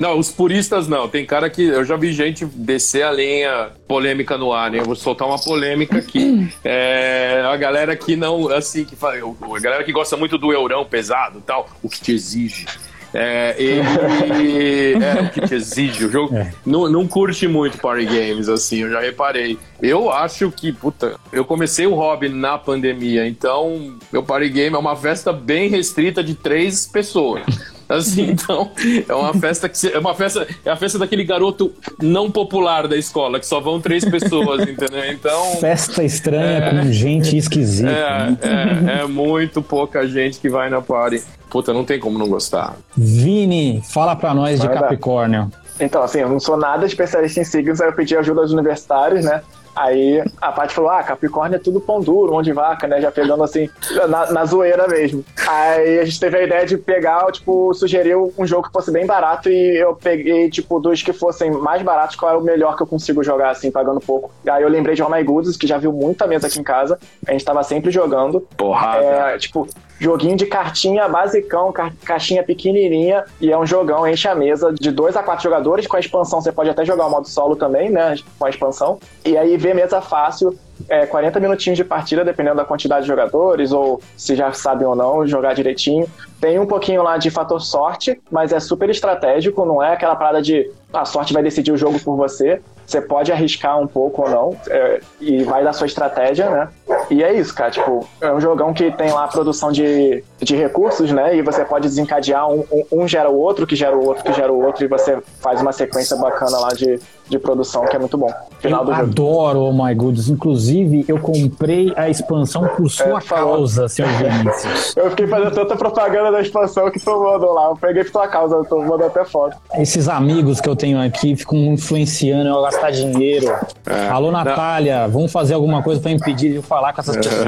Não, 0.00 0.18
os 0.18 0.30
puristas 0.30 0.88
não. 0.88 1.08
Tem 1.08 1.24
cara 1.24 1.48
que. 1.48 1.62
Eu 1.62 1.84
já 1.84 1.96
vi 1.96 2.12
gente 2.12 2.44
descer 2.44 3.02
a 3.02 3.12
linha 3.12 3.70
polêmica 3.86 4.36
no 4.36 4.52
ar, 4.52 4.72
hein? 4.74 4.80
Eu 4.80 4.86
vou 4.86 4.96
soltar 4.96 5.26
uma 5.26 5.38
polêmica 5.38 5.98
aqui. 5.98 6.52
É, 6.64 7.42
a 7.46 7.56
galera 7.56 7.94
que 7.96 8.16
não. 8.16 8.48
Assim, 8.48 8.84
que 8.84 8.96
fala, 8.96 9.14
a 9.16 9.60
galera 9.60 9.84
que 9.84 9.92
gosta 9.92 10.16
muito 10.16 10.36
do 10.36 10.52
eurão 10.52 10.84
pesado 10.84 11.42
tal, 11.46 11.68
o 11.82 11.88
que 11.88 12.00
te 12.00 12.12
exige. 12.12 12.66
É, 13.14 13.54
ele, 13.58 13.82
é, 15.02 15.22
o 15.22 15.30
que 15.30 15.40
te 15.40 15.54
exige. 15.54 16.04
O 16.06 16.10
jogo 16.10 16.36
é. 16.36 16.52
não, 16.64 16.88
não 16.90 17.06
curte 17.06 17.46
muito 17.48 17.78
party 17.78 18.04
games, 18.04 18.48
assim, 18.48 18.82
eu 18.82 18.90
já 18.90 19.00
reparei. 19.00 19.58
Eu 19.80 20.10
acho 20.10 20.50
que, 20.50 20.72
puta, 20.72 21.16
eu 21.32 21.44
comecei 21.44 21.86
o 21.86 21.94
hobby 21.94 22.28
na 22.28 22.58
pandemia, 22.58 23.26
então 23.26 23.96
meu 24.12 24.22
party 24.22 24.48
game 24.48 24.76
é 24.76 24.78
uma 24.78 24.96
festa 24.96 25.32
bem 25.32 25.68
restrita 25.70 26.22
de 26.22 26.34
três 26.34 26.86
pessoas. 26.86 27.44
Assim, 27.88 28.30
então, 28.30 28.70
é 29.08 29.14
uma 29.14 29.32
festa 29.32 29.68
que 29.68 29.88
é 29.88 29.98
uma 29.98 30.14
festa, 30.14 30.46
é 30.64 30.70
a 30.70 30.76
festa 30.76 30.98
daquele 30.98 31.24
garoto 31.24 31.72
não 32.02 32.30
popular 32.30 32.86
da 32.86 32.96
escola, 32.96 33.40
que 33.40 33.46
só 33.46 33.60
vão 33.60 33.80
três 33.80 34.04
pessoas, 34.04 34.68
entendeu? 34.68 35.10
Então. 35.10 35.56
Festa 35.56 36.04
estranha 36.04 36.58
é, 36.58 36.70
com 36.70 36.92
gente 36.92 37.36
esquisita. 37.36 37.90
É, 37.90 38.96
é, 38.96 39.00
é, 39.00 39.06
muito 39.06 39.62
pouca 39.62 40.06
gente 40.06 40.38
que 40.38 40.50
vai 40.50 40.68
na 40.68 40.82
party. 40.82 41.22
Puta, 41.48 41.72
não 41.72 41.84
tem 41.84 41.98
como 41.98 42.18
não 42.18 42.28
gostar. 42.28 42.76
Vini, 42.94 43.82
fala 43.90 44.14
pra 44.14 44.34
nós 44.34 44.58
vai 44.58 44.68
de 44.68 44.74
Capricórnio. 44.74 45.50
Então, 45.80 46.02
assim, 46.02 46.18
eu 46.18 46.28
não 46.28 46.40
sou 46.40 46.56
nada 46.56 46.84
especialista 46.84 47.40
em 47.40 47.44
signos, 47.44 47.80
aí 47.80 47.88
eu 47.88 47.92
pedi 47.92 48.16
ajuda 48.16 48.40
aos 48.40 48.52
universitários, 48.52 49.24
né? 49.24 49.42
Aí 49.78 50.20
a 50.40 50.50
Paty 50.50 50.74
falou: 50.74 50.90
Ah, 50.90 51.04
Capricórnio 51.04 51.54
é 51.54 51.58
tudo 51.60 51.80
pão 51.80 52.00
duro, 52.00 52.32
mão 52.32 52.42
de 52.42 52.52
vaca, 52.52 52.88
né? 52.88 53.00
Já 53.00 53.12
pegando 53.12 53.44
assim, 53.44 53.70
na, 54.08 54.32
na 54.32 54.44
zoeira 54.44 54.88
mesmo. 54.88 55.24
Aí 55.46 56.00
a 56.00 56.04
gente 56.04 56.18
teve 56.18 56.36
a 56.36 56.42
ideia 56.42 56.66
de 56.66 56.76
pegar, 56.76 57.30
tipo, 57.30 57.72
sugerir 57.74 58.16
um 58.16 58.44
jogo 58.44 58.66
que 58.66 58.72
fosse 58.72 58.90
bem 58.90 59.06
barato 59.06 59.48
e 59.48 59.76
eu 59.76 59.94
peguei, 59.94 60.50
tipo, 60.50 60.80
dos 60.80 61.00
que 61.00 61.12
fossem 61.12 61.52
mais 61.52 61.80
baratos, 61.82 62.16
qual 62.16 62.34
é 62.34 62.36
o 62.36 62.42
melhor 62.42 62.76
que 62.76 62.82
eu 62.82 62.86
consigo 62.88 63.22
jogar, 63.22 63.50
assim, 63.50 63.70
pagando 63.70 64.00
pouco. 64.00 64.32
Aí 64.48 64.62
eu 64.62 64.68
lembrei 64.68 64.96
de 64.96 65.02
Oh 65.02 65.08
My 65.08 65.22
Goods, 65.22 65.56
que 65.56 65.66
já 65.66 65.78
viu 65.78 65.92
muita 65.92 66.26
mesa 66.26 66.48
aqui 66.48 66.58
em 66.58 66.64
casa. 66.64 66.98
A 67.24 67.30
gente 67.30 67.44
tava 67.44 67.62
sempre 67.62 67.92
jogando. 67.92 68.40
Porra. 68.56 68.96
É, 68.96 69.38
tipo, 69.38 69.68
joguinho 69.98 70.36
de 70.36 70.46
cartinha 70.46 71.08
basicão, 71.08 71.72
ca 71.72 71.92
caixinha 72.04 72.42
pequenininha, 72.42 73.24
e 73.40 73.50
é 73.50 73.58
um 73.58 73.66
jogão, 73.66 74.06
enche 74.06 74.28
a 74.28 74.34
mesa 74.34 74.72
de 74.72 74.90
dois 74.90 75.16
a 75.16 75.22
quatro 75.22 75.44
jogadores. 75.44 75.86
Com 75.86 75.96
a 75.96 76.00
expansão 76.00 76.40
você 76.40 76.52
pode 76.52 76.70
até 76.70 76.84
jogar 76.84 77.06
o 77.06 77.10
modo 77.10 77.28
solo 77.28 77.56
também, 77.56 77.90
né? 77.90 78.16
Com 78.38 78.46
a 78.46 78.50
expansão. 78.50 78.98
E 79.24 79.36
aí 79.36 79.56
mesa 79.74 80.00
fácil, 80.00 80.56
é, 80.88 81.06
40 81.06 81.40
minutinhos 81.40 81.76
de 81.76 81.84
partida, 81.84 82.24
dependendo 82.24 82.56
da 82.56 82.64
quantidade 82.64 83.02
de 83.02 83.08
jogadores, 83.08 83.72
ou 83.72 84.00
se 84.16 84.36
já 84.36 84.52
sabem 84.52 84.86
ou 84.86 84.94
não, 84.94 85.26
jogar 85.26 85.54
direitinho. 85.54 86.06
Tem 86.40 86.58
um 86.58 86.66
pouquinho 86.66 87.02
lá 87.02 87.16
de 87.18 87.30
fator 87.30 87.60
sorte, 87.60 88.20
mas 88.30 88.52
é 88.52 88.60
super 88.60 88.88
estratégico, 88.90 89.64
não 89.64 89.82
é 89.82 89.92
aquela 89.92 90.14
parada 90.14 90.40
de 90.40 90.70
a 90.92 91.04
sorte 91.04 91.32
vai 91.32 91.42
decidir 91.42 91.72
o 91.72 91.76
jogo 91.76 92.00
por 92.00 92.16
você. 92.16 92.60
Você 92.86 93.02
pode 93.02 93.30
arriscar 93.30 93.78
um 93.78 93.86
pouco 93.86 94.22
ou 94.22 94.30
não, 94.30 94.56
é, 94.68 95.00
e 95.20 95.44
vai 95.44 95.62
da 95.62 95.74
sua 95.74 95.86
estratégia, 95.86 96.48
né? 96.48 96.68
E 97.10 97.22
é 97.22 97.34
isso, 97.34 97.54
cara. 97.54 97.70
Tipo, 97.70 98.08
é 98.18 98.32
um 98.32 98.40
jogão 98.40 98.72
que 98.72 98.90
tem 98.92 99.12
lá 99.12 99.24
a 99.24 99.28
produção 99.28 99.70
de, 99.70 100.24
de 100.40 100.56
recursos, 100.56 101.12
né? 101.12 101.36
E 101.36 101.42
você 101.42 101.66
pode 101.66 101.86
desencadear 101.86 102.48
um, 102.48 102.64
um, 102.72 103.02
um 103.02 103.08
gera 103.08 103.28
o 103.28 103.38
outro, 103.38 103.66
que 103.66 103.76
gera 103.76 103.94
o 103.94 104.06
outro, 104.06 104.24
que 104.24 104.32
gera 104.32 104.50
o 104.50 104.64
outro, 104.64 104.84
e 104.84 104.88
você 104.88 105.18
faz 105.38 105.60
uma 105.60 105.72
sequência 105.72 106.16
bacana 106.16 106.58
lá 106.58 106.68
de, 106.68 106.98
de 107.28 107.38
produção, 107.38 107.84
que 107.86 107.96
é 107.96 107.98
muito 107.98 108.16
bom. 108.16 108.32
Final 108.60 108.86
eu 108.86 108.94
adoro 108.94 109.60
Oh 109.60 109.72
My 109.72 109.94
Goodness. 109.94 110.28
Inclusive, 110.28 111.04
eu 111.06 111.18
comprei 111.20 111.92
a 111.96 112.08
expansão 112.08 112.66
por 112.68 112.90
sua 112.90 113.18
é, 113.18 113.20
causa, 113.20 113.88
seu 113.88 114.06
Vinícius. 114.06 114.94
eu 114.96 115.10
fiquei 115.10 115.26
fazendo 115.26 115.50
tanta 115.52 115.76
propaganda 115.76 116.32
da 116.32 116.40
expansão 116.40 116.90
que 116.90 116.98
tô 116.98 117.22
mandando 117.22 117.52
lá. 117.52 117.66
Eu 117.66 117.76
peguei 117.76 118.04
por 118.04 118.12
sua 118.12 118.28
causa, 118.28 118.56
eu 118.56 118.64
tô 118.64 118.78
mandando 118.80 119.04
até 119.04 119.24
foto. 119.24 119.56
Esses 119.74 120.08
amigos 120.08 120.60
que 120.60 120.68
eu 120.68 120.74
tenho 120.74 121.00
aqui 121.00 121.36
ficam 121.36 121.58
influenciando 121.58 122.48
eu 122.48 122.58
a 122.58 122.70
gastar 122.70 122.90
dinheiro. 122.90 123.54
É. 123.86 124.08
Alô, 124.08 124.30
Natália, 124.30 125.02
não. 125.02 125.10
vamos 125.10 125.32
fazer 125.32 125.54
alguma 125.54 125.82
coisa 125.82 126.00
para 126.00 126.10
impedir 126.10 126.50
de 126.50 126.56
eu 126.56 126.62
falar 126.62 126.92
com 126.92 127.00
essas 127.00 127.16
pessoas. 127.18 127.46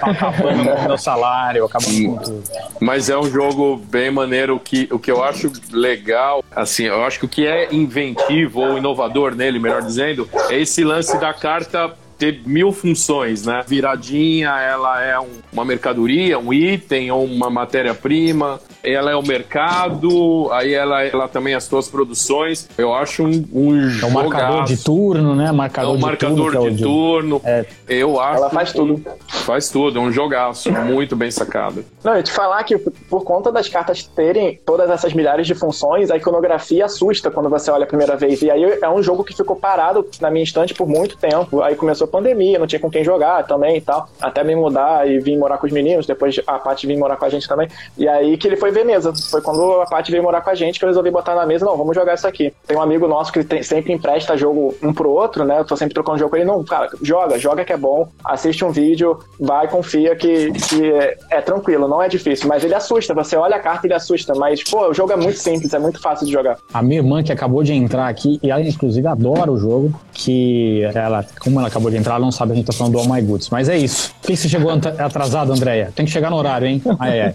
tá 0.00 0.10
acabando 0.10 0.64
com 0.64 0.80
o 0.80 0.88
meu 0.88 0.98
salário, 0.98 1.64
acabando 1.64 2.06
com 2.06 2.16
tudo. 2.16 2.42
Mas 2.80 3.08
é 3.08 3.16
um 3.16 3.30
jogo 3.30 3.76
bem 3.76 4.10
maneiro. 4.10 4.58
Que, 4.58 4.88
o 4.90 4.98
que 4.98 5.10
eu 5.10 5.22
acho 5.22 5.52
legal, 5.70 6.42
assim, 6.54 6.84
eu 6.84 7.04
acho 7.04 7.20
que 7.20 7.26
o 7.26 7.28
que 7.28 7.46
é 7.46 7.72
inventivo 7.72 8.60
ou 8.60 8.78
inovador 8.78 8.85
nele, 9.34 9.58
melhor 9.58 9.82
dizendo, 9.82 10.28
é 10.50 10.60
esse 10.60 10.84
lance 10.84 11.18
da 11.18 11.32
carta 11.32 11.94
ter 12.18 12.42
mil 12.46 12.72
funções, 12.72 13.44
né? 13.44 13.62
Viradinha, 13.66 14.50
ela 14.50 15.02
é 15.02 15.18
um, 15.20 15.28
uma 15.52 15.64
mercadoria, 15.64 16.38
um 16.38 16.52
item 16.52 17.10
ou 17.10 17.24
uma 17.24 17.50
matéria-prima 17.50 18.60
ela 18.92 19.10
é 19.10 19.16
o 19.16 19.22
mercado, 19.22 20.48
aí 20.52 20.72
ela, 20.72 21.02
ela 21.04 21.28
também 21.28 21.54
é 21.54 21.56
as 21.56 21.64
suas 21.64 21.88
produções. 21.88 22.68
Eu 22.78 22.94
acho 22.94 23.24
um, 23.24 23.44
um 23.52 24.00
É 24.00 24.06
um 24.06 24.10
marcador 24.10 24.64
de 24.64 24.76
turno, 24.76 25.34
né? 25.34 25.50
Marcador 25.52 25.94
é 25.94 25.96
um 25.96 26.00
marcador 26.00 26.50
de, 26.50 26.56
turno. 26.56 26.76
De 26.76 26.82
turno. 26.82 27.42
É. 27.44 27.66
Eu 27.88 28.20
acho. 28.20 28.36
Ela 28.38 28.50
faz 28.50 28.72
tudo. 28.72 29.02
Faz 29.28 29.68
tudo, 29.68 29.98
é 29.98 30.02
um 30.02 30.12
jogaço 30.12 30.70
muito 30.72 31.16
bem 31.16 31.30
sacado. 31.30 31.84
Não, 32.02 32.16
eu 32.16 32.22
te 32.22 32.32
falar 32.32 32.62
que 32.64 32.78
por 32.78 33.24
conta 33.24 33.50
das 33.50 33.68
cartas 33.68 34.04
terem 34.04 34.60
todas 34.64 34.88
essas 34.90 35.12
milhares 35.12 35.46
de 35.46 35.54
funções, 35.54 36.10
a 36.10 36.16
iconografia 36.16 36.84
assusta 36.84 37.30
quando 37.30 37.48
você 37.48 37.70
olha 37.70 37.84
a 37.84 37.86
primeira 37.86 38.16
vez. 38.16 38.42
E 38.42 38.50
aí 38.50 38.78
é 38.82 38.88
um 38.88 39.02
jogo 39.02 39.24
que 39.24 39.36
ficou 39.36 39.56
parado 39.56 40.08
na 40.20 40.30
minha 40.30 40.44
estante 40.44 40.74
por 40.74 40.88
muito 40.88 41.16
tempo. 41.16 41.62
Aí 41.62 41.74
começou 41.74 42.06
a 42.06 42.08
pandemia, 42.08 42.58
não 42.58 42.66
tinha 42.66 42.80
com 42.80 42.90
quem 42.90 43.04
jogar 43.04 43.44
também 43.46 43.76
e 43.76 43.80
tal. 43.80 44.08
Até 44.20 44.44
me 44.44 44.54
mudar 44.54 45.08
e 45.08 45.18
vir 45.18 45.36
morar 45.36 45.58
com 45.58 45.66
os 45.66 45.72
meninos, 45.72 46.06
depois 46.06 46.40
a 46.46 46.58
Paty 46.58 46.86
vir 46.86 46.96
morar 46.96 47.16
com 47.16 47.24
a 47.24 47.28
gente 47.28 47.48
também. 47.48 47.68
E 47.96 48.08
aí 48.08 48.36
que 48.36 48.46
ele 48.46 48.56
foi 48.56 48.70
mesa. 48.84 49.12
Foi 49.30 49.40
quando 49.40 49.80
a 49.80 49.86
Paty 49.86 50.10
veio 50.10 50.22
morar 50.22 50.40
com 50.40 50.50
a 50.50 50.54
gente 50.54 50.78
que 50.78 50.84
eu 50.84 50.88
resolvi 50.88 51.10
botar 51.10 51.34
na 51.34 51.46
mesa, 51.46 51.64
não, 51.64 51.76
vamos 51.76 51.94
jogar 51.94 52.14
isso 52.14 52.26
aqui. 52.26 52.52
Tem 52.66 52.76
um 52.76 52.80
amigo 52.80 53.06
nosso 53.06 53.32
que 53.32 53.42
tem, 53.44 53.62
sempre 53.62 53.92
empresta 53.92 54.36
jogo 54.36 54.74
um 54.82 54.92
pro 54.92 55.10
outro, 55.10 55.44
né? 55.44 55.58
Eu 55.58 55.64
tô 55.64 55.76
sempre 55.76 55.94
trocando 55.94 56.18
jogo 56.18 56.30
com 56.30 56.36
ele. 56.36 56.44
Não, 56.44 56.62
cara, 56.64 56.88
joga, 57.02 57.38
joga 57.38 57.64
que 57.64 57.72
é 57.72 57.76
bom, 57.76 58.08
assiste 58.24 58.64
um 58.64 58.70
vídeo, 58.70 59.18
vai, 59.38 59.68
confia 59.68 60.14
que, 60.16 60.52
que 60.52 60.90
é, 60.90 61.16
é 61.30 61.40
tranquilo, 61.40 61.88
não 61.88 62.02
é 62.02 62.08
difícil. 62.08 62.48
Mas 62.48 62.64
ele 62.64 62.74
assusta, 62.74 63.14
você 63.14 63.36
olha 63.36 63.56
a 63.56 63.60
carta 63.60 63.86
e 63.86 63.88
ele 63.88 63.94
assusta. 63.94 64.34
Mas, 64.34 64.62
pô, 64.62 64.88
o 64.88 64.94
jogo 64.94 65.12
é 65.12 65.16
muito 65.16 65.38
simples, 65.38 65.72
é 65.72 65.78
muito 65.78 66.00
fácil 66.00 66.26
de 66.26 66.32
jogar. 66.32 66.58
A 66.72 66.82
minha 66.82 67.00
irmã 67.00 67.22
que 67.22 67.32
acabou 67.32 67.62
de 67.62 67.72
entrar 67.72 68.08
aqui, 68.08 68.38
e 68.42 68.50
ela 68.50 68.60
inclusive 68.60 69.06
adora 69.06 69.50
o 69.50 69.58
jogo, 69.58 69.92
que 70.12 70.82
ela, 70.94 71.24
como 71.40 71.58
ela 71.58 71.68
acabou 71.68 71.90
de 71.90 71.96
entrar, 71.96 72.14
ela 72.14 72.24
não 72.24 72.32
sabe 72.32 72.52
a 72.52 72.54
gente 72.54 72.66
tá 72.66 72.72
falando 72.72 72.94
do 72.94 72.98
All 72.98 73.08
My 73.08 73.20
Goods. 73.22 73.50
Mas 73.50 73.68
é 73.68 73.76
isso. 73.76 74.14
Por 74.20 74.28
que 74.28 74.36
você 74.36 74.48
chegou 74.48 74.70
atrasado, 74.70 75.52
Andréia? 75.52 75.92
Tem 75.94 76.04
que 76.04 76.12
chegar 76.12 76.30
no 76.30 76.36
horário, 76.36 76.66
hein? 76.66 76.82
Ah, 76.98 77.08
é. 77.08 77.32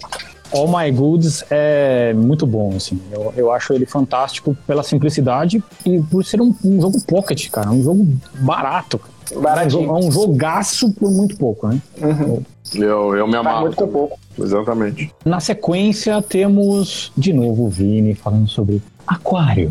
All 0.54 0.68
My 0.68 0.90
Goods 0.90 1.44
é 1.50 2.12
muito 2.14 2.46
bom, 2.46 2.74
assim. 2.76 3.00
Eu, 3.10 3.32
eu 3.36 3.52
acho 3.52 3.72
ele 3.72 3.86
fantástico 3.86 4.56
pela 4.66 4.82
simplicidade 4.82 5.62
e 5.84 6.00
por 6.02 6.24
ser 6.24 6.40
um, 6.40 6.54
um 6.64 6.80
jogo 6.80 7.00
pocket, 7.06 7.48
cara. 7.50 7.70
Um 7.70 7.82
jogo 7.82 8.06
barato. 8.40 9.00
Baratinho. 9.36 9.88
É 9.88 9.92
um, 9.92 10.10
jogaço 10.10 10.92
por 10.92 11.10
muito 11.10 11.36
pouco, 11.36 11.68
né? 11.68 11.80
Uhum. 12.00 12.42
Eu, 12.74 13.16
eu 13.16 13.26
me 13.26 13.36
amarro. 13.36 13.66
muito 13.66 13.86
pouco. 13.86 14.18
Exatamente. 14.38 15.10
Na 15.24 15.40
sequência, 15.40 16.20
temos 16.22 17.12
de 17.16 17.32
novo 17.32 17.64
o 17.66 17.68
Vini 17.68 18.14
falando 18.14 18.48
sobre 18.48 18.82
Aquário. 19.12 19.70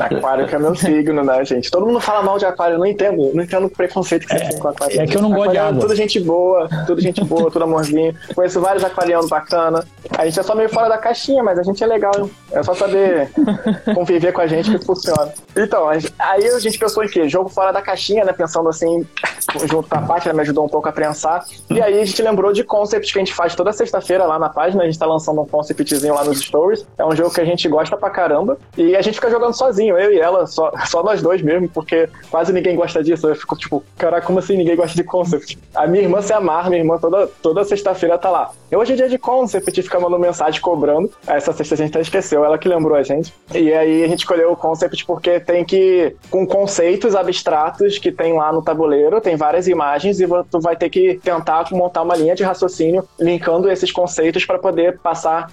aquário 0.00 0.46
que 0.48 0.54
é 0.54 0.58
meu 0.58 0.74
signo, 0.74 1.22
né, 1.22 1.44
gente? 1.44 1.70
Todo 1.70 1.86
mundo 1.86 2.00
fala 2.00 2.22
mal 2.22 2.38
de 2.38 2.46
aquário, 2.46 2.74
eu 2.74 2.78
não 2.78 2.86
entendo. 2.86 3.30
Não 3.34 3.42
entendo 3.42 3.66
o 3.66 3.70
preconceito 3.70 4.26
que 4.26 4.32
você 4.32 4.44
é, 4.44 4.48
tem 4.48 4.58
com 4.58 4.68
aquário. 4.68 5.00
É 5.00 5.06
que 5.06 5.16
eu 5.16 5.22
não 5.22 5.32
gosto 5.32 5.50
de 5.50 5.58
água. 5.58 5.80
Tudo 5.80 5.94
gente 5.94 6.20
boa, 6.20 6.68
tudo 6.86 7.00
gente 7.00 7.22
boa, 7.24 7.50
tudo 7.50 7.64
amorzinho. 7.64 8.14
Conheço 8.34 8.60
vários 8.60 8.84
aquarianos 8.84 9.28
bacana. 9.28 9.84
A 10.16 10.24
gente 10.24 10.40
é 10.40 10.42
só 10.42 10.54
meio 10.54 10.68
fora 10.68 10.88
da 10.88 10.98
caixinha, 10.98 11.42
mas 11.42 11.58
a 11.58 11.62
gente 11.62 11.82
é 11.82 11.86
legal. 11.86 12.12
Hein? 12.18 12.30
É 12.52 12.62
só 12.62 12.74
saber 12.74 13.30
conviver 13.94 14.32
com 14.32 14.40
a 14.40 14.46
gente 14.46 14.70
que 14.70 14.84
funciona. 14.84 15.32
Então, 15.56 15.88
aí 15.88 16.48
a 16.48 16.58
gente 16.58 16.78
pensou 16.78 17.04
em 17.04 17.08
quê? 17.08 17.28
Jogo 17.28 17.48
fora 17.48 17.72
da 17.72 17.82
caixinha, 17.82 18.24
né? 18.24 18.32
Pensando 18.32 18.68
assim, 18.68 19.06
junto 19.68 19.88
com 19.88 19.96
a 19.96 20.02
página, 20.02 20.32
me 20.32 20.40
ajudou 20.40 20.64
um 20.64 20.68
pouco 20.68 20.88
a 20.88 20.92
pensar. 20.92 21.44
E 21.70 21.80
aí 21.80 22.00
a 22.00 22.04
gente 22.04 22.20
lembrou 22.22 22.52
de 22.52 22.64
concept 22.64 23.12
que 23.12 23.18
a 23.18 23.22
gente 23.24 23.34
faz 23.34 23.54
toda 23.54 23.72
sexta-feira 23.72 24.24
lá 24.24 24.38
na 24.38 24.48
página. 24.48 24.82
A 24.82 24.86
gente 24.86 24.98
tá 24.98 25.06
lançando 25.06 25.40
um 25.40 25.46
conceptzinho 25.46 26.14
lá 26.14 26.24
nos 26.24 26.40
stories. 26.40 26.86
É 26.96 27.04
um 27.04 27.14
jogo 27.14 27.32
que 27.32 27.40
a 27.40 27.44
gente 27.44 27.68
gosta 27.68 27.96
pra 27.96 28.10
caramba. 28.10 28.53
E 28.76 28.96
a 28.96 29.02
gente 29.02 29.14
fica 29.14 29.30
jogando 29.30 29.54
sozinho, 29.54 29.98
eu 29.98 30.12
e 30.12 30.18
ela, 30.18 30.46
só, 30.46 30.72
só 30.86 31.02
nós 31.02 31.22
dois 31.22 31.42
mesmo, 31.42 31.68
porque 31.68 32.08
quase 32.30 32.52
ninguém 32.52 32.76
gosta 32.76 33.02
disso. 33.02 33.28
Eu 33.28 33.36
fico 33.36 33.56
tipo, 33.56 33.82
caraca, 33.96 34.26
como 34.26 34.38
assim 34.38 34.56
ninguém 34.56 34.76
gosta 34.76 34.96
de 34.96 35.04
concept? 35.04 35.58
A 35.74 35.86
minha 35.86 36.02
irmã 36.02 36.20
se 36.22 36.32
amarra, 36.32 36.70
minha 36.70 36.82
irmã 36.82 36.98
toda, 36.98 37.26
toda 37.42 37.64
sexta-feira 37.64 38.18
tá 38.18 38.30
lá. 38.30 38.50
Hoje 38.72 38.92
é 38.92 38.96
dia 38.96 39.08
de 39.08 39.18
concept, 39.18 39.82
fica 39.82 40.00
mandando 40.00 40.20
mensagem 40.20 40.60
cobrando. 40.60 41.10
Essa 41.26 41.52
sexta 41.52 41.74
a 41.74 41.78
gente 41.78 41.90
até 41.90 42.00
esqueceu, 42.00 42.44
ela 42.44 42.58
que 42.58 42.68
lembrou 42.68 42.96
a 42.96 43.02
gente. 43.02 43.32
E 43.54 43.72
aí 43.72 44.04
a 44.04 44.08
gente 44.08 44.20
escolheu 44.20 44.52
o 44.52 44.56
concept 44.56 45.04
porque 45.06 45.38
tem 45.40 45.64
que, 45.64 46.16
com 46.30 46.46
conceitos 46.46 47.14
abstratos 47.14 47.98
que 47.98 48.10
tem 48.10 48.34
lá 48.34 48.52
no 48.52 48.62
tabuleiro, 48.62 49.20
tem 49.20 49.36
várias 49.36 49.68
imagens 49.68 50.20
e 50.20 50.26
tu 50.50 50.60
vai 50.60 50.76
ter 50.76 50.90
que 50.90 51.20
tentar 51.22 51.64
montar 51.72 52.02
uma 52.02 52.16
linha 52.16 52.34
de 52.34 52.42
raciocínio 52.42 53.06
linkando 53.18 53.70
esses 53.70 53.90
conceitos 53.92 54.44
para 54.44 54.58
poder 54.58 54.98
passar 54.98 55.50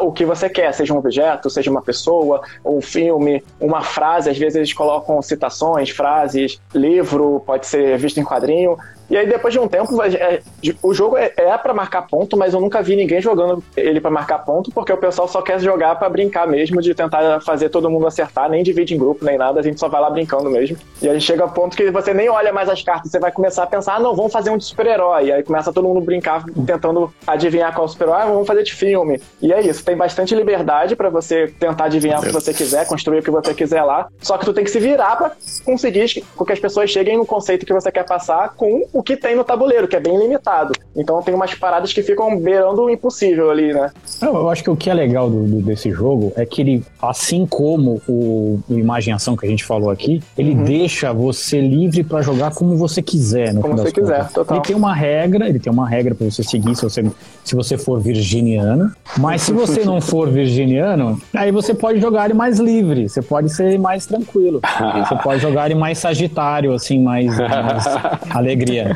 o 0.00 0.12
que 0.12 0.24
você 0.24 0.48
quer, 0.48 0.72
seja 0.72 0.94
um 0.94 0.98
objeto, 0.98 1.50
seja 1.50 1.70
uma 1.70 1.82
pessoa, 1.82 2.31
um 2.64 2.80
filme, 2.80 3.42
uma 3.60 3.82
frase, 3.82 4.30
às 4.30 4.38
vezes 4.38 4.56
eles 4.56 4.72
colocam 4.72 5.20
citações, 5.22 5.90
frases, 5.90 6.60
livro, 6.74 7.42
pode 7.46 7.66
ser 7.66 7.98
visto 7.98 8.18
em 8.20 8.24
quadrinho, 8.24 8.76
E 9.12 9.16
aí 9.18 9.26
depois 9.26 9.52
de 9.52 9.60
um 9.60 9.68
tempo, 9.68 10.02
é, 10.02 10.40
o 10.82 10.94
jogo 10.94 11.18
é, 11.18 11.30
é 11.36 11.58
para 11.58 11.74
marcar 11.74 12.00
ponto, 12.08 12.34
mas 12.34 12.54
eu 12.54 12.60
nunca 12.62 12.80
vi 12.80 12.96
ninguém 12.96 13.20
jogando 13.20 13.62
ele 13.76 14.00
para 14.00 14.10
marcar 14.10 14.38
ponto, 14.38 14.70
porque 14.70 14.90
o 14.90 14.96
pessoal 14.96 15.28
só 15.28 15.42
quer 15.42 15.60
jogar 15.60 15.96
para 15.96 16.08
brincar 16.08 16.48
mesmo, 16.48 16.80
de 16.80 16.94
tentar 16.94 17.38
fazer 17.42 17.68
todo 17.68 17.90
mundo 17.90 18.06
acertar, 18.06 18.48
nem 18.48 18.62
divide 18.62 18.94
em 18.94 18.98
grupo, 18.98 19.22
nem 19.22 19.36
nada, 19.36 19.60
a 19.60 19.62
gente 19.62 19.78
só 19.78 19.86
vai 19.86 20.00
lá 20.00 20.08
brincando 20.08 20.48
mesmo. 20.48 20.78
E 21.02 21.10
aí 21.10 21.20
chega 21.20 21.44
a 21.44 21.48
ponto 21.48 21.76
que 21.76 21.90
você 21.90 22.14
nem 22.14 22.30
olha 22.30 22.54
mais 22.54 22.70
as 22.70 22.80
cartas, 22.80 23.10
você 23.10 23.18
vai 23.18 23.30
começar 23.30 23.64
a 23.64 23.66
pensar, 23.66 23.96
ah, 23.96 24.00
não, 24.00 24.16
vamos 24.16 24.32
fazer 24.32 24.48
um 24.48 24.56
de 24.56 24.64
super-herói. 24.64 25.30
Aí 25.30 25.42
começa 25.42 25.70
todo 25.74 25.86
mundo 25.86 26.00
brincar, 26.00 26.42
tentando 26.66 27.12
adivinhar 27.26 27.74
qual 27.74 27.86
super-herói, 27.86 28.22
ah, 28.22 28.26
vamos 28.28 28.46
fazer 28.46 28.62
de 28.62 28.72
filme. 28.72 29.20
E 29.42 29.52
é 29.52 29.60
isso, 29.60 29.84
tem 29.84 29.94
bastante 29.94 30.34
liberdade 30.34 30.96
para 30.96 31.10
você 31.10 31.48
tentar 31.60 31.84
adivinhar 31.84 32.18
o 32.18 32.22
que 32.22 32.32
você 32.32 32.54
quiser, 32.54 32.86
construir 32.86 33.18
o 33.18 33.22
que 33.22 33.30
você 33.30 33.52
quiser 33.52 33.82
lá. 33.82 34.08
Só 34.22 34.38
que 34.38 34.46
tu 34.46 34.54
tem 34.54 34.64
que 34.64 34.70
se 34.70 34.80
virar 34.80 35.16
para 35.16 35.32
conseguir 35.66 36.06
que 36.06 36.52
as 36.52 36.58
pessoas 36.58 36.88
cheguem 36.88 37.18
no 37.18 37.26
conceito 37.26 37.66
que 37.66 37.74
você 37.74 37.92
quer 37.92 38.06
passar 38.06 38.54
com 38.56 38.88
o 38.90 39.01
que 39.02 39.16
tem 39.16 39.36
no 39.36 39.44
tabuleiro, 39.44 39.88
que 39.88 39.96
é 39.96 40.00
bem 40.00 40.18
limitado. 40.18 40.72
Então 40.94 41.22
tem 41.22 41.34
umas 41.34 41.54
paradas 41.54 41.92
que 41.92 42.02
ficam 42.02 42.38
beirando 42.38 42.82
o 42.82 42.90
impossível 42.90 43.50
ali, 43.50 43.72
né? 43.72 43.90
Eu 44.20 44.48
acho 44.48 44.62
que 44.62 44.70
o 44.70 44.76
que 44.76 44.90
é 44.90 44.94
legal 44.94 45.30
do, 45.30 45.44
do, 45.44 45.62
desse 45.62 45.90
jogo 45.90 46.32
é 46.36 46.44
que 46.44 46.60
ele, 46.60 46.84
assim 47.00 47.46
como 47.46 48.00
o, 48.08 48.60
o 48.68 48.78
Imaginação 48.78 49.36
que 49.36 49.46
a 49.46 49.48
gente 49.48 49.64
falou 49.64 49.90
aqui, 49.90 50.22
ele 50.36 50.52
uhum. 50.52 50.64
deixa 50.64 51.12
você 51.12 51.60
livre 51.60 52.02
para 52.02 52.22
jogar 52.22 52.52
como 52.54 52.76
você 52.76 53.00
quiser. 53.00 53.54
como 53.54 53.76
você 53.76 53.92
quiser, 53.92 54.28
total. 54.30 54.56
Ele 54.56 54.66
tem 54.66 54.76
uma 54.76 54.94
regra, 54.94 55.48
ele 55.48 55.58
tem 55.58 55.72
uma 55.72 55.88
regra 55.88 56.14
para 56.14 56.30
você 56.30 56.42
seguir 56.42 56.74
se 56.74 56.82
você, 56.82 57.04
se 57.44 57.54
você 57.54 57.78
for 57.78 58.00
virginiano. 58.00 58.92
Mas 59.18 59.42
se 59.42 59.52
você 59.52 59.84
não 59.84 60.00
for 60.02 60.28
virginiano, 60.28 61.20
aí 61.34 61.50
você 61.50 61.74
pode 61.74 62.00
jogar 62.00 62.26
ele 62.26 62.34
mais 62.34 62.58
livre, 62.58 63.08
você 63.08 63.22
pode 63.22 63.50
ser 63.50 63.78
mais 63.78 64.06
tranquilo. 64.06 64.60
você 65.08 65.16
pode 65.22 65.40
jogar 65.40 65.66
ele 65.66 65.78
mais 65.78 65.98
sagitário, 65.98 66.72
assim, 66.72 67.02
mais, 67.02 67.36
mais 67.38 67.84
alegria. 68.30 68.91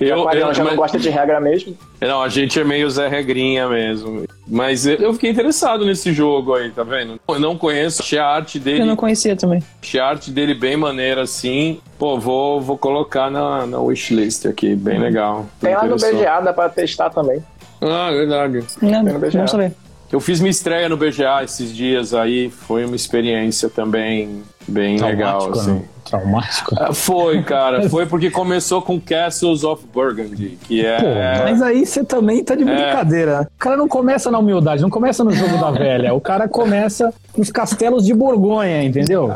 Eu, 0.00 0.30
eu, 0.30 0.54
já 0.54 0.62
mas... 0.62 0.72
não 0.72 0.76
gosta 0.76 0.98
de 0.98 1.08
regra 1.08 1.40
mesmo? 1.40 1.76
Não, 2.00 2.22
a 2.22 2.28
gente 2.28 2.60
é 2.60 2.64
meio 2.64 2.88
Zé 2.90 3.08
Regrinha 3.08 3.68
mesmo. 3.68 4.24
Mas 4.46 4.86
eu 4.86 5.12
fiquei 5.14 5.30
interessado 5.30 5.84
nesse 5.84 6.12
jogo 6.12 6.54
aí, 6.54 6.70
tá 6.70 6.82
vendo? 6.82 7.18
Eu 7.26 7.40
não 7.40 7.56
conheço, 7.56 8.02
achei 8.02 8.18
a 8.18 8.26
arte 8.26 8.58
dele. 8.58 8.82
Eu 8.82 8.86
não 8.86 8.96
conhecia 8.96 9.34
também. 9.34 9.62
Achei 9.82 9.98
a 9.98 10.06
arte 10.06 10.30
dele 10.30 10.54
bem 10.54 10.76
maneira 10.76 11.22
assim. 11.22 11.80
Pô, 11.98 12.18
vou, 12.18 12.60
vou 12.60 12.76
colocar 12.76 13.30
na, 13.30 13.66
na 13.66 13.80
wishlist 13.80 14.46
aqui, 14.46 14.74
bem 14.76 14.98
legal. 14.98 15.46
Tem 15.60 15.74
lá 15.74 15.84
no 15.84 15.96
BGA, 15.96 16.40
dá 16.40 16.52
pra 16.52 16.68
testar 16.68 17.10
também. 17.10 17.42
Ah, 17.80 18.10
verdade. 18.10 18.64
Não, 18.82 19.02
não 19.02 19.46
saber. 19.46 19.72
Eu 20.12 20.20
fiz 20.20 20.38
minha 20.38 20.50
estreia 20.50 20.88
no 20.88 20.96
BGA 20.96 21.42
esses 21.42 21.74
dias 21.74 22.14
aí, 22.14 22.48
foi 22.48 22.84
uma 22.84 22.94
experiência 22.94 23.68
também 23.68 24.42
bem 24.68 24.98
legal, 24.98 25.50
assim. 25.52 25.74
Né? 25.74 25.82
Traumático? 26.04 26.74
Ah, 26.78 26.92
foi, 26.92 27.42
cara. 27.42 27.88
Foi 27.90 28.06
porque 28.06 28.30
começou 28.30 28.80
com 28.80 29.00
Castles 29.00 29.64
of 29.64 29.84
Burgundy, 29.92 30.56
que 30.62 30.84
é. 30.84 31.00
Pô, 31.00 31.44
mas 31.44 31.60
aí 31.60 31.84
você 31.84 32.04
também 32.04 32.44
tá 32.44 32.54
de 32.54 32.62
é. 32.62 32.66
brincadeira. 32.66 33.32
É. 33.32 33.40
O 33.42 33.58
cara 33.58 33.76
não 33.76 33.88
começa 33.88 34.30
na 34.30 34.38
humildade, 34.38 34.82
não 34.82 34.90
começa 34.90 35.24
no 35.24 35.32
jogo 35.32 35.58
da 35.58 35.70
velha. 35.72 36.14
O 36.14 36.20
cara 36.20 36.48
começa 36.48 37.12
nos 37.36 37.50
castelos 37.50 38.04
de 38.06 38.14
Borgonha, 38.14 38.84
entendeu? 38.84 39.34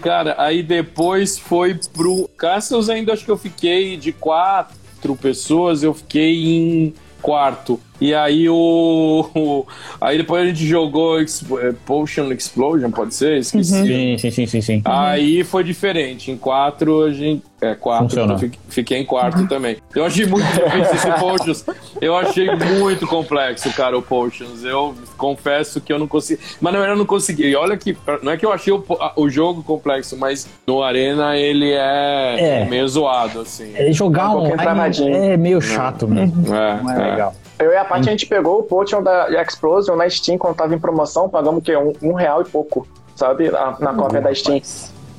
Cara, 0.00 0.36
aí 0.38 0.62
depois 0.62 1.38
foi 1.38 1.78
pro. 1.92 2.30
Castles 2.38 2.88
ainda 2.88 3.12
acho 3.12 3.24
que 3.24 3.30
eu 3.30 3.38
fiquei 3.38 3.96
de 3.96 4.12
quatro 4.12 5.16
pessoas, 5.16 5.82
eu 5.82 5.92
fiquei 5.92 6.46
em 6.46 6.94
quarto. 7.20 7.80
E 8.00 8.14
aí 8.14 8.48
o, 8.48 9.28
o, 9.34 9.66
Aí 10.00 10.16
depois 10.16 10.42
a 10.42 10.46
gente 10.46 10.66
jogou 10.66 11.20
Ex, 11.20 11.44
é, 11.60 11.72
Potion 11.84 12.32
Explosion, 12.32 12.90
pode 12.90 13.14
ser? 13.14 13.38
Esqueci. 13.38 13.74
Uhum. 13.74 13.86
Sim, 13.86 14.18
sim, 14.18 14.30
sim, 14.30 14.46
sim, 14.46 14.60
sim. 14.60 14.82
Aí 14.84 15.44
foi 15.44 15.62
diferente. 15.62 16.30
Em 16.30 16.36
quatro 16.36 17.04
a 17.04 17.12
gente. 17.12 17.42
É, 17.60 17.74
quatro. 17.74 18.18
Eu 18.18 18.50
fiquei 18.70 18.96
em 18.96 19.04
quarto 19.04 19.46
também. 19.46 19.76
Eu 19.94 20.06
achei 20.06 20.24
muito 20.24 20.46
difícil 20.46 20.94
esse 20.94 21.20
Potions. 21.20 21.64
Eu 22.00 22.16
achei 22.16 22.48
muito 22.56 23.06
complexo, 23.06 23.70
cara, 23.74 23.98
o 23.98 24.00
Potions. 24.00 24.64
Eu 24.64 24.94
confesso 25.18 25.78
que 25.78 25.92
eu 25.92 25.98
não 25.98 26.08
consegui. 26.08 26.40
Mas 26.58 26.72
na 26.72 26.78
verdade 26.78 26.96
eu 26.96 26.98
não 26.98 27.06
consegui. 27.06 27.48
E 27.48 27.54
olha 27.54 27.76
que. 27.76 27.94
Não 28.22 28.32
é 28.32 28.38
que 28.38 28.46
eu 28.46 28.52
achei 28.52 28.72
o, 28.72 28.82
o 29.16 29.28
jogo 29.28 29.62
complexo, 29.62 30.16
mas 30.16 30.48
no 30.66 30.82
Arena 30.82 31.36
ele 31.36 31.70
é, 31.70 32.62
é. 32.62 32.64
meio 32.64 32.88
zoado, 32.88 33.42
assim. 33.42 33.72
É, 33.74 33.92
jogar 33.92 34.34
um, 34.34 34.44
um 34.44 35.14
é 35.14 35.36
meio 35.36 35.60
chato 35.60 36.08
mesmo. 36.08 36.46
É, 36.54 36.82
não 36.82 36.90
é, 36.90 36.94
é 36.94 37.10
legal. 37.10 37.34
Eu 37.60 37.72
e 37.72 37.76
a 37.76 37.84
Paty, 37.84 38.08
a 38.08 38.12
gente 38.12 38.26
pegou 38.26 38.60
o 38.60 38.62
Potion 38.62 39.02
da 39.02 39.28
Explosion 39.42 39.94
na 39.94 40.08
Steam 40.08 40.38
quando 40.38 40.56
tava 40.56 40.74
em 40.74 40.78
promoção, 40.78 41.28
pagamos 41.28 41.60
o 41.60 41.62
quê? 41.62 41.76
Um, 41.76 41.92
um 42.02 42.14
real 42.14 42.40
e 42.40 42.44
pouco, 42.46 42.88
sabe? 43.14 43.50
Na, 43.50 43.76
na 43.78 43.94
cópia 43.94 44.20
da 44.20 44.34
Steam. 44.34 44.62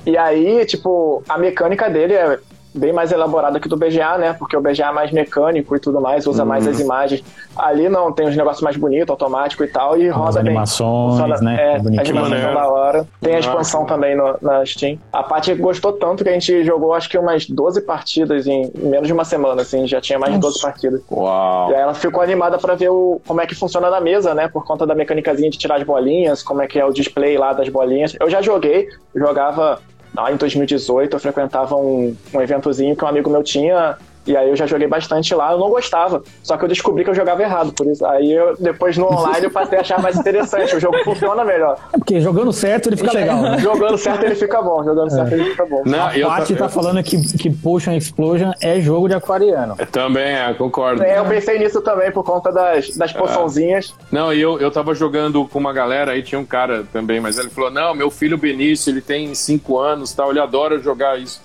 E 0.05 0.17
aí, 0.17 0.65
tipo, 0.65 1.23
a 1.29 1.37
mecânica 1.37 1.87
dele 1.87 2.15
é 2.15 2.39
bem 2.73 2.93
mais 2.93 3.11
elaborada 3.11 3.59
que 3.59 3.67
do 3.67 3.77
BGA, 3.77 4.17
né? 4.17 4.33
Porque 4.33 4.55
o 4.55 4.61
BGA 4.61 4.87
é 4.87 4.91
mais 4.91 5.11
mecânico 5.11 5.75
e 5.75 5.79
tudo 5.79 5.99
mais, 5.99 6.25
usa 6.25 6.43
uhum. 6.43 6.49
mais 6.49 6.67
as 6.67 6.79
imagens. 6.79 7.23
Ali 7.55 7.89
não, 7.89 8.11
tem 8.11 8.27
os 8.27 8.35
negócios 8.35 8.61
mais 8.61 8.77
bonitos, 8.77 9.09
automático 9.09 9.63
e 9.63 9.67
tal, 9.67 9.97
e 9.97 10.09
roda 10.09 10.29
as 10.29 10.35
bem. 10.35 10.47
animações, 10.47 11.41
né? 11.41 11.57
É, 11.59 11.71
é 11.73 11.99
animações 11.99 12.41
são 12.41 12.53
da 12.53 12.67
hora. 12.67 13.07
Tem 13.19 13.35
a 13.35 13.39
expansão 13.39 13.85
também 13.85 14.15
no, 14.15 14.37
na 14.41 14.65
Steam. 14.65 14.97
A 15.11 15.23
Paty 15.23 15.55
gostou 15.55 15.93
tanto 15.93 16.23
que 16.23 16.29
a 16.29 16.33
gente 16.33 16.63
jogou 16.63 16.93
acho 16.93 17.09
que 17.09 17.17
umas 17.17 17.45
12 17.45 17.81
partidas 17.81 18.47
em, 18.47 18.71
menos 18.75 19.07
de 19.07 19.13
uma 19.13 19.25
semana, 19.25 19.61
assim, 19.61 19.87
já 19.87 19.99
tinha 19.99 20.17
mais 20.17 20.33
de 20.33 20.39
12 20.39 20.61
partidas. 20.61 21.01
Uau! 21.11 21.71
E 21.71 21.75
aí 21.75 21.81
ela 21.81 21.93
ficou 21.93 22.21
animada 22.21 22.57
para 22.57 22.75
ver 22.75 22.89
o, 22.89 23.21
como 23.27 23.41
é 23.41 23.47
que 23.47 23.55
funciona 23.55 23.89
na 23.89 23.99
mesa, 23.99 24.33
né? 24.33 24.47
Por 24.47 24.65
conta 24.65 24.85
da 24.85 24.95
mecânicazinha 24.95 25.49
de 25.49 25.57
tirar 25.57 25.75
as 25.75 25.83
bolinhas, 25.83 26.41
como 26.41 26.61
é 26.61 26.67
que 26.67 26.79
é 26.79 26.85
o 26.85 26.91
display 26.91 27.37
lá 27.37 27.53
das 27.53 27.69
bolinhas. 27.69 28.15
Eu 28.19 28.29
já 28.29 28.41
joguei, 28.41 28.87
jogava 29.15 29.79
lá 30.15 30.31
em 30.31 30.37
2018 30.37 31.15
eu 31.15 31.19
frequentava 31.19 31.75
um, 31.75 32.15
um 32.33 32.41
eventozinho 32.41 32.95
que 32.95 33.03
um 33.03 33.07
amigo 33.07 33.29
meu 33.29 33.43
tinha 33.43 33.97
e 34.25 34.37
aí 34.37 34.49
eu 34.49 34.55
já 34.55 34.65
joguei 34.65 34.87
bastante 34.87 35.33
lá, 35.33 35.51
eu 35.51 35.57
não 35.57 35.69
gostava. 35.69 36.23
Só 36.43 36.57
que 36.57 36.63
eu 36.63 36.69
descobri 36.69 37.03
que 37.03 37.09
eu 37.09 37.15
jogava 37.15 37.41
errado, 37.41 37.73
por 37.73 37.87
isso. 37.87 38.05
Aí 38.05 38.31
eu, 38.31 38.55
depois 38.59 38.97
no 38.97 39.05
online, 39.05 39.45
eu 39.45 39.51
passei 39.51 39.77
a 39.77 39.81
achar 39.81 40.01
mais 40.01 40.15
interessante. 40.15 40.75
O 40.75 40.79
jogo 40.79 40.97
funciona 41.03 41.43
melhor. 41.43 41.77
É 41.93 41.97
porque 41.97 42.21
jogando 42.21 42.53
certo 42.53 42.89
ele 42.89 42.97
fica 42.97 43.13
legal, 43.13 43.41
né? 43.41 43.57
Jogando 43.59 43.97
certo 43.97 44.23
ele 44.25 44.35
fica 44.35 44.61
bom, 44.61 44.83
jogando 44.83 45.07
é. 45.07 45.09
certo 45.09 45.33
ele 45.33 45.45
fica 45.45 45.65
bom. 45.65 45.83
Não, 45.85 46.07
a 46.07 46.35
Paty 46.37 46.55
tá 46.55 46.65
eu... 46.65 46.69
falando 46.69 47.03
que, 47.03 47.37
que 47.37 47.49
Potion 47.49 47.93
Explosion 47.93 48.51
é 48.61 48.79
jogo 48.79 49.07
de 49.07 49.15
aquariano. 49.15 49.75
também, 49.91 50.35
é, 50.35 50.53
concordo. 50.53 51.03
É, 51.03 51.17
eu 51.17 51.25
pensei 51.25 51.57
nisso 51.57 51.81
também 51.81 52.11
por 52.11 52.23
conta 52.23 52.51
das, 52.51 52.95
das 52.95 53.11
poçãozinhas. 53.11 53.93
É. 53.99 54.15
Não, 54.15 54.33
e 54.33 54.39
eu, 54.39 54.59
eu 54.59 54.69
tava 54.71 54.93
jogando 54.93 55.47
com 55.47 55.59
uma 55.59 55.73
galera, 55.73 56.11
aí 56.11 56.21
tinha 56.21 56.39
um 56.39 56.45
cara 56.45 56.85
também, 56.93 57.19
mas 57.19 57.37
ele 57.37 57.49
falou: 57.49 57.71
não, 57.71 57.95
meu 57.95 58.11
filho 58.11 58.37
Benício, 58.37 58.91
ele 58.91 59.01
tem 59.01 59.33
5 59.33 59.79
anos, 59.79 60.13
tal, 60.13 60.29
ele 60.29 60.39
adora 60.39 60.79
jogar 60.79 61.19
isso. 61.19 61.41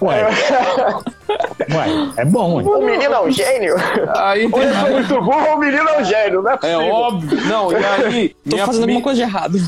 Ué. 0.00 0.24
Ué, 1.70 2.12
é 2.16 2.24
bom, 2.24 2.56
ué. 2.56 2.64
O 2.64 2.84
menino 2.84 3.14
é 3.14 3.20
um 3.20 3.30
gênio. 3.30 3.74
Aí. 4.16 4.44
Ou 4.44 4.90
muito 4.90 5.20
burro, 5.20 5.54
o 5.54 5.58
menino 5.58 5.88
é 5.88 6.00
um 6.00 6.04
gênio, 6.04 6.42
não 6.42 6.50
é. 6.52 6.58
É 6.62 6.76
óbvio. 6.76 7.40
Não, 7.46 7.72
e 7.72 7.76
aí... 7.76 8.28
Tô 8.48 8.56
minha, 8.56 8.66
fazendo 8.66 8.82
alguma 8.82 9.02
coisa 9.02 9.16
de 9.16 9.22
errado. 9.22 9.58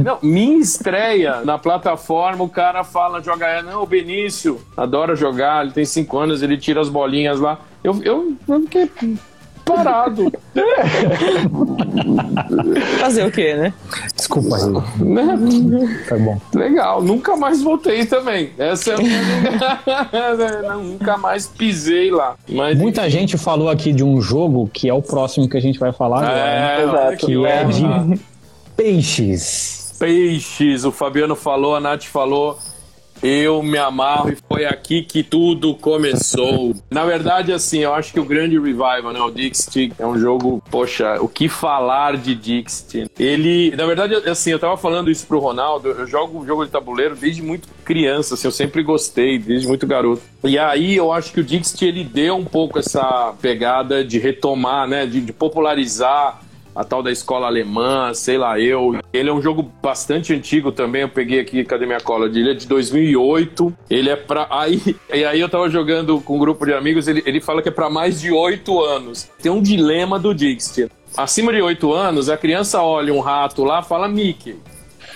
Não, 0.00 0.18
minha 0.22 0.58
estreia 0.58 1.40
na 1.44 1.58
plataforma, 1.58 2.44
o 2.44 2.48
cara 2.48 2.84
fala, 2.84 3.22
joga... 3.22 3.62
Não, 3.62 3.82
o 3.82 3.86
Benício 3.86 4.60
adora 4.76 5.14
jogar, 5.14 5.64
ele 5.64 5.72
tem 5.72 5.84
5 5.84 6.18
anos, 6.18 6.42
ele 6.42 6.56
tira 6.56 6.80
as 6.80 6.88
bolinhas 6.88 7.40
lá. 7.40 7.58
Eu, 7.82 8.00
eu, 8.02 8.32
eu 8.48 8.60
fiquei 8.62 8.90
parado. 9.68 10.32
Fazer 13.00 13.26
o 13.26 13.30
quê, 13.30 13.54
né? 13.54 13.72
Desculpa 14.16 14.56
aí. 14.56 15.04
Né? 15.04 15.38
Tá 16.08 16.16
bom. 16.16 16.40
Legal, 16.54 17.02
nunca 17.02 17.36
mais 17.36 17.62
voltei 17.62 18.06
também. 18.06 18.50
Essa 18.58 18.92
é 18.92 18.94
a 18.94 18.98
minha... 18.98 19.20
nunca 20.76 21.16
mais 21.16 21.46
pisei 21.46 22.10
lá. 22.10 22.34
Mas, 22.48 22.76
Muita 22.78 23.02
enfim. 23.02 23.10
gente 23.10 23.38
falou 23.38 23.68
aqui 23.68 23.92
de 23.92 24.02
um 24.02 24.20
jogo 24.20 24.68
que 24.72 24.88
é 24.88 24.94
o 24.94 25.02
próximo 25.02 25.48
que 25.48 25.56
a 25.56 25.60
gente 25.60 25.78
vai 25.78 25.92
falar 25.92 26.24
é, 26.24 26.82
agora, 26.82 27.10
né? 27.10 27.16
que 27.16 27.44
é 27.44 27.64
de 27.64 28.20
peixes. 28.76 29.96
Peixes, 29.98 30.84
o 30.84 30.92
Fabiano 30.92 31.34
falou, 31.34 31.74
a 31.74 31.80
Nath 31.80 32.04
falou. 32.04 32.58
Eu 33.22 33.62
me 33.62 33.78
amarro 33.78 34.30
e 34.30 34.36
foi 34.48 34.64
aqui 34.64 35.02
que 35.02 35.22
tudo 35.22 35.74
começou. 35.74 36.74
Na 36.90 37.04
verdade, 37.04 37.52
assim, 37.52 37.80
eu 37.80 37.92
acho 37.94 38.12
que 38.12 38.20
o 38.20 38.24
grande 38.24 38.58
revival, 38.58 39.12
né? 39.12 39.20
O 39.20 39.30
Dixit 39.30 39.92
é 39.98 40.06
um 40.06 40.18
jogo, 40.18 40.62
poxa, 40.70 41.20
o 41.20 41.28
que 41.28 41.48
falar 41.48 42.16
de 42.16 42.34
Dixit? 42.34 43.10
Ele, 43.18 43.74
na 43.76 43.86
verdade, 43.86 44.14
assim, 44.28 44.50
eu 44.50 44.58
tava 44.58 44.76
falando 44.76 45.10
isso 45.10 45.26
pro 45.26 45.38
Ronaldo, 45.38 45.88
eu 45.88 46.06
jogo 46.06 46.46
jogo 46.46 46.64
de 46.64 46.70
tabuleiro 46.70 47.16
desde 47.16 47.42
muito 47.42 47.68
criança, 47.84 48.34
assim, 48.34 48.46
eu 48.46 48.52
sempre 48.52 48.82
gostei, 48.82 49.38
desde 49.38 49.66
muito 49.66 49.86
garoto. 49.86 50.22
E 50.44 50.58
aí 50.58 50.96
eu 50.96 51.12
acho 51.12 51.32
que 51.32 51.40
o 51.40 51.44
Dixit, 51.44 51.84
ele 51.84 52.04
deu 52.04 52.36
um 52.36 52.44
pouco 52.44 52.78
essa 52.78 53.34
pegada 53.40 54.04
de 54.04 54.18
retomar, 54.18 54.86
né? 54.86 55.06
de, 55.08 55.20
de 55.20 55.32
popularizar 55.32 56.40
a 56.78 56.84
tal 56.84 57.02
da 57.02 57.10
escola 57.10 57.48
alemã, 57.48 58.14
sei 58.14 58.38
lá 58.38 58.56
eu. 58.60 59.00
Ele 59.12 59.28
é 59.28 59.32
um 59.32 59.42
jogo 59.42 59.68
bastante 59.82 60.32
antigo 60.32 60.70
também, 60.70 61.02
eu 61.02 61.08
peguei 61.08 61.40
aqui, 61.40 61.64
cadê 61.64 61.84
minha 61.84 62.00
cola? 62.00 62.26
Ele 62.26 62.52
é 62.52 62.54
de 62.54 62.68
2008, 62.68 63.74
ele 63.90 64.08
é 64.08 64.14
pra... 64.14 64.46
Aí, 64.48 64.80
e 65.12 65.24
aí 65.24 65.40
eu 65.40 65.48
tava 65.48 65.68
jogando 65.68 66.20
com 66.20 66.36
um 66.36 66.38
grupo 66.38 66.64
de 66.64 66.72
amigos, 66.72 67.08
ele, 67.08 67.20
ele 67.26 67.40
fala 67.40 67.60
que 67.60 67.68
é 67.68 67.72
para 67.72 67.90
mais 67.90 68.20
de 68.20 68.30
8 68.30 68.80
anos. 68.80 69.28
Tem 69.42 69.50
um 69.50 69.60
dilema 69.60 70.20
do 70.20 70.32
Dixit. 70.32 70.88
Acima 71.16 71.52
de 71.52 71.60
8 71.60 71.92
anos, 71.92 72.28
a 72.28 72.36
criança 72.36 72.80
olha 72.80 73.12
um 73.12 73.18
rato 73.18 73.64
lá 73.64 73.82
fala 73.82 74.06
Mickey. 74.06 74.56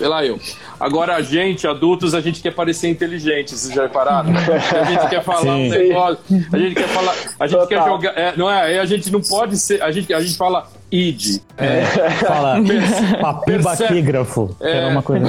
Sei 0.03 0.09
lá 0.09 0.25
eu. 0.27 0.37
Agora 0.81 1.15
a 1.15 1.23
gente, 1.23 1.65
adultos, 1.65 2.13
a 2.13 2.21
gente 2.21 2.43
quer 2.43 2.51
parecer 2.53 2.89
inteligente, 2.89 3.53
vocês 3.53 3.73
já 3.73 3.83
repararam? 3.85 4.31
A 4.35 4.85
gente 4.85 5.09
quer 5.09 5.23
falar 5.23 5.55
um 5.55 5.69
negócio, 5.69 6.19
a 6.53 6.59
gente 6.59 6.75
quer 6.75 6.89
falar, 6.89 7.15
a 7.39 7.47
gente 7.47 7.67
quer 7.69 7.79
Total. 7.79 7.89
jogar, 7.89 8.11
é, 8.19 8.33
não 8.37 8.51
é? 8.51 8.81
A 8.81 8.85
gente 8.85 9.09
não 9.13 9.21
pode 9.21 9.57
ser, 9.59 9.81
a 9.81 9.93
gente, 9.93 10.13
a 10.13 10.21
gente 10.21 10.37
fala 10.37 10.67
id, 10.91 11.41
É, 11.57 11.83
fala 12.27 12.57
papel 13.21 13.61
Perce- 13.63 13.83
baquígrafo. 13.85 14.57
que 14.59 14.67
Era 14.67 14.89
É. 14.89 14.89
uma 14.89 15.03
coisa. 15.03 15.29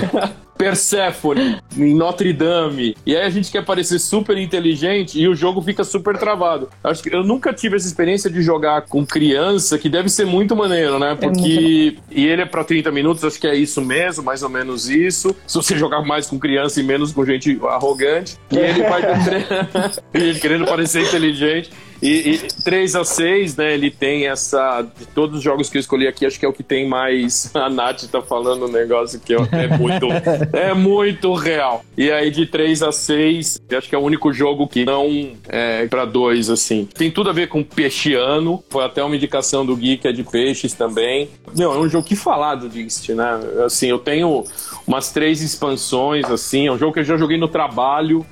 Persephone, 0.64 1.58
em 1.78 1.94
Notre 1.94 2.32
Dame. 2.32 2.96
E 3.06 3.14
aí 3.16 3.24
a 3.24 3.30
gente 3.30 3.52
quer 3.52 3.66
parecer 3.66 4.00
super 4.00 4.38
inteligente 4.38 5.20
e 5.20 5.28
o 5.28 5.36
jogo 5.36 5.62
fica 5.62 5.84
super 5.84 6.18
travado. 6.18 6.70
Acho 6.82 7.04
que 7.04 7.14
eu 7.14 7.22
nunca 7.22 7.52
tive 7.52 7.76
essa 7.76 7.86
experiência 7.86 8.30
de 8.30 8.42
jogar 8.42 8.84
com 8.84 9.06
criança, 9.06 9.78
que 9.78 9.90
deve 9.90 10.08
ser 10.08 10.26
muito 10.26 10.56
maneiro, 10.56 10.98
né? 10.98 11.18
Porque. 11.20 11.98
e 12.10 12.26
ele 12.26 12.44
é 12.44 12.46
pra 12.46 12.64
30 12.64 12.92
minutos, 12.92 13.26
acho 13.26 13.38
que 13.38 13.48
é 13.48 13.56
isso 13.56 13.82
mesmo, 13.82 14.24
mais 14.24 14.42
ou 14.42 14.50
menos 14.50 14.90
isso. 14.90 15.36
Se 15.46 15.56
você 15.56 15.78
jogar 15.78 16.02
mais 16.02 16.28
com 16.28 16.40
criança 16.40 16.80
e 16.80 16.84
menos 16.84 17.12
com 17.12 17.26
gente 17.26 17.60
arrogante. 17.68 18.38
E 18.50 18.58
ele 18.58 18.84
vai 18.84 19.02
e 20.14 20.40
querendo 20.40 20.66
parecer 20.66 21.02
inteligente. 21.02 21.72
E, 22.04 22.34
e 22.34 22.38
3 22.38 22.98
a 22.98 23.06
6, 23.06 23.56
né? 23.56 23.74
Ele 23.74 23.90
tem 23.90 24.28
essa. 24.28 24.82
De 24.82 25.06
todos 25.06 25.38
os 25.38 25.44
jogos 25.44 25.70
que 25.70 25.78
eu 25.78 25.80
escolhi 25.80 26.06
aqui, 26.06 26.26
acho 26.26 26.38
que 26.38 26.46
é 26.46 26.50
o 26.50 26.52
que 26.52 26.62
tem 26.62 26.86
mais. 26.86 27.50
A 27.56 27.70
Nath 27.70 28.04
tá 28.12 28.22
falando 28.22 28.66
um 28.66 28.72
negócio 28.72 29.22
que 29.22 29.34
é 29.34 29.78
muito. 29.78 30.08
é 30.52 30.74
muito 30.74 31.34
real. 31.34 31.86
E 31.98 32.12
aí, 32.12 32.30
de 32.30 32.46
3 32.46 32.84
a 32.84 32.92
6, 32.92 33.62
eu 33.70 33.78
acho 33.78 33.88
que 33.88 33.96
é 33.96 33.98
o 33.98 34.02
único 34.02 34.34
jogo 34.34 34.68
que 34.68 34.84
não 34.84 35.32
é 35.48 35.88
pra 35.88 36.04
2, 36.04 36.50
assim. 36.50 36.90
Tem 36.94 37.10
tudo 37.10 37.30
a 37.30 37.34
ver 37.34 37.48
com 37.48 37.64
peixiano. 37.64 38.62
Foi 38.70 38.84
até 38.84 39.02
uma 39.02 39.16
indicação 39.16 39.66
do 39.66 39.74
Gui, 39.74 39.96
que 39.96 40.08
é 40.10 40.12
de 40.12 40.26
peixes 40.26 40.74
também. 40.74 41.30
Meu, 41.56 41.72
é 41.72 41.78
um 41.78 41.88
jogo 41.88 42.06
que 42.06 42.18
falar 42.18 42.56
do 42.56 42.68
Dixit, 42.68 43.14
né? 43.14 43.40
Assim, 43.66 43.88
eu 43.88 44.00
tenho 44.00 44.44
umas 44.86 45.10
três 45.10 45.42
expansões, 45.42 46.26
assim. 46.26 46.68
É 46.68 46.72
um 46.72 46.78
jogo 46.78 46.92
que 46.92 47.00
eu 47.00 47.06
já 47.06 47.16
joguei 47.16 47.38
no 47.38 47.48
trabalho 47.48 48.26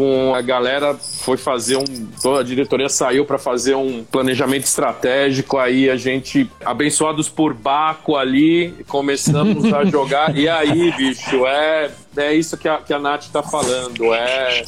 com 0.00 0.34
a 0.34 0.40
galera 0.40 0.94
foi 0.94 1.36
fazer 1.36 1.76
um 1.76 1.84
toda 2.22 2.40
a 2.40 2.42
diretoria 2.42 2.88
saiu 2.88 3.26
para 3.26 3.36
fazer 3.38 3.74
um 3.74 4.02
planejamento 4.02 4.64
estratégico 4.64 5.58
aí 5.58 5.90
a 5.90 5.96
gente 5.96 6.48
abençoados 6.64 7.28
por 7.28 7.52
Baco 7.52 8.16
ali 8.16 8.74
começamos 8.88 9.70
a 9.70 9.84
jogar 9.84 10.34
e 10.34 10.48
aí 10.48 10.90
bicho 10.92 11.46
é 11.46 11.90
é 12.16 12.32
isso 12.34 12.56
que 12.56 12.66
a, 12.66 12.78
que 12.78 12.94
a 12.94 12.98
Nath 12.98 13.26
tá 13.30 13.42
falando 13.42 14.14
é 14.14 14.62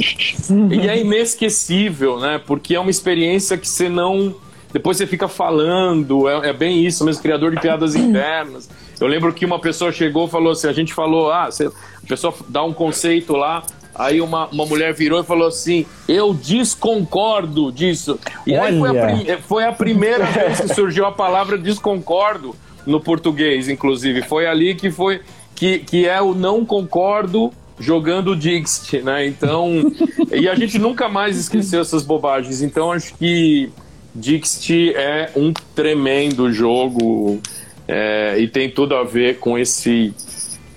e 0.70 0.86
é 0.86 1.00
inesquecível 1.00 2.20
né 2.20 2.38
porque 2.46 2.74
é 2.74 2.80
uma 2.80 2.90
experiência 2.90 3.56
que 3.56 3.66
você 3.66 3.88
não 3.88 4.34
depois 4.70 4.96
você 4.96 5.06
fica 5.06 5.28
falando, 5.28 6.26
é, 6.28 6.48
é 6.48 6.52
bem 6.54 6.82
isso 6.86 7.04
mesmo, 7.04 7.20
criador 7.20 7.50
de 7.54 7.60
piadas 7.60 7.94
internas. 7.94 8.70
Eu 8.98 9.06
lembro 9.06 9.30
que 9.30 9.44
uma 9.44 9.58
pessoa 9.58 9.92
chegou 9.92 10.26
e 10.26 10.30
falou 10.30 10.52
assim: 10.52 10.66
a 10.66 10.72
gente 10.72 10.94
falou, 10.94 11.30
ah, 11.30 11.50
você- 11.50 11.66
a 11.66 12.06
pessoa 12.08 12.32
dá 12.48 12.64
um 12.64 12.72
conceito 12.72 13.34
lá, 13.36 13.62
aí 13.94 14.20
uma, 14.20 14.46
uma 14.48 14.66
mulher 14.66 14.92
virou 14.94 15.20
e 15.20 15.24
falou 15.24 15.48
assim: 15.48 15.86
eu 16.08 16.34
desconcordo 16.34 17.70
disso. 17.72 18.18
E 18.46 18.54
aí 18.54 18.78
foi 18.78 18.88
a, 18.88 18.92
Olha. 18.92 19.06
prim- 19.06 19.36
foi 19.46 19.64
a 19.64 19.72
primeira 19.72 20.24
vez 20.32 20.60
que 20.60 20.74
surgiu 20.74 21.06
a 21.06 21.12
palavra 21.12 21.56
desconcordo 21.58 22.54
no 22.86 23.00
português, 23.00 23.68
inclusive. 23.68 24.22
Foi 24.22 24.46
ali 24.46 24.74
que 24.74 24.90
foi 24.90 25.20
que, 25.54 25.78
que 25.78 26.08
é 26.08 26.20
o 26.20 26.34
não 26.34 26.64
concordo 26.64 27.52
jogando 27.78 28.36
Dixit, 28.36 29.02
né? 29.02 29.26
Então, 29.26 29.70
e 30.32 30.48
a 30.48 30.54
gente 30.54 30.78
nunca 30.78 31.08
mais 31.08 31.36
esqueceu 31.38 31.80
essas 31.80 32.02
bobagens. 32.02 32.62
Então, 32.62 32.92
acho 32.92 33.14
que 33.14 33.70
Dixit 34.14 34.94
é 34.94 35.30
um 35.36 35.52
tremendo 35.74 36.52
jogo 36.52 37.40
é, 37.88 38.36
e 38.38 38.46
tem 38.46 38.70
tudo 38.70 38.94
a 38.94 39.04
ver 39.04 39.38
com 39.38 39.58
esse 39.58 40.12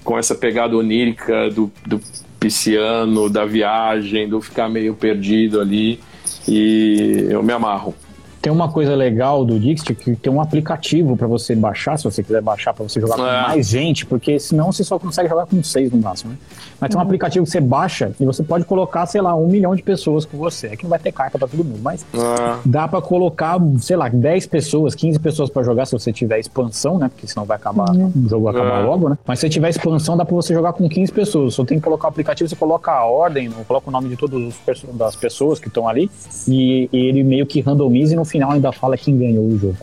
com 0.03 0.17
essa 0.19 0.35
pegada 0.35 0.77
onírica 0.77 1.49
do, 1.49 1.71
do 1.83 1.99
pisciano, 2.45 3.27
da 3.27 3.43
viagem, 3.43 4.29
do 4.29 4.39
ficar 4.39 4.69
meio 4.69 4.93
perdido 4.93 5.59
ali. 5.59 5.99
E 6.47 7.25
eu 7.29 7.41
me 7.41 7.51
amarro. 7.51 7.95
Tem 8.45 8.53
uma 8.53 8.69
coisa 8.71 8.93
legal 8.93 9.43
do 9.43 9.59
Dixit 9.59 9.95
que 9.95 10.15
tem 10.15 10.31
um 10.31 10.39
aplicativo 10.39 11.17
pra 11.17 11.25
você 11.25 11.55
baixar, 11.55 11.97
se 11.97 12.03
você 12.03 12.21
quiser 12.21 12.43
baixar 12.43 12.75
pra 12.75 12.87
você 12.87 13.01
jogar 13.01 13.15
com 13.15 13.25
É. 13.25 13.41
mais 13.41 13.67
gente, 13.67 14.05
porque 14.05 14.37
senão 14.39 14.71
você 14.71 14.83
só 14.83 14.99
consegue 14.99 15.27
jogar 15.27 15.47
com 15.47 15.63
seis 15.63 15.91
no 15.91 15.97
máximo, 15.97 16.33
né? 16.33 16.37
Mas 16.79 16.91
tem 16.91 16.99
um 16.99 17.01
aplicativo 17.01 17.43
que 17.43 17.49
você 17.51 17.59
baixa 17.59 18.11
e 18.19 18.23
você 18.23 18.43
pode 18.43 18.63
colocar, 18.65 19.07
sei 19.07 19.19
lá, 19.19 19.33
um 19.35 19.47
milhão 19.47 19.75
de 19.75 19.81
pessoas 19.81 20.25
com 20.25 20.37
você. 20.37 20.67
É 20.67 20.75
que 20.75 20.83
não 20.83 20.91
vai 20.91 20.99
ter 20.99 21.11
carta 21.11 21.39
pra 21.39 21.47
todo 21.47 21.63
mundo, 21.63 21.79
mas 21.81 22.05
Ah, 22.13 22.59
dá 22.63 22.87
pra 22.87 23.01
colocar, 23.01 23.57
sei 23.79 23.95
lá, 23.95 24.09
10 24.09 24.45
pessoas, 24.45 24.93
15 24.93 25.17
pessoas 25.17 25.49
pra 25.49 25.63
jogar 25.63 25.87
se 25.87 25.93
você 25.93 26.13
tiver 26.13 26.37
expansão, 26.37 26.99
né? 26.99 27.09
Porque 27.09 27.25
senão 27.25 27.47
vai 27.47 27.57
acabar, 27.57 27.89
o 27.89 28.29
jogo 28.29 28.43
vai 28.43 28.53
acabar 28.53 28.81
É. 28.83 28.85
logo, 28.85 29.09
né? 29.09 29.17
Mas 29.25 29.39
se 29.39 29.47
você 29.47 29.49
tiver 29.49 29.69
expansão, 29.69 30.15
dá 30.15 30.23
pra 30.23 30.35
você 30.35 30.53
jogar 30.53 30.73
com 30.73 30.87
15 30.87 31.11
pessoas. 31.11 31.55
Só 31.55 31.65
tem 31.65 31.79
que 31.79 31.83
colocar 31.83 32.05
o 32.05 32.09
aplicativo, 32.11 32.47
você 32.47 32.55
coloca 32.55 32.91
a 32.91 33.05
ordem, 33.05 33.49
coloca 33.67 33.89
o 33.89 33.91
nome 33.91 34.07
de 34.07 34.15
todas 34.15 34.53
as 35.01 35.15
pessoas 35.15 35.57
que 35.59 35.67
estão 35.67 35.87
ali 35.89 36.11
e, 36.47 36.87
e 36.93 36.97
ele 37.07 37.23
meio 37.23 37.47
que 37.47 37.59
randomiza 37.59 38.13
e 38.13 38.15
no 38.15 38.23
final 38.23 38.34
ainda 38.43 38.71
fala 38.71 38.97
quem 38.97 39.17
ganhou 39.17 39.45
o 39.45 39.57
jogo. 39.57 39.77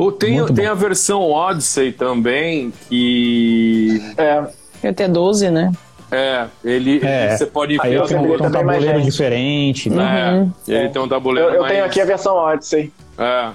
Ou 0.00 0.12
tem, 0.12 0.38
Muito 0.38 0.54
tem 0.54 0.64
bom. 0.66 0.70
a 0.70 0.74
versão 0.74 1.22
Odyssey 1.30 1.92
também, 1.92 2.72
que 2.88 4.00
É, 4.16 4.42
Tem 4.80 4.90
até 4.90 5.08
12, 5.08 5.50
né? 5.50 5.70
é, 6.10 6.46
ele 6.64 7.00
É. 7.04 7.36
você 7.36 7.44
pode 7.46 7.76
Aí 7.80 7.90
ver. 7.90 8.00
um, 8.00 8.04
habilita 8.04 8.50
tem 8.50 8.60
um 8.60 8.64
mais 8.64 8.78
tabuleiro 8.82 9.02
diferente. 9.02 9.90
né? 9.90 10.48
É, 10.68 10.72
ele 10.72 10.88
tem 10.88 11.02
um 11.02 11.08
tabuleiro. 11.08 11.50
eu, 11.50 11.54
eu 11.56 11.60
mais- 11.62 11.72
tenho 11.72 11.84
aqui 11.84 12.00
a 12.00 12.04
versão 12.04 12.34
Odyssey. 12.36 12.92
É, 13.18 13.48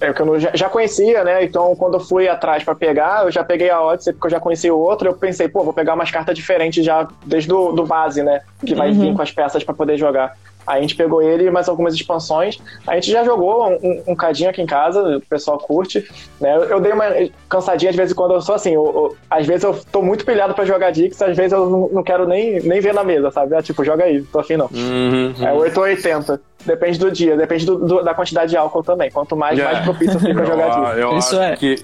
é. 0.00 0.08
É 0.08 0.12
que 0.14 0.22
eu 0.22 0.26
não- 0.26 0.40
já, 0.40 0.50
já 0.54 0.68
conhecia, 0.68 1.22
né? 1.24 1.44
Então, 1.44 1.76
quando 1.76 1.94
eu 1.94 2.00
fui 2.00 2.26
atrás 2.26 2.64
pra 2.64 2.74
pegar, 2.74 3.24
eu 3.26 3.30
já 3.30 3.44
peguei 3.44 3.68
a 3.70 3.80
Odyssey 3.82 4.12
porque 4.14 4.26
eu 4.28 4.30
já 4.30 4.40
conhecia 4.40 4.74
o 4.74 4.78
outro. 4.78 5.06
Eu 5.08 5.14
pensei, 5.14 5.46
pô, 5.46 5.62
vou 5.62 5.74
pegar 5.74 5.92
umas 5.94 6.10
cartas 6.10 6.34
diferentes 6.34 6.82
já 6.84 7.06
desde 7.24 7.48
do, 7.48 7.70
do 7.72 7.84
base, 7.86 8.22
né? 8.22 8.40
Que 8.64 8.74
vai 8.74 8.90
vir 8.92 9.14
com 9.14 9.20
as 9.22 9.30
peças 9.30 9.62
pra 9.62 9.74
poder 9.74 9.98
jogar. 9.98 10.36
Aí 10.66 10.78
a 10.78 10.82
gente 10.82 10.96
pegou 10.96 11.20
ele 11.22 11.44
e 11.46 11.50
mais 11.50 11.68
algumas 11.68 11.94
expansões. 11.94 12.58
A 12.86 12.94
gente 12.94 13.10
já 13.10 13.22
jogou 13.24 13.68
um, 13.68 13.74
um, 13.82 14.02
um 14.08 14.14
cadinho 14.16 14.50
aqui 14.50 14.62
em 14.62 14.66
casa, 14.66 15.18
o 15.18 15.20
pessoal 15.20 15.58
curte. 15.58 16.06
Né? 16.40 16.54
Eu, 16.56 16.62
eu 16.64 16.80
dei 16.80 16.92
uma 16.92 17.06
cansadinha 17.48 17.90
de 17.90 17.96
vez 17.96 18.10
em 18.10 18.14
quando, 18.14 18.34
eu 18.34 18.40
sou 18.40 18.54
assim, 18.54 18.74
eu- 18.74 18.84
eu- 18.84 19.16
às 19.30 19.46
vezes 19.46 19.64
eu 19.64 19.78
tô 19.92 20.00
muito 20.02 20.24
pilhado 20.24 20.54
pra 20.54 20.64
jogar 20.64 20.90
Dix, 20.90 21.20
às 21.22 21.36
vezes 21.36 21.52
eu 21.52 21.68
não, 21.68 21.88
não 21.88 22.02
quero 22.02 22.26
nem, 22.26 22.60
nem 22.60 22.80
ver 22.80 22.94
na 22.94 23.04
mesa, 23.04 23.30
sabe? 23.30 23.54
É, 23.54 23.62
tipo, 23.62 23.84
joga 23.84 24.04
aí, 24.04 24.22
tô 24.22 24.40
afim 24.40 24.56
não. 24.56 24.68
Uhum, 24.72 25.34
É 25.40 25.52
8 25.52 25.76
ou 25.76 25.84
80. 25.84 26.40
Depende 26.64 26.98
do 26.98 27.10
dia, 27.10 27.36
depende 27.36 27.66
do- 27.66 27.76
do- 27.76 28.02
da 28.02 28.14
quantidade 28.14 28.50
de 28.50 28.56
álcool 28.56 28.82
também. 28.82 29.10
Quanto 29.10 29.36
mais, 29.36 29.58
É. 29.58 29.64
mais 29.64 29.80
propício 29.80 30.18
fica 30.18 30.40
a 30.40 30.44
jogar 30.46 30.66
Eu, 30.66 30.84
Dix. 30.84 30.98
eu 30.98 31.18
Isso 31.18 31.38
acho 31.40 31.42
é. 31.42 31.56
que 31.56 31.76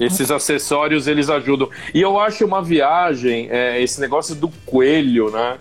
esses 0.00 0.30
acessórios 0.30 1.06
eles 1.06 1.28
ajudam. 1.28 1.68
E 1.92 2.00
eu 2.00 2.18
acho 2.18 2.42
uma 2.46 2.62
viagem, 2.62 3.48
é, 3.50 3.80
esse 3.82 4.00
negócio 4.00 4.34
do 4.34 4.48
coelho, 4.64 5.30
né? 5.30 5.56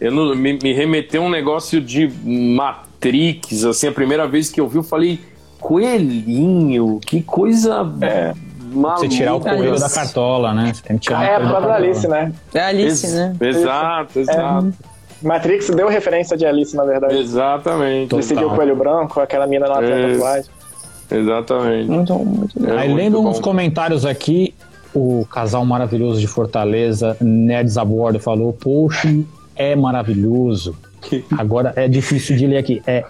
Eu 0.00 0.10
não- 0.12 0.34
me, 0.34 0.58
me 0.62 0.72
remeteu 0.72 1.22
um 1.22 1.30
negócio 1.30 1.80
de 1.80 2.08
Matrix, 2.24 3.64
assim, 3.64 3.88
a 3.88 3.92
primeira 3.92 4.26
vez 4.26 4.50
que 4.50 4.60
eu 4.60 4.68
vi, 4.68 4.76
eu 4.76 4.82
falei, 4.82 5.20
coelhinho, 5.60 6.98
que 7.04 7.22
coisa 7.22 7.86
É. 8.00 8.32
maluca. 8.72 9.00
Você 9.00 9.08
tirar 9.08 9.34
o 9.34 9.40
coelho 9.40 9.78
da 9.78 9.88
cartola, 9.90 10.52
né? 10.52 10.72
Você 10.74 10.82
tem 10.82 10.98
que 10.98 11.04
tirar 11.06 11.24
É, 11.24 11.38
por 11.38 11.50
causa 11.50 11.66
da. 11.68 11.74
Alice, 11.76 12.08
né? 12.08 12.32
É 12.52 12.60
a 12.60 12.66
Alice, 12.68 13.06
Ex- 13.06 13.14
né? 13.14 13.36
Exato, 13.40 14.18
exato. 14.18 14.72
Matrix 15.22 15.70
deu 15.70 15.88
referência 15.88 16.36
de 16.36 16.44
Alice, 16.44 16.76
na 16.76 16.84
verdade. 16.84 17.16
Exatamente. 17.18 18.14
Decidiu 18.14 18.48
o 18.48 18.54
coelho 18.54 18.76
branco, 18.76 19.20
aquela 19.20 19.46
mina 19.46 19.66
lá 19.66 19.82
É. 19.82 19.88
na 20.08 20.12
tatuagem. 20.12 20.50
Exatamente. 21.10 21.88
Muito, 21.90 22.14
muito 22.14 22.60
bom. 22.60 22.68
É 22.68 22.78
Aí 22.78 22.88
muito 22.88 22.96
lendo 23.02 23.22
bom. 23.22 23.28
uns 23.30 23.38
comentários 23.38 24.04
aqui, 24.04 24.54
o 24.94 25.24
casal 25.30 25.64
maravilhoso 25.64 26.20
de 26.20 26.26
Fortaleza, 26.26 27.16
Nerds 27.20 27.78
a 27.78 27.84
bordo, 27.84 28.18
falou: 28.18 28.52
Poxa, 28.52 29.08
é 29.56 29.74
maravilhoso. 29.76 30.76
Agora 31.36 31.72
é 31.76 31.86
difícil 31.88 32.36
de 32.36 32.46
ler 32.46 32.58
aqui. 32.58 32.82
É 32.86 33.04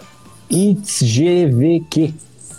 ITSGVQ. 0.49 2.13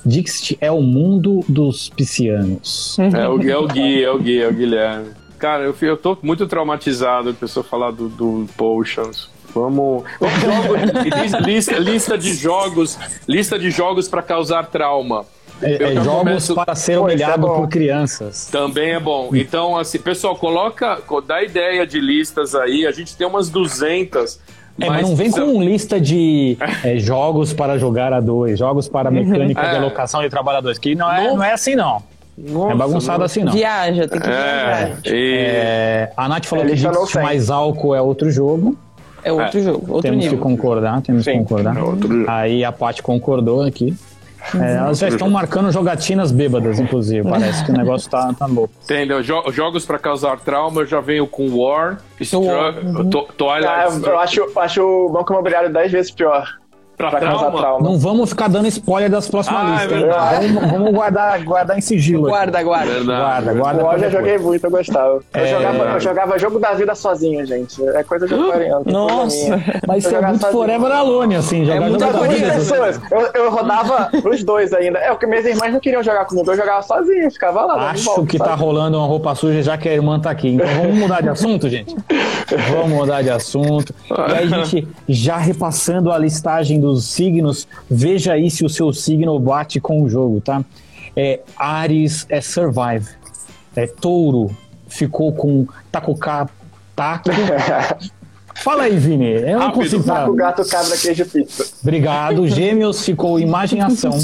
Dixit 0.04 0.56
é 0.60 0.70
o 0.70 0.80
mundo 0.80 1.44
dos 1.48 1.88
piscianos. 1.88 2.96
É 2.98 3.28
o, 3.28 3.42
é 3.42 3.56
o 3.58 3.66
Gui, 3.66 4.04
é 4.04 4.10
o 4.10 4.18
Gui, 4.18 4.40
é 4.40 4.46
o 4.48 4.52
Guilherme. 4.52 5.08
Cara, 5.36 5.64
eu, 5.64 5.74
eu 5.82 5.96
tô 5.96 6.16
muito 6.22 6.46
traumatizado 6.46 7.30
a 7.30 7.32
pessoa 7.34 7.64
falar 7.64 7.90
do, 7.90 8.08
do 8.08 8.46
Potions. 8.56 9.28
Vamos. 9.52 10.04
Jogo- 10.20 11.20
lista, 11.22 11.38
lista, 11.40 11.78
lista 11.78 12.18
de 12.18 12.34
jogos. 12.34 12.96
Lista 13.26 13.58
de 13.58 13.70
jogos 13.70 14.06
para 14.08 14.22
causar 14.22 14.66
trauma. 14.66 15.24
É, 15.62 15.82
é 15.82 15.94
jogos 15.94 16.06
começo- 16.18 16.54
para 16.54 16.74
ser 16.74 16.92
é 16.92 16.98
humilhado 16.98 17.46
bom. 17.46 17.60
por 17.60 17.68
crianças. 17.68 18.46
Também 18.50 18.90
é 18.92 19.00
bom. 19.00 19.30
Então, 19.34 19.76
assim, 19.76 19.98
pessoal, 19.98 20.36
coloca. 20.36 20.96
co- 21.06 21.20
Dá 21.20 21.42
ideia 21.42 21.86
de 21.86 21.98
listas 22.00 22.54
aí. 22.54 22.86
A 22.86 22.92
gente 22.92 23.16
tem 23.16 23.26
umas 23.26 23.48
200. 23.48 24.38
É, 24.78 24.88
mas 24.90 25.08
não 25.08 25.16
vem 25.16 25.30
precisa- 25.30 25.50
com 25.52 25.62
lista 25.62 25.98
de 25.98 26.58
é, 26.84 26.98
jogos 27.00 27.54
para 27.54 27.78
jogar 27.78 28.12
a 28.12 28.20
dois, 28.20 28.58
jogos 28.58 28.86
para 28.86 29.10
mecânica 29.10 29.62
de 29.62 29.74
É. 29.74 29.78
alocação 29.78 30.20
de 30.20 30.28
trabalhadores, 30.28 30.78
que 30.78 30.94
não 30.94 31.10
é, 31.10 31.24
Não- 31.24 31.36
não 31.38 31.42
é 31.44 31.52
assim 31.54 31.74
não. 31.74 32.02
Nossa, 32.36 32.72
é 32.72 32.76
bagunçado 32.76 33.18
não- 33.20 33.24
assim 33.24 33.42
não. 33.42 33.52
Viaja, 33.52 34.06
tem 34.06 34.20
que 34.20 34.26
viajar. 34.26 34.82
É, 34.82 34.92
e- 35.06 35.36
É, 35.38 36.12
a 36.14 36.28
Nath 36.28 36.44
falou 36.44 36.66
É, 36.66 36.68
que 36.68 37.12
tem. 37.12 37.22
mais 37.22 37.48
álcool 37.50 37.94
é 37.94 38.02
outro 38.02 38.30
jogo. 38.30 38.76
É 39.24 39.32
outro 39.32 39.60
jogo, 39.62 39.86
outro 39.94 40.02
temos 40.02 40.18
nível. 40.22 40.36
que 40.38 40.42
concordar, 40.44 41.00
temos 41.00 41.24
que 41.24 41.32
Sim, 41.32 41.38
concordar. 41.38 41.76
é 41.78 41.80
outro 41.80 42.06
jogo. 42.12 42.30
Aí 42.30 42.62
a 42.62 42.70
Paty 42.70 43.02
concordou 43.02 43.62
aqui. 43.62 43.96
É, 44.54 44.74
elas 44.76 44.98
já 44.98 45.08
estão 45.08 45.28
marcando 45.30 45.70
jogatinas 45.72 46.30
bêbadas, 46.30 46.78
inclusive. 46.78 47.28
Parece 47.28 47.64
que 47.64 47.70
o 47.70 47.74
negócio 47.74 48.10
tá, 48.10 48.32
tá 48.38 48.46
louco. 48.46 48.72
Entendeu? 48.84 49.22
Jo- 49.22 49.44
jogos 49.52 49.84
pra 49.84 49.98
causar 49.98 50.38
trauma, 50.40 50.82
eu 50.82 50.86
já 50.86 51.00
venho 51.00 51.26
com 51.26 51.48
War, 51.56 51.98
War, 52.46 52.74
To- 53.10 53.28
Twilight 53.36 53.66
Ah, 53.66 53.88
eu 54.10 54.18
acho, 54.18 54.58
acho 54.58 54.82
o 54.82 55.08
Banco 55.10 55.32
Imobiliário 55.32 55.72
10 55.72 55.92
vezes 55.92 56.10
pior. 56.10 56.48
Pra, 56.96 57.10
Pra 57.10 57.20
causar 57.20 57.38
trauma? 57.38 57.58
trauma. 57.58 57.88
Não 57.88 57.98
vamos 57.98 58.30
ficar 58.30 58.48
dando 58.48 58.66
spoiler 58.68 59.10
das 59.10 59.28
próximas 59.28 59.62
Ah, 59.62 59.68
é 59.68 59.72
listas, 59.86 60.00
verdade. 60.00 60.46
Vamos, 60.48 60.70
vamos 60.70 60.92
guardar, 60.92 61.44
guardar 61.44 61.78
em 61.78 61.80
sigilo. 61.80 62.28
Guarda, 62.28 62.62
guarda. 62.62 62.92
Verdade. 62.92 63.44
Guarda, 63.54 63.82
guarda. 63.82 64.10
Joguei 64.10 64.38
muito, 64.38 64.64
eu 64.64 64.70
gostava. 64.70 65.14
Eu, 65.14 65.22
É. 65.34 65.46
jogava, 65.46 65.78
eu 65.84 66.00
jogava 66.00 66.38
jogo 66.38 66.58
da 66.58 66.72
vida 66.74 66.94
sozinho, 66.94 67.44
gente. 67.46 67.86
É 67.88 68.02
coisa 68.02 68.26
de 68.26 68.34
aquariano. 68.34 68.84
tem 68.84 68.92
coisa 68.94 69.08
Nossa. 69.08 69.36
minha. 69.36 69.64
Mas 69.86 70.04
Eu 70.04 70.10
isso 70.10 70.16
é 70.16 70.26
muito 70.26 70.40
sozinho. 70.40 70.52
Forever 70.62 70.92
Alone, 70.92 71.36
assim. 71.36 71.64
Jogar 71.64 71.80
muito 71.80 72.00
jogo 72.00 72.12
da 72.12 72.18
Duas 72.18 72.32
vida. 72.34 72.52
pessoas. 72.52 73.00
Eu, 73.10 73.20
eu 73.34 73.50
rodava 73.50 74.10
os 74.24 74.42
dois 74.44 74.72
ainda. 74.72 74.98
É, 74.98 75.08
porque 75.10 75.26
minhas 75.26 75.44
irmãs 75.44 75.72
não 75.72 75.80
queriam 75.80 76.02
jogar 76.02 76.24
comigo. 76.24 76.50
Eu 76.50 76.56
jogava 76.56 76.82
sozinho, 76.82 77.30
ficava 77.30 77.64
lá. 77.66 77.90
Acho 77.90 78.04
volta, 78.04 78.26
que 78.26 78.38
tá 78.38 78.44
sabe? 78.46 78.62
rolando 78.62 78.98
uma 78.98 79.06
roupa 79.06 79.34
suja 79.34 79.62
já 79.62 79.76
que 79.76 79.88
a 79.88 79.92
irmã 79.92 80.18
tá 80.18 80.30
aqui. 80.30 80.48
Então 80.54 80.66
vamos 80.68 80.94
mudar 80.96 81.20
de 81.22 81.28
assunto, 81.28 81.68
gente? 81.68 81.94
Vamos 82.70 82.90
mudar 82.90 83.22
de 83.22 83.30
assunto. 83.30 83.92
E 84.08 84.32
aí, 84.32 84.48
gente, 84.48 84.86
já 85.08 85.36
repassando 85.36 86.12
a 86.12 86.18
listagem 86.18 86.78
dos 86.92 87.04
signos, 87.06 87.68
veja 87.90 88.32
aí 88.32 88.50
se 88.50 88.64
o 88.64 88.68
seu 88.68 88.92
signo 88.92 89.38
bate 89.38 89.80
com 89.80 90.02
o 90.02 90.08
jogo, 90.08 90.40
tá? 90.40 90.64
É, 91.16 91.40
Ares 91.56 92.26
é 92.28 92.40
Survive. 92.40 93.08
É, 93.74 93.86
Touro 93.86 94.54
ficou 94.88 95.32
com 95.32 95.66
Takuka 95.90 96.48
Taco. 96.94 97.30
Fala 98.56 98.84
aí, 98.84 98.96
Vini. 98.96 99.26
Eu 99.26 99.58
não 99.58 99.66
Rápido, 99.66 99.74
consigo 99.82 100.02
falar. 100.02 100.30
gato 100.32 100.66
cabra 100.66 100.96
queijo 100.96 101.26
pizza. 101.26 101.64
Obrigado. 101.82 102.48
Gêmeos 102.48 103.04
ficou 103.04 103.38
imagem 103.38 103.82
ação. 103.82 104.18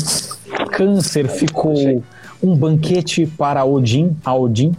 Câncer 0.72 1.28
ficou 1.28 2.02
um 2.42 2.56
banquete 2.56 3.26
para 3.26 3.64
Odin, 3.64 4.16
a 4.24 4.34
Odin. 4.34 4.74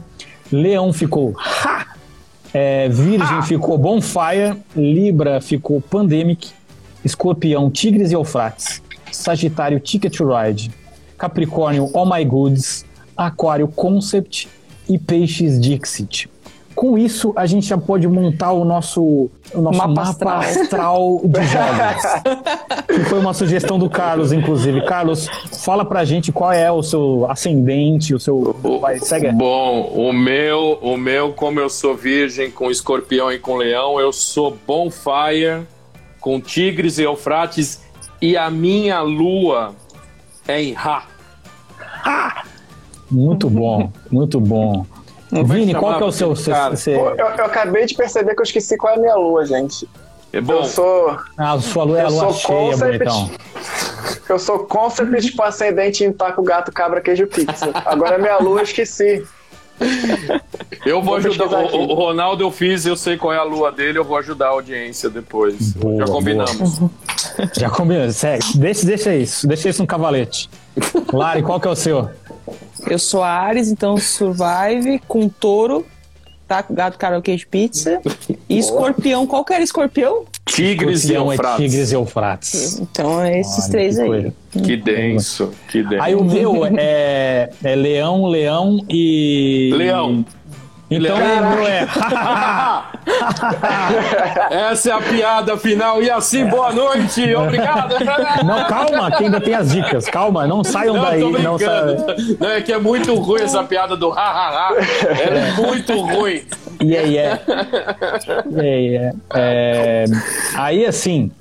Leão 0.52 0.92
ficou 0.92 1.36
ha! 1.38 1.88
É, 2.54 2.90
Virgem 2.90 3.42
ficou 3.44 3.78
Bonfire. 3.78 4.58
Libra 4.76 5.40
ficou 5.40 5.80
Pandemic. 5.80 6.52
Escorpião, 7.04 7.70
Tigres 7.70 8.12
e 8.12 8.16
Eufrates. 8.16 8.82
Sagitário, 9.12 9.80
Ticket 9.80 10.16
to 10.18 10.26
Ride. 10.28 10.72
Capricórnio, 11.18 11.90
Oh 11.94 12.06
My 12.06 12.24
Goods. 12.26 12.86
Aquário, 13.16 13.68
Concept. 13.68 14.50
E 14.90 14.98
Peixes, 14.98 15.60
Dixit. 15.62 16.30
Com 16.76 16.98
isso, 16.98 17.32
a 17.36 17.46
gente 17.46 17.68
já 17.68 17.78
pode 17.78 18.08
montar 18.08 18.52
o 18.52 18.66
nosso, 18.66 19.30
o 19.54 19.62
nosso 19.62 19.78
Mapa 19.78 19.94
mapa, 19.94 20.10
astral. 20.10 20.40
astral 20.40 21.22
de 21.24 21.44
jogos. 21.46 22.88
que 22.88 23.04
foi 23.10 23.20
uma 23.20 23.34
sugestão 23.34 23.78
do 23.78 23.88
Carlos, 23.90 24.34
inclusive. 24.34 24.82
Carlos, 24.84 25.28
fala 25.64 25.86
pra 25.86 26.04
gente 26.04 26.32
qual 26.32 26.52
é 26.52 26.72
o 26.72 26.82
seu 26.82 27.28
ascendente, 27.30 28.16
o 28.16 28.20
seu. 28.20 28.56
Vai, 28.82 28.98
segue. 28.98 29.32
Bom, 29.32 29.84
o 29.94 30.12
meu, 30.12 30.80
o 30.82 30.98
meu, 30.98 31.32
como 31.34 31.60
eu 31.60 31.70
sou 31.70 31.96
virgem 31.96 32.50
com 32.50 32.72
escorpião 32.72 33.32
e 33.32 33.38
com 33.38 33.56
leão, 33.56 34.00
eu 34.00 34.12
sou 34.12 34.58
Bonfire 34.68 35.68
com 36.24 36.40
tigres 36.40 36.98
e 36.98 37.04
eufrates 37.04 37.82
e 38.22 38.38
a 38.38 38.50
minha 38.50 39.02
lua 39.02 39.76
é 40.48 40.62
em 40.64 40.72
Ra. 40.74 41.04
Muito 43.12 43.50
bom, 43.50 43.92
muito 44.10 44.40
bom. 44.40 44.86
Não 45.30 45.44
Vini, 45.44 45.76
qual 45.76 45.98
que 45.98 46.04
é 46.04 46.06
o 46.06 46.12
seu. 46.12 46.36
seu- 46.36 46.54
cara. 46.54 46.76
seu- 46.76 46.94
eu, 46.94 47.16
eu 47.18 47.46
acabei 47.46 47.86
de 47.86 47.94
perceber 47.96 48.34
que 48.36 48.40
eu 48.42 48.46
esqueci 48.46 48.78
qual 48.78 48.94
é 48.94 48.98
a 48.98 49.00
minha 49.00 49.16
lua, 49.16 49.46
gente. 49.46 49.88
É 50.32 50.40
bom. 50.40 50.54
Eu 50.54 50.64
sou. 50.64 51.18
Ah, 51.38 51.60
sua 51.60 51.84
lua 51.84 52.00
é 52.00 52.02
a 52.02 52.06
Eu 52.06 52.12
lua 52.12 52.20
sou 52.22 52.34
cheia, 52.34 52.72
concept. 52.72 52.98
bonitão. 53.06 53.30
Eu 54.30 54.40
sou 54.40 54.60
concept 54.60 55.32
com 55.36 55.44
ascendente 55.44 56.04
em 56.04 56.14
taco, 56.14 56.42
gato, 56.42 56.72
cabra, 56.72 57.02
queijo 57.02 57.28
pizza. 57.28 57.70
Agora 57.86 58.18
minha 58.18 58.38
lua 58.38 58.60
eu 58.60 58.64
esqueci. 58.64 59.24
Eu 60.86 61.02
vou 61.02 61.20
Vou 61.20 61.30
ajudar. 61.32 61.48
O, 61.48 61.92
o 61.92 61.94
Ronaldo 61.94 62.44
eu 62.44 62.52
fiz, 62.52 62.86
eu 62.86 62.96
sei 62.96 63.18
qual 63.18 63.32
é 63.34 63.38
a 63.38 63.44
lua 63.44 63.72
dele, 63.72 63.98
eu 63.98 64.04
vou 64.04 64.18
ajudar 64.18 64.48
a 64.48 64.50
audiência 64.50 65.10
depois. 65.10 65.74
Boa, 65.74 65.98
Já 66.06 66.12
combinamos. 66.12 66.80
Já 67.58 67.70
combinou, 67.70 68.12
segue. 68.12 68.58
Deixa, 68.58 68.86
deixa 68.86 69.16
isso, 69.16 69.48
deixa 69.48 69.70
isso 69.70 69.82
no 69.82 69.88
cavalete. 69.88 70.50
Lari, 71.12 71.42
qual 71.42 71.60
que 71.60 71.68
é 71.68 71.72
o 71.72 71.76
seu? 71.76 72.10
Eu 72.86 73.00
sou 73.00 73.24
Ares, 73.24 73.70
então 73.70 73.98
Survive 73.98 75.00
com 75.08 75.30
touro, 75.30 75.86
tá? 76.48 76.62
Com 76.62 76.74
gato, 76.74 76.98
cara, 76.98 77.22
queijo 77.22 77.48
pizza. 77.48 78.02
E 78.50 78.60
escorpião, 78.60 79.26
qual 79.26 79.46
que 79.46 79.54
era 79.54 79.64
escorpião? 79.64 80.26
Tigres 80.46 81.06
e 81.06 81.14
Escorpião 81.14 81.32
é 81.32 81.36
eufrates. 81.36 81.66
Tigres 81.66 81.92
e 81.92 81.96
Eufrates. 81.96 82.80
Então 82.80 83.22
é 83.22 83.40
esses 83.40 83.64
Olha, 83.64 83.72
três 83.72 83.96
que 83.96 84.02
aí. 84.02 84.08
coisa. 84.08 84.34
Que 84.52 84.78
denso, 84.78 85.52
que 85.70 85.84
denso. 85.84 86.04
Aí 86.04 86.16
o 86.16 86.24
meu 86.24 86.66
é, 86.78 87.50
é 87.64 87.76
leão, 87.76 88.26
leão 88.28 88.80
e. 88.90 89.72
Leão. 89.76 90.26
Então 90.92 91.18
Leão. 91.18 91.42
o 91.42 91.56
meu 91.56 91.66
é. 91.68 91.88
Essa 94.72 94.90
é 94.90 94.94
a 94.94 95.02
piada 95.02 95.58
final. 95.58 96.04
E 96.04 96.10
assim, 96.10 96.46
boa 96.46 96.72
noite. 96.72 97.34
Obrigado. 97.34 97.96
Não, 98.46 98.64
calma, 98.66 99.10
que 99.12 99.24
ainda 99.24 99.42
tem 99.42 99.56
as 99.56 99.72
dicas. 99.72 100.06
Calma, 100.06 100.46
não 100.46 100.64
saiam 100.64 100.94
Não, 100.96 101.04
daí. 101.04 101.20
Não 101.42 101.58
saiam. 101.58 101.96
brincando. 101.96 102.38
Não, 102.40 102.50
é 102.50 102.62
que 102.62 102.72
é 102.72 102.78
muito 102.78 103.16
ruim 103.16 103.42
essa 103.42 103.64
piada 103.64 103.98
do 103.98 104.12
ha, 104.12 104.22
ha, 104.22 104.50
ha. 104.50 104.70
Ela 105.20 105.40
é 105.40 105.52
muito 105.54 106.00
ruim. 106.00 106.44
Yeah, 106.84 107.08
yeah. 107.08 107.40
Yeah, 108.52 108.64
yeah. 108.80 109.18
É, 109.36 110.06
aí 110.56 110.86
assim, 110.86 111.32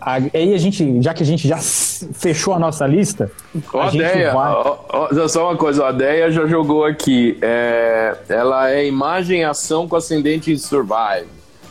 a- 0.00 0.16
aí 0.34 0.54
a 0.54 0.58
gente, 0.58 1.02
já 1.02 1.12
que 1.14 1.22
a 1.22 1.26
gente 1.26 1.46
já 1.48 1.58
fechou 1.58 2.54
a 2.54 2.58
nossa 2.58 2.86
lista, 2.86 3.30
Ó, 3.72 3.80
a 3.82 3.90
Deia, 3.90 4.32
vai. 4.32 4.52
ó, 4.52 4.76
ó, 4.88 5.28
só 5.28 5.48
uma 5.50 5.56
coisa, 5.56 5.86
a 5.86 5.92
Deia 5.92 6.30
já 6.30 6.46
jogou 6.46 6.84
aqui. 6.84 7.38
É, 7.42 8.14
ela 8.28 8.70
é 8.70 8.86
imagem 8.86 9.40
e 9.40 9.44
ação 9.44 9.88
com 9.88 9.96
ascendente 9.96 10.52
em 10.52 10.56
Survive. 10.58 11.26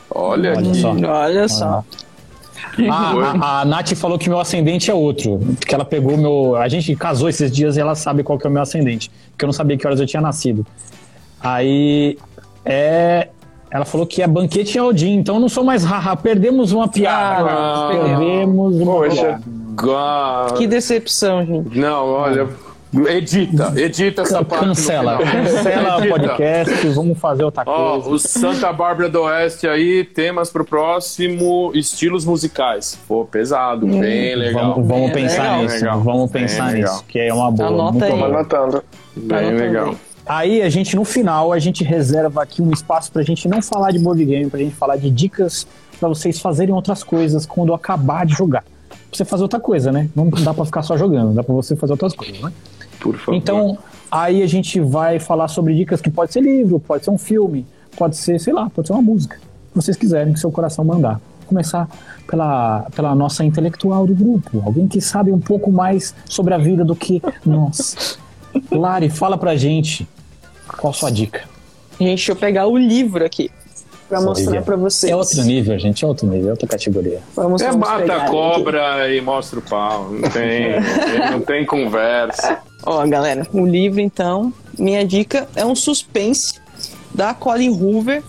Olha, 0.10 0.52
Olha 0.58 0.70
aqui. 0.70 0.80
só. 0.82 0.92
Olha 0.92 1.48
só. 1.48 1.84
Que 2.76 2.88
A, 2.88 2.94
a, 2.96 3.62
a 3.62 3.66
Nath 3.66 3.94
falou 3.94 4.18
que 4.18 4.30
meu 4.30 4.40
ascendente 4.40 4.90
é 4.90 4.94
outro. 4.94 5.40
Que 5.66 5.76
ela 5.76 5.86
pegou 5.86 6.18
meu. 6.18 6.56
A 6.56 6.68
gente 6.68 6.96
casou 6.96 7.30
esses 7.30 7.52
dias 7.52 7.78
e 7.78 7.80
ela 7.80 7.94
sabe 7.94 8.24
qual 8.24 8.38
que 8.40 8.48
é 8.48 8.50
o 8.50 8.54
meu 8.54 8.62
ascendente. 8.64 9.12
Porque 9.32 9.46
eu 9.46 9.48
não 9.48 9.54
sabia 9.54 9.78
que 9.78 9.86
horas 9.86 10.00
eu 10.00 10.08
tinha 10.08 10.22
nascido. 10.22 10.66
Aí. 11.40 12.18
É. 12.66 13.30
Ela 13.72 13.86
falou 13.86 14.06
que 14.06 14.22
é 14.22 14.28
banquete 14.28 14.78
em 14.78 14.82
Odin, 14.82 15.16
então 15.16 15.36
eu 15.36 15.42
não 15.42 15.50
sou 15.50 15.64
mais 15.64 15.84
haha. 15.84 16.16
Perdemos 16.16 16.72
uma 16.72 16.88
piada. 16.88 17.50
Ah, 17.50 17.90
perdemos 17.92 18.76
uma 18.76 18.94
Poxa. 18.94 19.16
piada. 19.16 19.42
God. 19.76 20.58
Que 20.58 20.68
decepção, 20.68 21.44
gente. 21.44 21.78
Não, 21.80 22.06
olha. 22.08 22.48
Edita, 23.10 23.74
edita 23.76 24.22
essa 24.22 24.46
parte. 24.46 24.66
Cancela, 24.66 25.18
cancela 25.18 25.98
o 25.98 26.08
podcast, 26.10 26.88
vamos 26.90 27.18
fazer 27.18 27.44
outra 27.44 27.64
Ó, 27.66 27.94
coisa. 27.94 28.10
o 28.12 28.20
Santa 28.20 28.72
Bárbara 28.72 29.10
do 29.10 29.24
Oeste 29.24 29.68
aí, 29.68 30.04
temas 30.04 30.52
pro 30.52 30.64
próximo, 30.64 31.72
estilos 31.74 32.24
musicais. 32.24 33.00
Pô, 33.08 33.26
pesado, 33.26 33.88
bem 33.88 34.36
legal. 34.36 34.74
Vamos, 34.76 34.88
vamos 34.88 35.10
É, 35.10 35.14
pensar 35.16 35.42
legal. 35.42 35.62
nisso, 35.64 35.76
Legal. 35.78 36.00
vamos 36.02 36.32
Bem 36.32 36.42
pensar 36.44 36.72
legal. 36.72 36.92
nisso, 36.94 37.06
que 37.08 37.18
é 37.20 37.34
uma 37.34 37.50
boa. 37.50 37.68
Anota 37.70 38.06
aí. 38.06 38.12
Boa. 38.12 38.26
anotando. 38.28 38.84
Bem 39.16 39.38
Anota 39.40 39.56
legal. 39.64 39.88
aí. 39.88 39.98
Aí 40.26 40.62
a 40.62 40.70
gente, 40.70 40.96
no 40.96 41.04
final, 41.04 41.52
a 41.52 41.60
gente 41.60 41.84
reserva 41.84 42.44
aqui 42.44 42.62
um 42.62 42.72
espaço 42.72 43.12
pra 43.12 43.24
gente 43.24 43.48
não 43.48 43.62
falar 43.62 43.92
de 43.92 44.00
board 44.00 44.24
game, 44.24 44.50
pra 44.50 44.60
gente 44.60 44.74
falar 44.74 44.96
de 44.96 45.10
dicas 45.10 45.68
pra 46.00 46.08
vocês 46.08 46.40
fazerem 46.40 46.74
outras 46.74 47.04
coisas 47.04 47.46
quando 47.46 47.74
acabar 47.74 48.26
de 48.26 48.34
jogar. 48.34 48.64
Pra 48.90 49.00
você 49.12 49.26
fazer 49.26 49.44
outra 49.44 49.60
coisa, 49.60 49.92
né? 49.92 50.10
Não 50.16 50.30
dá 50.30 50.54
pra 50.54 50.66
ficar 50.66 50.82
só 50.82 50.98
jogando, 50.98 51.34
dá 51.34 51.44
pra 51.44 51.54
você 51.54 51.76
fazer 51.76 51.94
outras 51.94 52.14
coisas, 52.14 52.40
né? 52.42 52.52
Por 53.00 53.18
favor. 53.18 53.36
Então, 53.36 53.78
aí 54.10 54.42
a 54.42 54.48
gente 54.48 54.80
vai 54.80 55.20
falar 55.20 55.50
sobre 55.50 55.76
dicas 55.76 56.00
que 56.00 56.10
pode 56.10 56.32
ser 56.32 56.42
livro, 56.42 56.80
pode 56.80 57.04
ser 57.04 57.12
um 57.12 57.18
filme, 57.18 57.66
pode 57.98 58.16
ser, 58.16 58.40
sei 58.40 58.54
lá, 58.54 58.70
pode 58.70 58.88
ser 58.88 58.94
uma 58.94 59.02
música. 59.02 59.36
Se 59.36 59.76
vocês 59.76 59.98
quiserem 59.98 60.34
que 60.34 60.40
seu 60.40 60.52
coração 60.52 60.86
mandar. 60.86 61.20
Vou 61.40 61.50
começar 61.50 61.90
pela, 62.28 62.88
pela 62.96 63.14
nossa 63.14 63.44
intelectual 63.44 64.08
do 64.08 64.16
grupo, 64.16 64.64
alguém 64.66 64.88
que 64.88 65.02
sabe 65.02 65.32
um 65.32 65.40
pouco 65.40 65.70
mais 65.70 66.16
sobre 66.26 66.54
a 66.54 66.58
vida 66.58 66.86
do 66.86 66.96
que 66.96 67.22
nós. 67.46 68.18
Lari, 68.72 69.10
fala 69.10 69.38
pra 69.38 69.56
gente 69.56 70.08
qual 70.78 70.92
a 70.92 70.94
sua 70.94 71.12
dica. 71.12 71.42
Gente, 72.00 72.08
deixa 72.10 72.32
eu 72.32 72.36
pegar 72.36 72.68
o 72.68 72.78
livro 72.78 73.26
aqui 73.26 73.50
pra 74.10 74.18
Essa 74.18 74.28
mostrar 74.28 74.62
pra 74.62 74.76
vocês. 74.76 75.12
É 75.12 75.16
outro 75.16 75.42
nível, 75.44 75.78
gente, 75.80 76.04
é 76.04 76.08
outro 76.08 76.28
nível, 76.28 76.50
é 76.50 76.52
outra 76.52 76.68
categoria. 76.68 77.20
Vamos, 77.36 77.62
É 77.62 77.68
vamos 77.72 77.88
mata 77.88 78.14
a 78.14 78.18
aqui. 78.24 78.32
cobra 78.32 79.14
e 79.16 79.22
mostra 79.22 79.60
o 79.60 79.62
pau. 79.62 80.10
Não 80.12 80.30
tem, 80.30 80.80
não 80.80 80.84
tem, 81.06 81.32
não 81.32 81.42
tem 81.42 81.66
conversa. 81.66 82.60
Ó, 82.86 83.06
galera, 83.08 83.48
o 83.54 83.66
livro 83.66 84.00
então, 84.02 84.54
minha 84.78 85.06
dica 85.06 85.48
é 85.56 85.66
um 85.66 85.76
suspense 85.76 86.60
da 87.14 87.34
Colin 87.34 87.70
Hoover, 87.70 88.24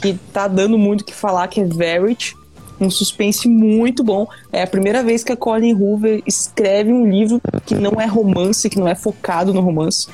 que 0.00 0.14
tá 0.32 0.46
dando 0.46 0.78
muito 0.78 1.00
o 1.00 1.04
que 1.04 1.14
falar, 1.14 1.48
que 1.48 1.60
é 1.60 1.64
Verity. 1.64 2.36
Um 2.80 2.90
suspense 2.90 3.48
muito 3.48 4.04
bom. 4.04 4.28
É 4.52 4.62
a 4.62 4.66
primeira 4.66 5.02
vez 5.02 5.24
que 5.24 5.32
a 5.32 5.36
Colin 5.36 5.74
Hoover 5.74 6.22
escreve 6.24 6.92
um 6.92 7.10
livro 7.10 7.40
que 7.66 7.74
não 7.74 8.00
é 8.00 8.06
romance, 8.06 8.70
que 8.70 8.78
não 8.78 8.86
é 8.86 8.94
focado 8.94 9.52
no 9.52 9.60
romance. 9.60 10.06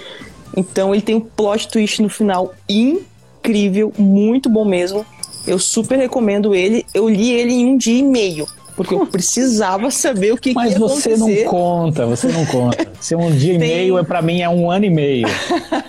Então 0.57 0.95
ele 0.95 1.03
tem 1.03 1.15
um 1.15 1.21
plot 1.21 1.69
twist 1.69 2.01
no 2.03 2.09
final 2.09 2.55
incrível, 2.69 3.93
muito 3.99 4.49
bom 4.49 4.65
mesmo. 4.65 5.05
Eu 5.47 5.59
super 5.59 5.97
recomendo 5.99 6.55
ele. 6.55 6.85
Eu 6.95 7.09
li 7.09 7.31
ele 7.33 7.53
em 7.53 7.67
um 7.67 7.77
dia 7.77 7.99
e 7.99 8.03
meio. 8.03 8.47
porque 8.77 8.93
eu 8.95 9.07
precisava 9.07 9.89
saber 9.91 10.33
o 10.33 10.37
que, 10.37 10.53
Mas 10.53 10.69
que 10.69 10.73
ia 10.75 10.79
você 10.81 11.13
acontecer. 11.13 11.45
não 11.45 11.51
conta, 11.51 12.07
você 12.07 12.27
não 12.29 12.45
conta. 12.47 12.89
Se 13.01 13.15
um 13.15 13.31
dia 13.31 13.55
e 13.55 13.59
Tem- 13.59 13.69
meio, 13.69 13.99
é 13.99 14.03
para 14.03 14.21
mim 14.21 14.41
é 14.41 14.49
um 14.49 14.69
ano 14.71 14.85
e 14.87 14.91
meio. 14.91 15.27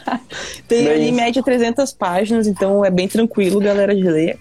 Tem 0.67 0.83
Bem 0.83 0.93
ali 0.93 1.07
em 1.09 1.11
média 1.11 1.41
300 1.41 1.91
páginas, 1.93 2.45
então 2.47 2.83
é 2.85 2.91
bem 2.91 3.07
tranquilo, 3.07 3.59
galera, 3.59 3.95
de 3.95 4.03
ler. 4.03 4.37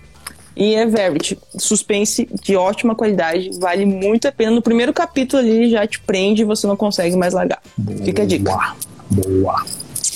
E 0.56 0.74
é 0.74 0.86
Verity, 0.86 1.38
suspense 1.58 2.28
de 2.42 2.54
ótima 2.54 2.94
qualidade, 2.94 3.50
vale 3.58 3.84
muito 3.86 4.28
a 4.28 4.32
pena. 4.32 4.50
No 4.52 4.62
primeiro 4.62 4.92
capítulo 4.92 5.40
ali 5.42 5.70
já 5.70 5.86
te 5.86 5.98
prende 6.00 6.42
e 6.42 6.44
você 6.44 6.66
não 6.66 6.76
consegue 6.76 7.16
mais 7.16 7.32
largar. 7.34 7.60
Fica 8.04 8.22
a 8.22 8.26
dica. 8.26 8.52
Boa, 8.52 8.74
boa. 9.10 9.64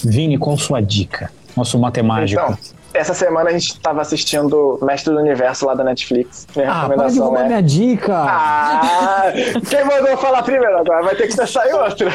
Vini, 0.05 0.39
qual 0.39 0.57
sua 0.57 0.81
dica? 0.81 1.31
Nosso 1.57 1.79
matemático. 1.79 2.41
Então, 2.41 2.59
essa 2.95 3.15
semana 3.15 3.51
a 3.51 3.53
gente 3.53 3.79
tava 3.81 4.01
assistindo 4.01 4.79
Mestre 4.83 5.13
do 5.13 5.21
Universo 5.21 5.67
lá 5.67 5.75
da 5.75 5.85
Netflix. 5.85 6.47
Minha 6.57 6.71
ah, 6.71 6.87
para 6.87 6.87
de 6.87 6.91
recomendação 6.91 7.25
roubar 7.25 7.45
é. 7.45 7.49
minha 7.49 7.63
dica. 7.63 8.15
Ah, 8.17 9.33
quem 9.69 9.85
mandou 9.85 10.17
falar 10.17 10.43
primeiro 10.43 10.79
agora? 10.79 11.03
Vai 11.03 11.17
ter 11.17 11.27
que 11.27 11.47
sair 11.47 11.73
outra. 11.75 12.11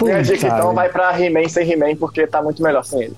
Minha 0.00 0.22
dica 0.22 0.46
então 0.46 0.58
vida. 0.58 0.72
vai 0.72 0.88
pra 0.88 1.18
He-Man 1.18 1.48
sem 1.48 1.70
He-Man, 1.70 1.96
porque 1.96 2.26
tá 2.26 2.42
muito 2.42 2.62
melhor 2.62 2.84
sem 2.84 3.02
ele. 3.02 3.16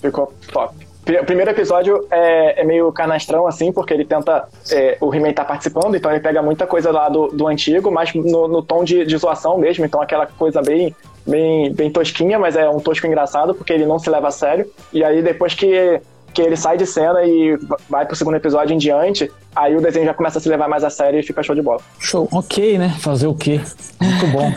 Ficou 0.00 0.32
top. 0.52 0.87
O 1.08 1.24
primeiro 1.24 1.50
episódio 1.50 2.06
é, 2.10 2.60
é 2.60 2.64
meio 2.64 2.92
canastrão, 2.92 3.46
assim, 3.46 3.72
porque 3.72 3.94
ele 3.94 4.04
tenta. 4.04 4.46
é, 4.70 4.98
o 5.00 5.14
He-Man 5.14 5.32
tá 5.32 5.44
participando, 5.44 5.94
então 5.94 6.10
ele 6.10 6.20
pega 6.20 6.42
muita 6.42 6.66
coisa 6.66 6.90
lá 6.90 7.08
do, 7.08 7.28
do 7.28 7.46
antigo, 7.48 7.90
mas 7.90 8.12
no, 8.12 8.46
no 8.46 8.62
tom 8.62 8.84
de, 8.84 9.06
de 9.06 9.16
zoação 9.16 9.56
mesmo, 9.56 9.86
então 9.86 10.02
aquela 10.02 10.26
coisa 10.26 10.60
bem, 10.60 10.94
bem, 11.26 11.72
bem 11.72 11.90
tosquinha, 11.90 12.38
mas 12.38 12.56
é 12.56 12.68
um 12.68 12.78
tosco 12.78 13.06
engraçado, 13.06 13.54
porque 13.54 13.72
ele 13.72 13.86
não 13.86 13.98
se 13.98 14.10
leva 14.10 14.28
a 14.28 14.30
sério. 14.30 14.70
E 14.92 15.02
aí 15.02 15.22
depois 15.22 15.54
que, 15.54 16.00
que 16.34 16.42
ele 16.42 16.56
sai 16.56 16.76
de 16.76 16.84
cena 16.84 17.24
e 17.24 17.58
vai 17.88 18.04
pro 18.04 18.14
segundo 18.14 18.36
episódio 18.36 18.74
em 18.74 18.78
diante, 18.78 19.30
aí 19.56 19.74
o 19.74 19.80
desenho 19.80 20.04
já 20.04 20.12
começa 20.12 20.38
a 20.38 20.42
se 20.42 20.48
levar 20.48 20.68
mais 20.68 20.84
a 20.84 20.90
sério 20.90 21.18
e 21.18 21.22
fica 21.22 21.42
show 21.42 21.54
de 21.54 21.62
bola. 21.62 21.80
Show. 21.98 22.28
Ok, 22.30 22.76
né? 22.76 22.94
Fazer 23.00 23.28
o 23.28 23.34
quê? 23.34 23.60
Muito 24.00 24.26
bom. 24.26 24.52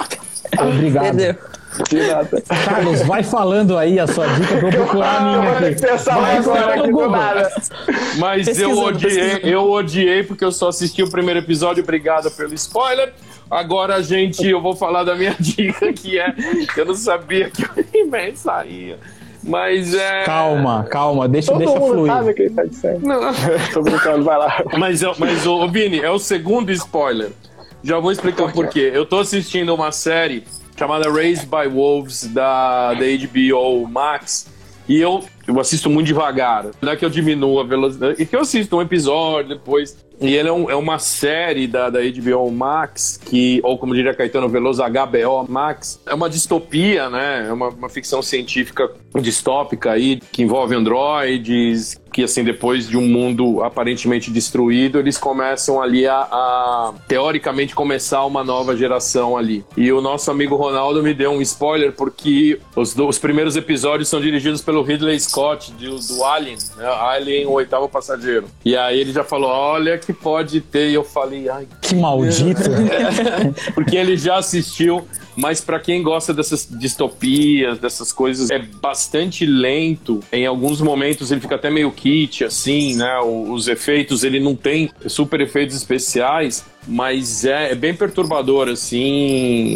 Obrigado. 0.67 1.07
Entendeu? 1.07 1.35
De 1.89 2.07
nada. 2.07 2.43
Carlos, 2.65 3.01
vai 3.03 3.23
falando 3.23 3.77
aí 3.77 3.99
a 3.99 4.05
sua 4.07 4.27
dica 4.27 4.57
pra 4.57 4.67
eu 4.69 4.71
procurar 4.71 5.07
a 5.07 5.17
Ah, 5.17 5.21
minha 5.39 5.69
aqui. 5.69 5.81
mais 6.21 6.47
agora. 6.47 7.49
Mas 8.17 8.59
eu 8.59 8.77
odiei, 8.77 9.11
pesquisando. 9.11 9.47
eu 9.47 9.71
odiei 9.71 10.23
porque 10.23 10.43
eu 10.43 10.51
só 10.51 10.69
assisti 10.69 11.01
o 11.01 11.09
primeiro 11.09 11.39
episódio, 11.39 11.81
obrigado 11.83 12.29
pelo 12.31 12.53
spoiler. 12.53 13.13
Agora, 13.49 14.01
gente, 14.01 14.47
eu 14.47 14.61
vou 14.61 14.75
falar 14.75 15.03
da 15.03 15.15
minha 15.15 15.35
dica, 15.39 15.91
que 15.93 16.19
é 16.19 16.33
eu 16.77 16.85
não 16.85 16.95
sabia 16.95 17.49
que 17.49 17.63
o 17.63 17.69
He-Man 17.93 18.35
saía. 18.35 18.97
Mas 19.43 19.93
é. 19.95 20.23
Calma, 20.23 20.83
calma, 20.89 21.27
deixa, 21.27 21.51
Todo 21.51 21.59
deixa 21.59 21.79
mundo 21.79 21.93
fluir. 21.93 22.11
sabe 22.13 22.33
que 22.33 22.41
ele 22.43 22.53
tá 22.53 22.63
dizendo. 22.63 22.99
Não. 23.07 23.21
Tô 23.73 23.81
brincando, 23.81 24.23
vai 24.23 24.37
lá. 24.37 24.63
Mas, 24.77 25.01
é- 25.01 25.11
mas 25.17 25.47
ô, 25.47 25.67
Vini, 25.67 25.99
é 25.99 26.09
o 26.11 26.19
segundo 26.19 26.71
spoiler. 26.71 27.31
Já 27.83 27.97
vou 27.97 28.11
explicar 28.11 28.43
o 28.43 28.51
porquê. 28.51 28.91
Eu 28.93 29.03
tô 29.05 29.17
assistindo 29.19 29.73
uma 29.73 29.91
série 29.91 30.43
chamada 30.81 31.11
Raised 31.11 31.45
by 31.45 31.67
Wolves 31.71 32.25
da, 32.25 32.95
da 32.95 33.05
HBO 33.05 33.87
Max 33.87 34.47
e 34.89 34.99
eu, 34.99 35.23
eu 35.47 35.59
assisto 35.59 35.91
muito 35.91 36.07
devagar. 36.07 36.65
Não 36.81 36.91
é 36.91 36.95
que 36.95 37.05
eu 37.05 37.09
diminuo 37.09 37.59
a 37.59 37.63
velocidade, 37.63 38.19
é 38.19 38.25
que 38.25 38.35
eu 38.35 38.39
assisto 38.39 38.75
um 38.77 38.81
episódio 38.81 39.49
depois. 39.49 39.95
E 40.19 40.35
ele 40.35 40.49
é, 40.49 40.51
um- 40.51 40.69
é 40.71 40.75
uma 40.75 40.97
série 40.97 41.67
da, 41.67 41.89
da 41.91 41.99
HBO 41.99 42.51
Max, 42.51 43.19
que, 43.23 43.59
ou 43.63 43.77
como 43.77 43.93
diria 43.93 44.13
Caetano 44.13 44.49
Veloso, 44.49 44.81
HBO 44.83 45.45
Max. 45.47 45.99
É 46.05 46.13
uma 46.15 46.27
distopia, 46.29 47.09
né? 47.11 47.45
É 47.47 47.53
uma, 47.53 47.69
uma 47.69 47.89
ficção 47.89 48.21
científica 48.23 48.89
distópica 49.21 49.91
aí, 49.91 50.19
que 50.31 50.41
envolve 50.41 50.75
androides, 50.75 52.00
que 52.11 52.23
assim, 52.23 52.43
depois 52.43 52.87
de 52.87 52.97
um 52.97 53.07
mundo 53.07 53.63
aparentemente 53.63 54.29
destruído, 54.29 54.99
eles 54.99 55.17
começam 55.17 55.81
ali 55.81 56.05
a, 56.05 56.19
a, 56.19 56.93
teoricamente 57.07 57.73
começar 57.73 58.25
uma 58.25 58.43
nova 58.43 58.75
geração 58.75 59.37
ali. 59.37 59.65
E 59.77 59.91
o 59.91 60.01
nosso 60.01 60.29
amigo 60.29 60.55
Ronaldo 60.55 61.01
me 61.01 61.13
deu 61.13 61.31
um 61.31 61.41
spoiler 61.41 61.93
porque 61.93 62.59
os, 62.75 62.95
os 62.97 63.17
primeiros 63.17 63.55
episódios 63.55 64.09
são 64.09 64.19
dirigidos 64.19 64.61
pelo 64.61 64.81
Ridley 64.83 65.19
Scott, 65.19 65.71
do, 65.73 65.99
do 65.99 66.23
Alien, 66.25 66.57
né? 66.77 66.85
Alien, 66.85 67.45
o 67.45 67.51
oitavo 67.51 67.87
passageiro. 67.87 68.47
E 68.65 68.75
aí 68.75 68.99
ele 68.99 69.13
já 69.13 69.23
falou, 69.23 69.49
olha 69.49 69.97
que 69.97 70.13
pode 70.13 70.61
ter. 70.61 70.89
E 70.89 70.93
eu 70.93 71.03
falei, 71.03 71.49
ai, 71.49 71.67
Que 71.81 71.95
maldito. 71.95 72.61
porque 73.73 73.95
ele 73.95 74.17
já 74.17 74.37
assistiu, 74.37 75.07
mas 75.35 75.61
pra 75.61 75.79
quem 75.79 76.01
gosta 76.01 76.33
dessas 76.33 76.67
distopias, 76.69 77.79
dessas 77.79 78.11
coisas, 78.11 78.49
é 78.49 78.59
bastante 78.59 79.45
lento. 79.45 80.19
Em 80.31 80.45
alguns 80.45 80.81
momentos 80.81 81.31
ele 81.31 81.41
fica 81.41 81.55
até 81.55 81.69
meio 81.69 81.91
kit, 81.91 82.43
assim, 82.43 82.95
né? 82.95 83.19
Os 83.19 83.67
efeitos, 83.67 84.23
ele 84.23 84.39
não 84.39 84.55
tem 84.55 84.89
super 85.07 85.41
efeitos 85.41 85.75
especiais, 85.75 86.65
mas 86.87 87.45
é, 87.45 87.71
é 87.71 87.75
bem 87.75 87.93
perturbador, 87.93 88.67
assim, 88.69 88.97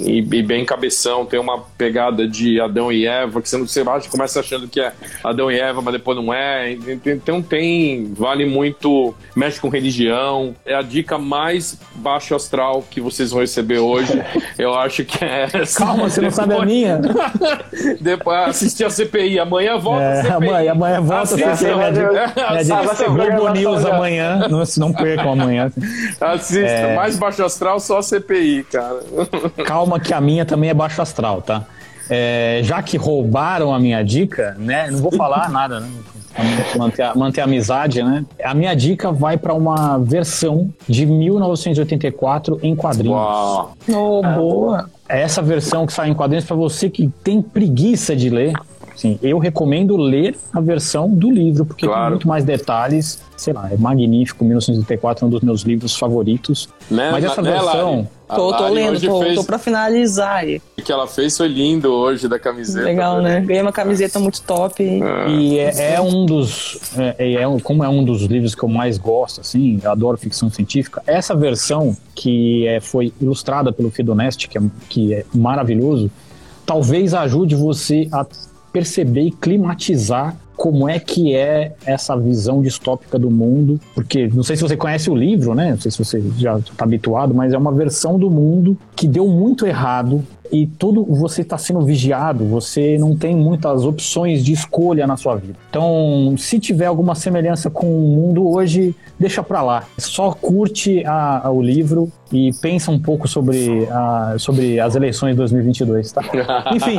e, 0.06 0.18
e 0.20 0.41
bem 0.41 0.66
cabeção. 0.66 1.26
Tem 1.26 1.39
uma 1.39 1.60
pegada 1.78 2.28
de 2.28 2.60
Adão 2.60 2.91
e 2.91 3.06
Eva, 3.06 3.41
que 3.41 3.47
você, 3.49 3.58
não, 3.58 3.68
você 3.68 3.82
acha, 3.82 4.10
começa 4.10 4.39
achando 4.39 4.68
que 4.68 4.80
é 4.82 4.91
Adão 5.24 5.51
e 5.51 5.60
Eva, 5.60 5.82
mas 5.82 5.93
depois 5.93 6.18
não 6.18 6.34
é. 6.34 6.72
Então 7.06 7.41
tem, 7.41 8.12
vale 8.14 8.45
muito, 8.45 9.14
mexe 9.36 9.60
com 9.60 9.70
religião. 9.70 10.56
É 10.66 10.74
a 10.76 10.82
dica 10.82 11.18
mais 11.18 11.78
baixo 11.95 12.34
astral 12.36 12.84
que 12.89 12.99
vocês 12.99 13.32
vão 13.32 13.41
receber 13.41 13.80
hoje. 13.80 14.12
Eu 14.58 14.74
acho 14.74 15.03
que 15.06 15.24
é 15.24 15.47
essa. 15.53 15.80
Calma, 15.86 16.10
você 16.10 16.22
não 16.22 16.32
sabe 16.32 16.53
a 16.53 16.58
Depois- 16.58 16.72
minha? 16.72 17.01
Depois 18.01 18.49
assistir 18.49 18.84
a 18.86 18.89
CPI. 18.89 19.39
Amanhã 19.39 19.78
volta 19.78 20.01
a 20.01 20.12
É, 20.14 20.22
CPI. 20.24 20.34
amanhã, 20.36 20.72
amanhã 20.72 21.01
volta 21.01 21.24
a 21.24 21.56
CPI, 21.56 21.76
minha 21.76 21.91
dica- 21.91 22.34
vai 22.84 22.95
ser 22.95 23.10
Globo 23.10 23.49
News 23.49 23.86
amanhã. 23.86 24.47
Não, 24.49 24.64
não 24.78 24.93
percam 24.93 25.32
amanhã. 25.34 25.72
Assista. 26.20 26.66
É. 26.66 26.94
Mais 26.95 27.17
baixo 27.17 27.43
astral, 27.43 27.79
só 27.79 27.99
a 27.99 28.03
CPI, 28.03 28.65
cara. 28.71 28.99
Calma 29.65 29.99
que 29.99 30.13
a 30.13 30.21
minha 30.21 30.45
também 30.45 30.69
é 30.69 30.73
baixo 30.73 31.01
astral, 31.01 31.41
tá? 31.41 31.63
É, 32.09 32.61
já 32.63 32.81
que 32.83 32.97
roubaram 32.97 33.73
a 33.73 33.79
minha 33.79 34.03
dica, 34.03 34.55
né? 34.59 34.89
Não 34.91 34.99
vou 34.99 35.11
falar 35.11 35.49
nada, 35.49 35.79
né? 35.79 35.89
Manter 36.77 37.03
a, 37.03 37.15
manter 37.15 37.41
a 37.41 37.43
amizade, 37.45 38.03
né? 38.03 38.25
A 38.43 38.53
minha 38.53 38.75
dica 38.75 39.11
vai 39.11 39.37
para 39.37 39.53
uma 39.53 39.97
versão 39.97 40.69
de 40.87 41.05
1984 41.05 42.59
em 42.61 42.75
quadrinhos. 42.75 43.17
Uau. 43.17 43.73
Oh, 43.89 44.21
boa. 44.21 44.89
É 45.07 45.21
essa 45.21 45.41
versão 45.41 45.85
que 45.85 45.93
sai 45.93 46.09
em 46.09 46.13
quadrinhos 46.13 46.45
para 46.45 46.55
você 46.55 46.89
que 46.89 47.07
tem 47.23 47.41
preguiça 47.41 48.15
de 48.15 48.29
ler. 48.29 48.53
Sim, 48.95 49.19
eu 49.21 49.37
recomendo 49.39 49.97
ler 49.97 50.35
a 50.53 50.61
versão 50.61 51.09
do 51.09 51.29
livro, 51.29 51.65
porque 51.65 51.85
tem 51.85 51.89
Claro. 51.93 52.11
muito 52.11 52.27
mais 52.27 52.43
detalhes. 52.45 53.21
Sei 53.35 53.51
lá, 53.53 53.69
é 53.69 53.75
magnífico. 53.75 54.45
1984 54.45 55.25
é 55.25 55.27
um 55.27 55.29
dos 55.29 55.41
meus 55.41 55.61
livros 55.63 55.97
favoritos. 55.97 56.69
Né, 56.89 57.11
Mas 57.11 57.25
essa 57.25 57.41
né, 57.41 57.51
versão. 57.51 57.95
Lari? 57.95 58.07
Tô, 58.27 58.53
tô 58.53 58.67
lendo, 58.69 58.99
tô, 59.01 59.19
fez- 59.21 59.35
tô 59.35 59.43
pra 59.43 59.59
finalizar 59.59 60.37
aí. 60.37 60.61
O 60.77 60.81
que 60.81 60.91
ela 60.91 61.05
fez 61.05 61.35
foi 61.37 61.47
lindo 61.49 61.91
hoje 61.91 62.27
da 62.29 62.39
camiseta. 62.39 62.85
Legal, 62.85 63.21
né? 63.21 63.41
Ganhei 63.41 63.61
uma 63.61 63.73
camiseta 63.73 64.17
muito 64.19 64.41
top. 64.41 64.81
E 65.27 65.59
é, 65.59 65.95
é 65.95 66.01
um 66.01 66.25
dos. 66.25 66.79
É, 66.97 67.33
é 67.33 67.47
um- 67.47 67.59
como 67.59 67.83
é 67.83 67.89
um 67.89 68.03
dos 68.03 68.21
livros 68.23 68.55
que 68.55 68.63
eu 68.63 68.69
mais 68.69 68.97
gosto, 68.97 69.41
assim, 69.41 69.79
eu 69.83 69.91
adoro 69.91 70.17
ficção 70.17 70.49
científica. 70.49 71.03
Essa 71.05 71.35
versão, 71.35 71.95
que 72.15 72.65
é, 72.65 72.79
foi 72.79 73.13
ilustrada 73.21 73.71
pelo 73.73 73.91
Fidonest, 73.91 74.47
que 74.47 74.57
é, 74.57 74.61
que 74.89 75.13
é 75.13 75.25
maravilhoso, 75.35 76.09
talvez 76.65 77.13
ajude 77.13 77.53
você 77.55 78.07
a 78.11 78.25
perceber 78.76 79.21
e 79.21 79.32
climatizar 79.32 80.36
como 80.57 80.89
é 80.89 80.99
que 80.99 81.34
é 81.34 81.73
essa 81.86 82.13
visão 82.17 82.61
distópica 82.61 83.17
do 83.17 83.32
mundo, 83.32 83.80
porque 83.93 84.28
não 84.34 84.43
sei 84.43 84.57
se 84.57 84.63
você 84.63 84.76
conhece 84.76 85.09
o 85.09 85.15
livro, 85.15 85.55
né? 85.55 85.71
Não 85.71 85.80
sei 85.80 85.91
se 85.91 85.97
você 85.97 86.21
já 86.38 86.57
está 86.57 86.84
habituado, 86.84 87.34
mas 87.34 87.53
é 87.53 87.57
uma 87.57 87.71
versão 87.71 88.19
do 88.19 88.30
mundo 88.30 88.78
que 88.93 89.07
deu 89.07 89.30
muito 89.30 89.65
errado 89.65 90.21
e 90.51 90.65
tudo 90.67 91.03
você 91.03 91.41
está 91.41 91.57
sendo 91.57 91.81
vigiado, 91.81 92.45
você 92.45 92.97
não 92.97 93.15
tem 93.15 93.35
muitas 93.35 93.83
opções 93.83 94.43
de 94.43 94.53
escolha 94.53 95.05
na 95.07 95.17
sua 95.17 95.35
vida. 95.35 95.55
Então, 95.69 96.35
se 96.37 96.59
tiver 96.59 96.85
alguma 96.85 97.15
semelhança 97.15 97.69
com 97.69 97.87
o 97.87 98.07
mundo 98.09 98.47
hoje, 98.49 98.95
deixa 99.19 99.41
pra 99.43 99.61
lá. 99.61 99.83
Só 99.97 100.31
curte 100.31 101.03
a- 101.05 101.47
a- 101.47 101.51
o 101.51 101.61
livro 101.61 102.09
e 102.31 102.51
pensa 102.61 102.91
um 102.91 102.99
pouco 102.99 103.27
sobre, 103.27 103.87
a- 103.89 104.35
sobre 104.37 104.79
as 104.79 104.95
eleições 104.95 105.31
de 105.31 105.37
2022, 105.37 106.11
tá? 106.11 106.21
Enfim, 106.73 106.97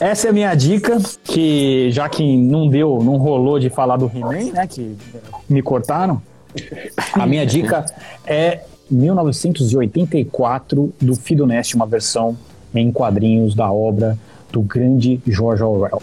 essa 0.00 0.26
é 0.28 0.30
a 0.30 0.32
minha 0.32 0.54
dica, 0.54 0.98
que 1.24 1.88
já 1.90 2.08
que 2.08 2.36
não 2.36 2.68
deu, 2.68 3.00
não 3.02 3.16
rolou 3.16 3.58
de 3.58 3.68
falar 3.70 3.96
do 3.96 4.10
He-Man, 4.14 4.52
né, 4.52 4.66
que 4.66 4.96
me 5.48 5.62
cortaram, 5.62 6.20
a 7.14 7.26
minha 7.26 7.44
dica 7.44 7.84
é 8.26 8.60
1984 8.90 10.92
do 11.00 11.16
Fidonest, 11.16 11.74
uma 11.74 11.86
versão 11.86 12.36
em 12.74 12.90
quadrinhos 12.90 13.54
da 13.54 13.70
obra 13.70 14.18
do 14.52 14.60
grande 14.62 15.20
George 15.26 15.62
Orwell. 15.62 16.02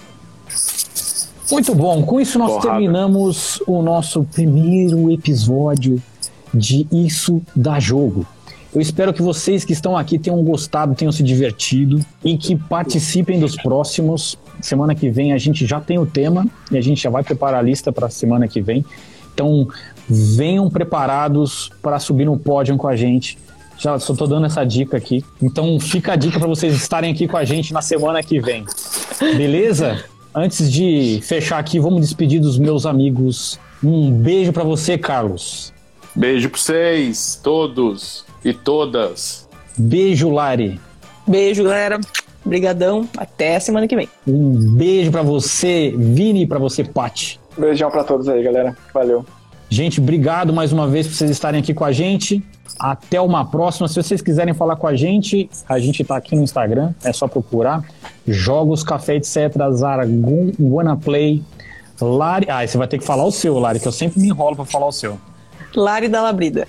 Muito 1.52 1.76
bom, 1.76 2.02
com 2.04 2.20
isso 2.20 2.40
nós 2.40 2.52
Porrada. 2.52 2.70
terminamos 2.70 3.62
o 3.68 3.82
nosso 3.82 4.24
primeiro 4.24 5.12
episódio 5.12 6.02
de 6.54 6.88
Isso 6.92 7.42
da 7.54 7.80
Jogo. 7.80 8.26
Eu 8.74 8.80
espero 8.80 9.14
que 9.14 9.22
vocês 9.22 9.66
que 9.66 9.74
estão 9.74 9.98
aqui 9.98 10.18
tenham 10.18 10.42
gostado, 10.44 10.96
tenham 10.96 11.12
se 11.12 11.22
divertido 11.22 12.00
e 12.24 12.38
que 12.38 12.56
participem 12.56 13.38
dos 13.38 13.58
próximos. 13.58 14.40
Semana 14.62 14.96
que 14.96 15.10
vem 15.10 15.34
a 15.34 15.38
gente 15.38 15.66
já 15.66 15.82
tem 15.82 16.00
o 16.00 16.06
tema 16.06 16.46
e 16.72 16.78
a 16.78 16.82
gente 16.82 17.04
já 17.04 17.10
vai 17.10 17.22
preparar 17.22 17.60
a 17.60 17.62
lista 17.62 17.92
para 17.92 18.08
a 18.08 18.10
semana 18.10 18.48
que 18.48 18.62
vem. 18.62 18.86
Então, 19.34 19.68
venham 20.08 20.70
preparados 20.70 21.70
para 21.82 22.00
subir 22.00 22.26
no 22.26 22.38
pódio 22.38 22.78
com 22.78 22.88
a 22.88 22.96
gente. 22.96 23.38
Já 23.82 23.98
só 23.98 24.14
tô 24.14 24.28
dando 24.28 24.46
essa 24.46 24.64
dica 24.64 24.96
aqui. 24.96 25.26
Então, 25.42 25.80
fica 25.80 26.14
a 26.14 26.16
dica 26.16 26.38
para 26.38 26.48
vocês 26.48 26.76
estarem 26.76 27.12
aqui 27.12 27.28
com 27.28 27.36
a 27.36 27.44
gente 27.44 27.74
na 27.74 27.82
semana 27.82 28.22
que 28.22 28.40
vem. 28.40 28.64
Beleza? 29.20 30.06
Antes 30.36 30.72
de 30.72 31.20
fechar 31.24 31.58
aqui, 31.58 31.80
vamos 31.80 32.02
despedir 32.02 32.40
dos 32.40 32.60
meus 32.60 32.86
amigos. 32.86 33.60
Um 33.84 34.12
beijo 34.12 34.54
para 34.54 34.64
você, 34.64 35.00
Carlos. 35.00 35.74
Beijo 36.14 36.48
para 36.48 36.60
vocês, 36.60 37.40
todos 37.42 38.24
e 38.46 38.54
todas. 38.54 39.50
Beijo, 39.76 40.30
Lari. 40.30 40.80
Beijo, 41.28 41.64
galera. 41.64 42.00
Obrigadão. 42.46 43.10
Até 43.18 43.56
a 43.56 43.60
semana 43.60 43.88
que 43.88 43.96
vem. 43.96 44.08
Um 44.28 44.76
beijo 44.76 45.10
para 45.10 45.24
você, 45.24 45.92
Vini, 45.98 46.46
para 46.46 46.60
você, 46.60 46.84
Pati. 46.84 47.40
Beijão 47.58 47.90
para 47.90 48.04
todos 48.04 48.30
aí, 48.30 48.44
galera. 48.44 48.78
Valeu. 48.94 49.26
Gente, 49.70 50.00
obrigado 50.00 50.54
mais 50.54 50.72
uma 50.72 50.88
vez 50.88 51.08
por 51.08 51.16
vocês 51.16 51.32
estarem 51.32 51.62
aqui 51.62 51.74
com 51.74 51.84
a 51.84 51.92
gente. 51.92 52.44
Até 52.80 53.20
uma 53.22 53.46
próxima. 53.46 53.88
Se 53.88 53.96
vocês 53.96 54.22
quiserem 54.22 54.54
falar 54.54 54.76
com 54.76 54.88
a 54.88 54.96
gente, 54.96 55.50
a 55.68 55.80
gente 55.80 56.02
está 56.02 56.16
aqui 56.16 56.36
no 56.36 56.44
Instagram, 56.44 56.94
é 57.04 57.14
só 57.14 57.28
procurar. 57.28 57.84
Jogos, 58.28 58.84
Café, 58.84 59.16
etc. 59.16 59.54
Zaragun, 59.74 60.52
Wanna 60.60 60.96
Play. 60.98 61.44
Lari. 62.00 62.48
Ah, 62.50 62.66
você 62.66 62.78
vai 62.78 62.88
ter 62.88 62.98
que 62.98 63.06
falar 63.06 63.26
o 63.26 63.32
seu, 63.32 63.58
Lari, 63.60 63.80
que 63.80 63.88
eu 63.88 63.92
sempre 63.92 64.20
me 64.20 64.28
enrolo 64.28 64.56
para 64.56 64.66
falar 64.66 64.88
o 64.88 64.92
seu. 64.92 65.20
Lari 65.76 66.08
da 66.08 66.22
Labrida. 66.22 66.68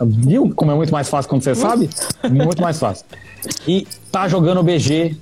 Viu 0.00 0.52
como 0.54 0.72
é 0.72 0.74
muito 0.74 0.92
mais 0.92 1.08
fácil 1.08 1.28
quando 1.28 1.42
você 1.42 1.54
sabe? 1.54 1.88
muito 2.30 2.60
mais 2.60 2.78
fácil. 2.78 3.06
E 3.66 3.86
tá 4.10 4.28
jogando 4.28 4.62
BG. 4.62 5.16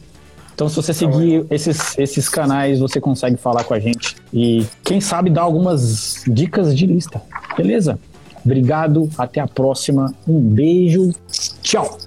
Então, 0.55 0.68
se 0.68 0.76
você 0.76 0.93
seguir 0.93 1.47
esses, 1.51 1.99
esses 1.99 2.28
canais, 2.28 2.78
você 2.78 3.01
consegue 3.01 3.37
falar 3.37 3.64
com 3.64 3.74
a 3.74 3.80
gente. 3.80 4.16
E 4.33 4.66
quem 4.85 5.01
sabe 5.01 5.30
dar 5.30 5.43
algumas 5.43 6.22
dicas 6.26 6.76
de 6.76 6.87
lista. 6.87 7.22
Beleza? 7.57 7.99
Obrigado, 8.45 9.09
até 9.16 9.40
a 9.40 9.47
próxima. 9.47 10.12
Um 10.26 10.40
beijo. 10.40 11.11
Tchau. 11.62 11.99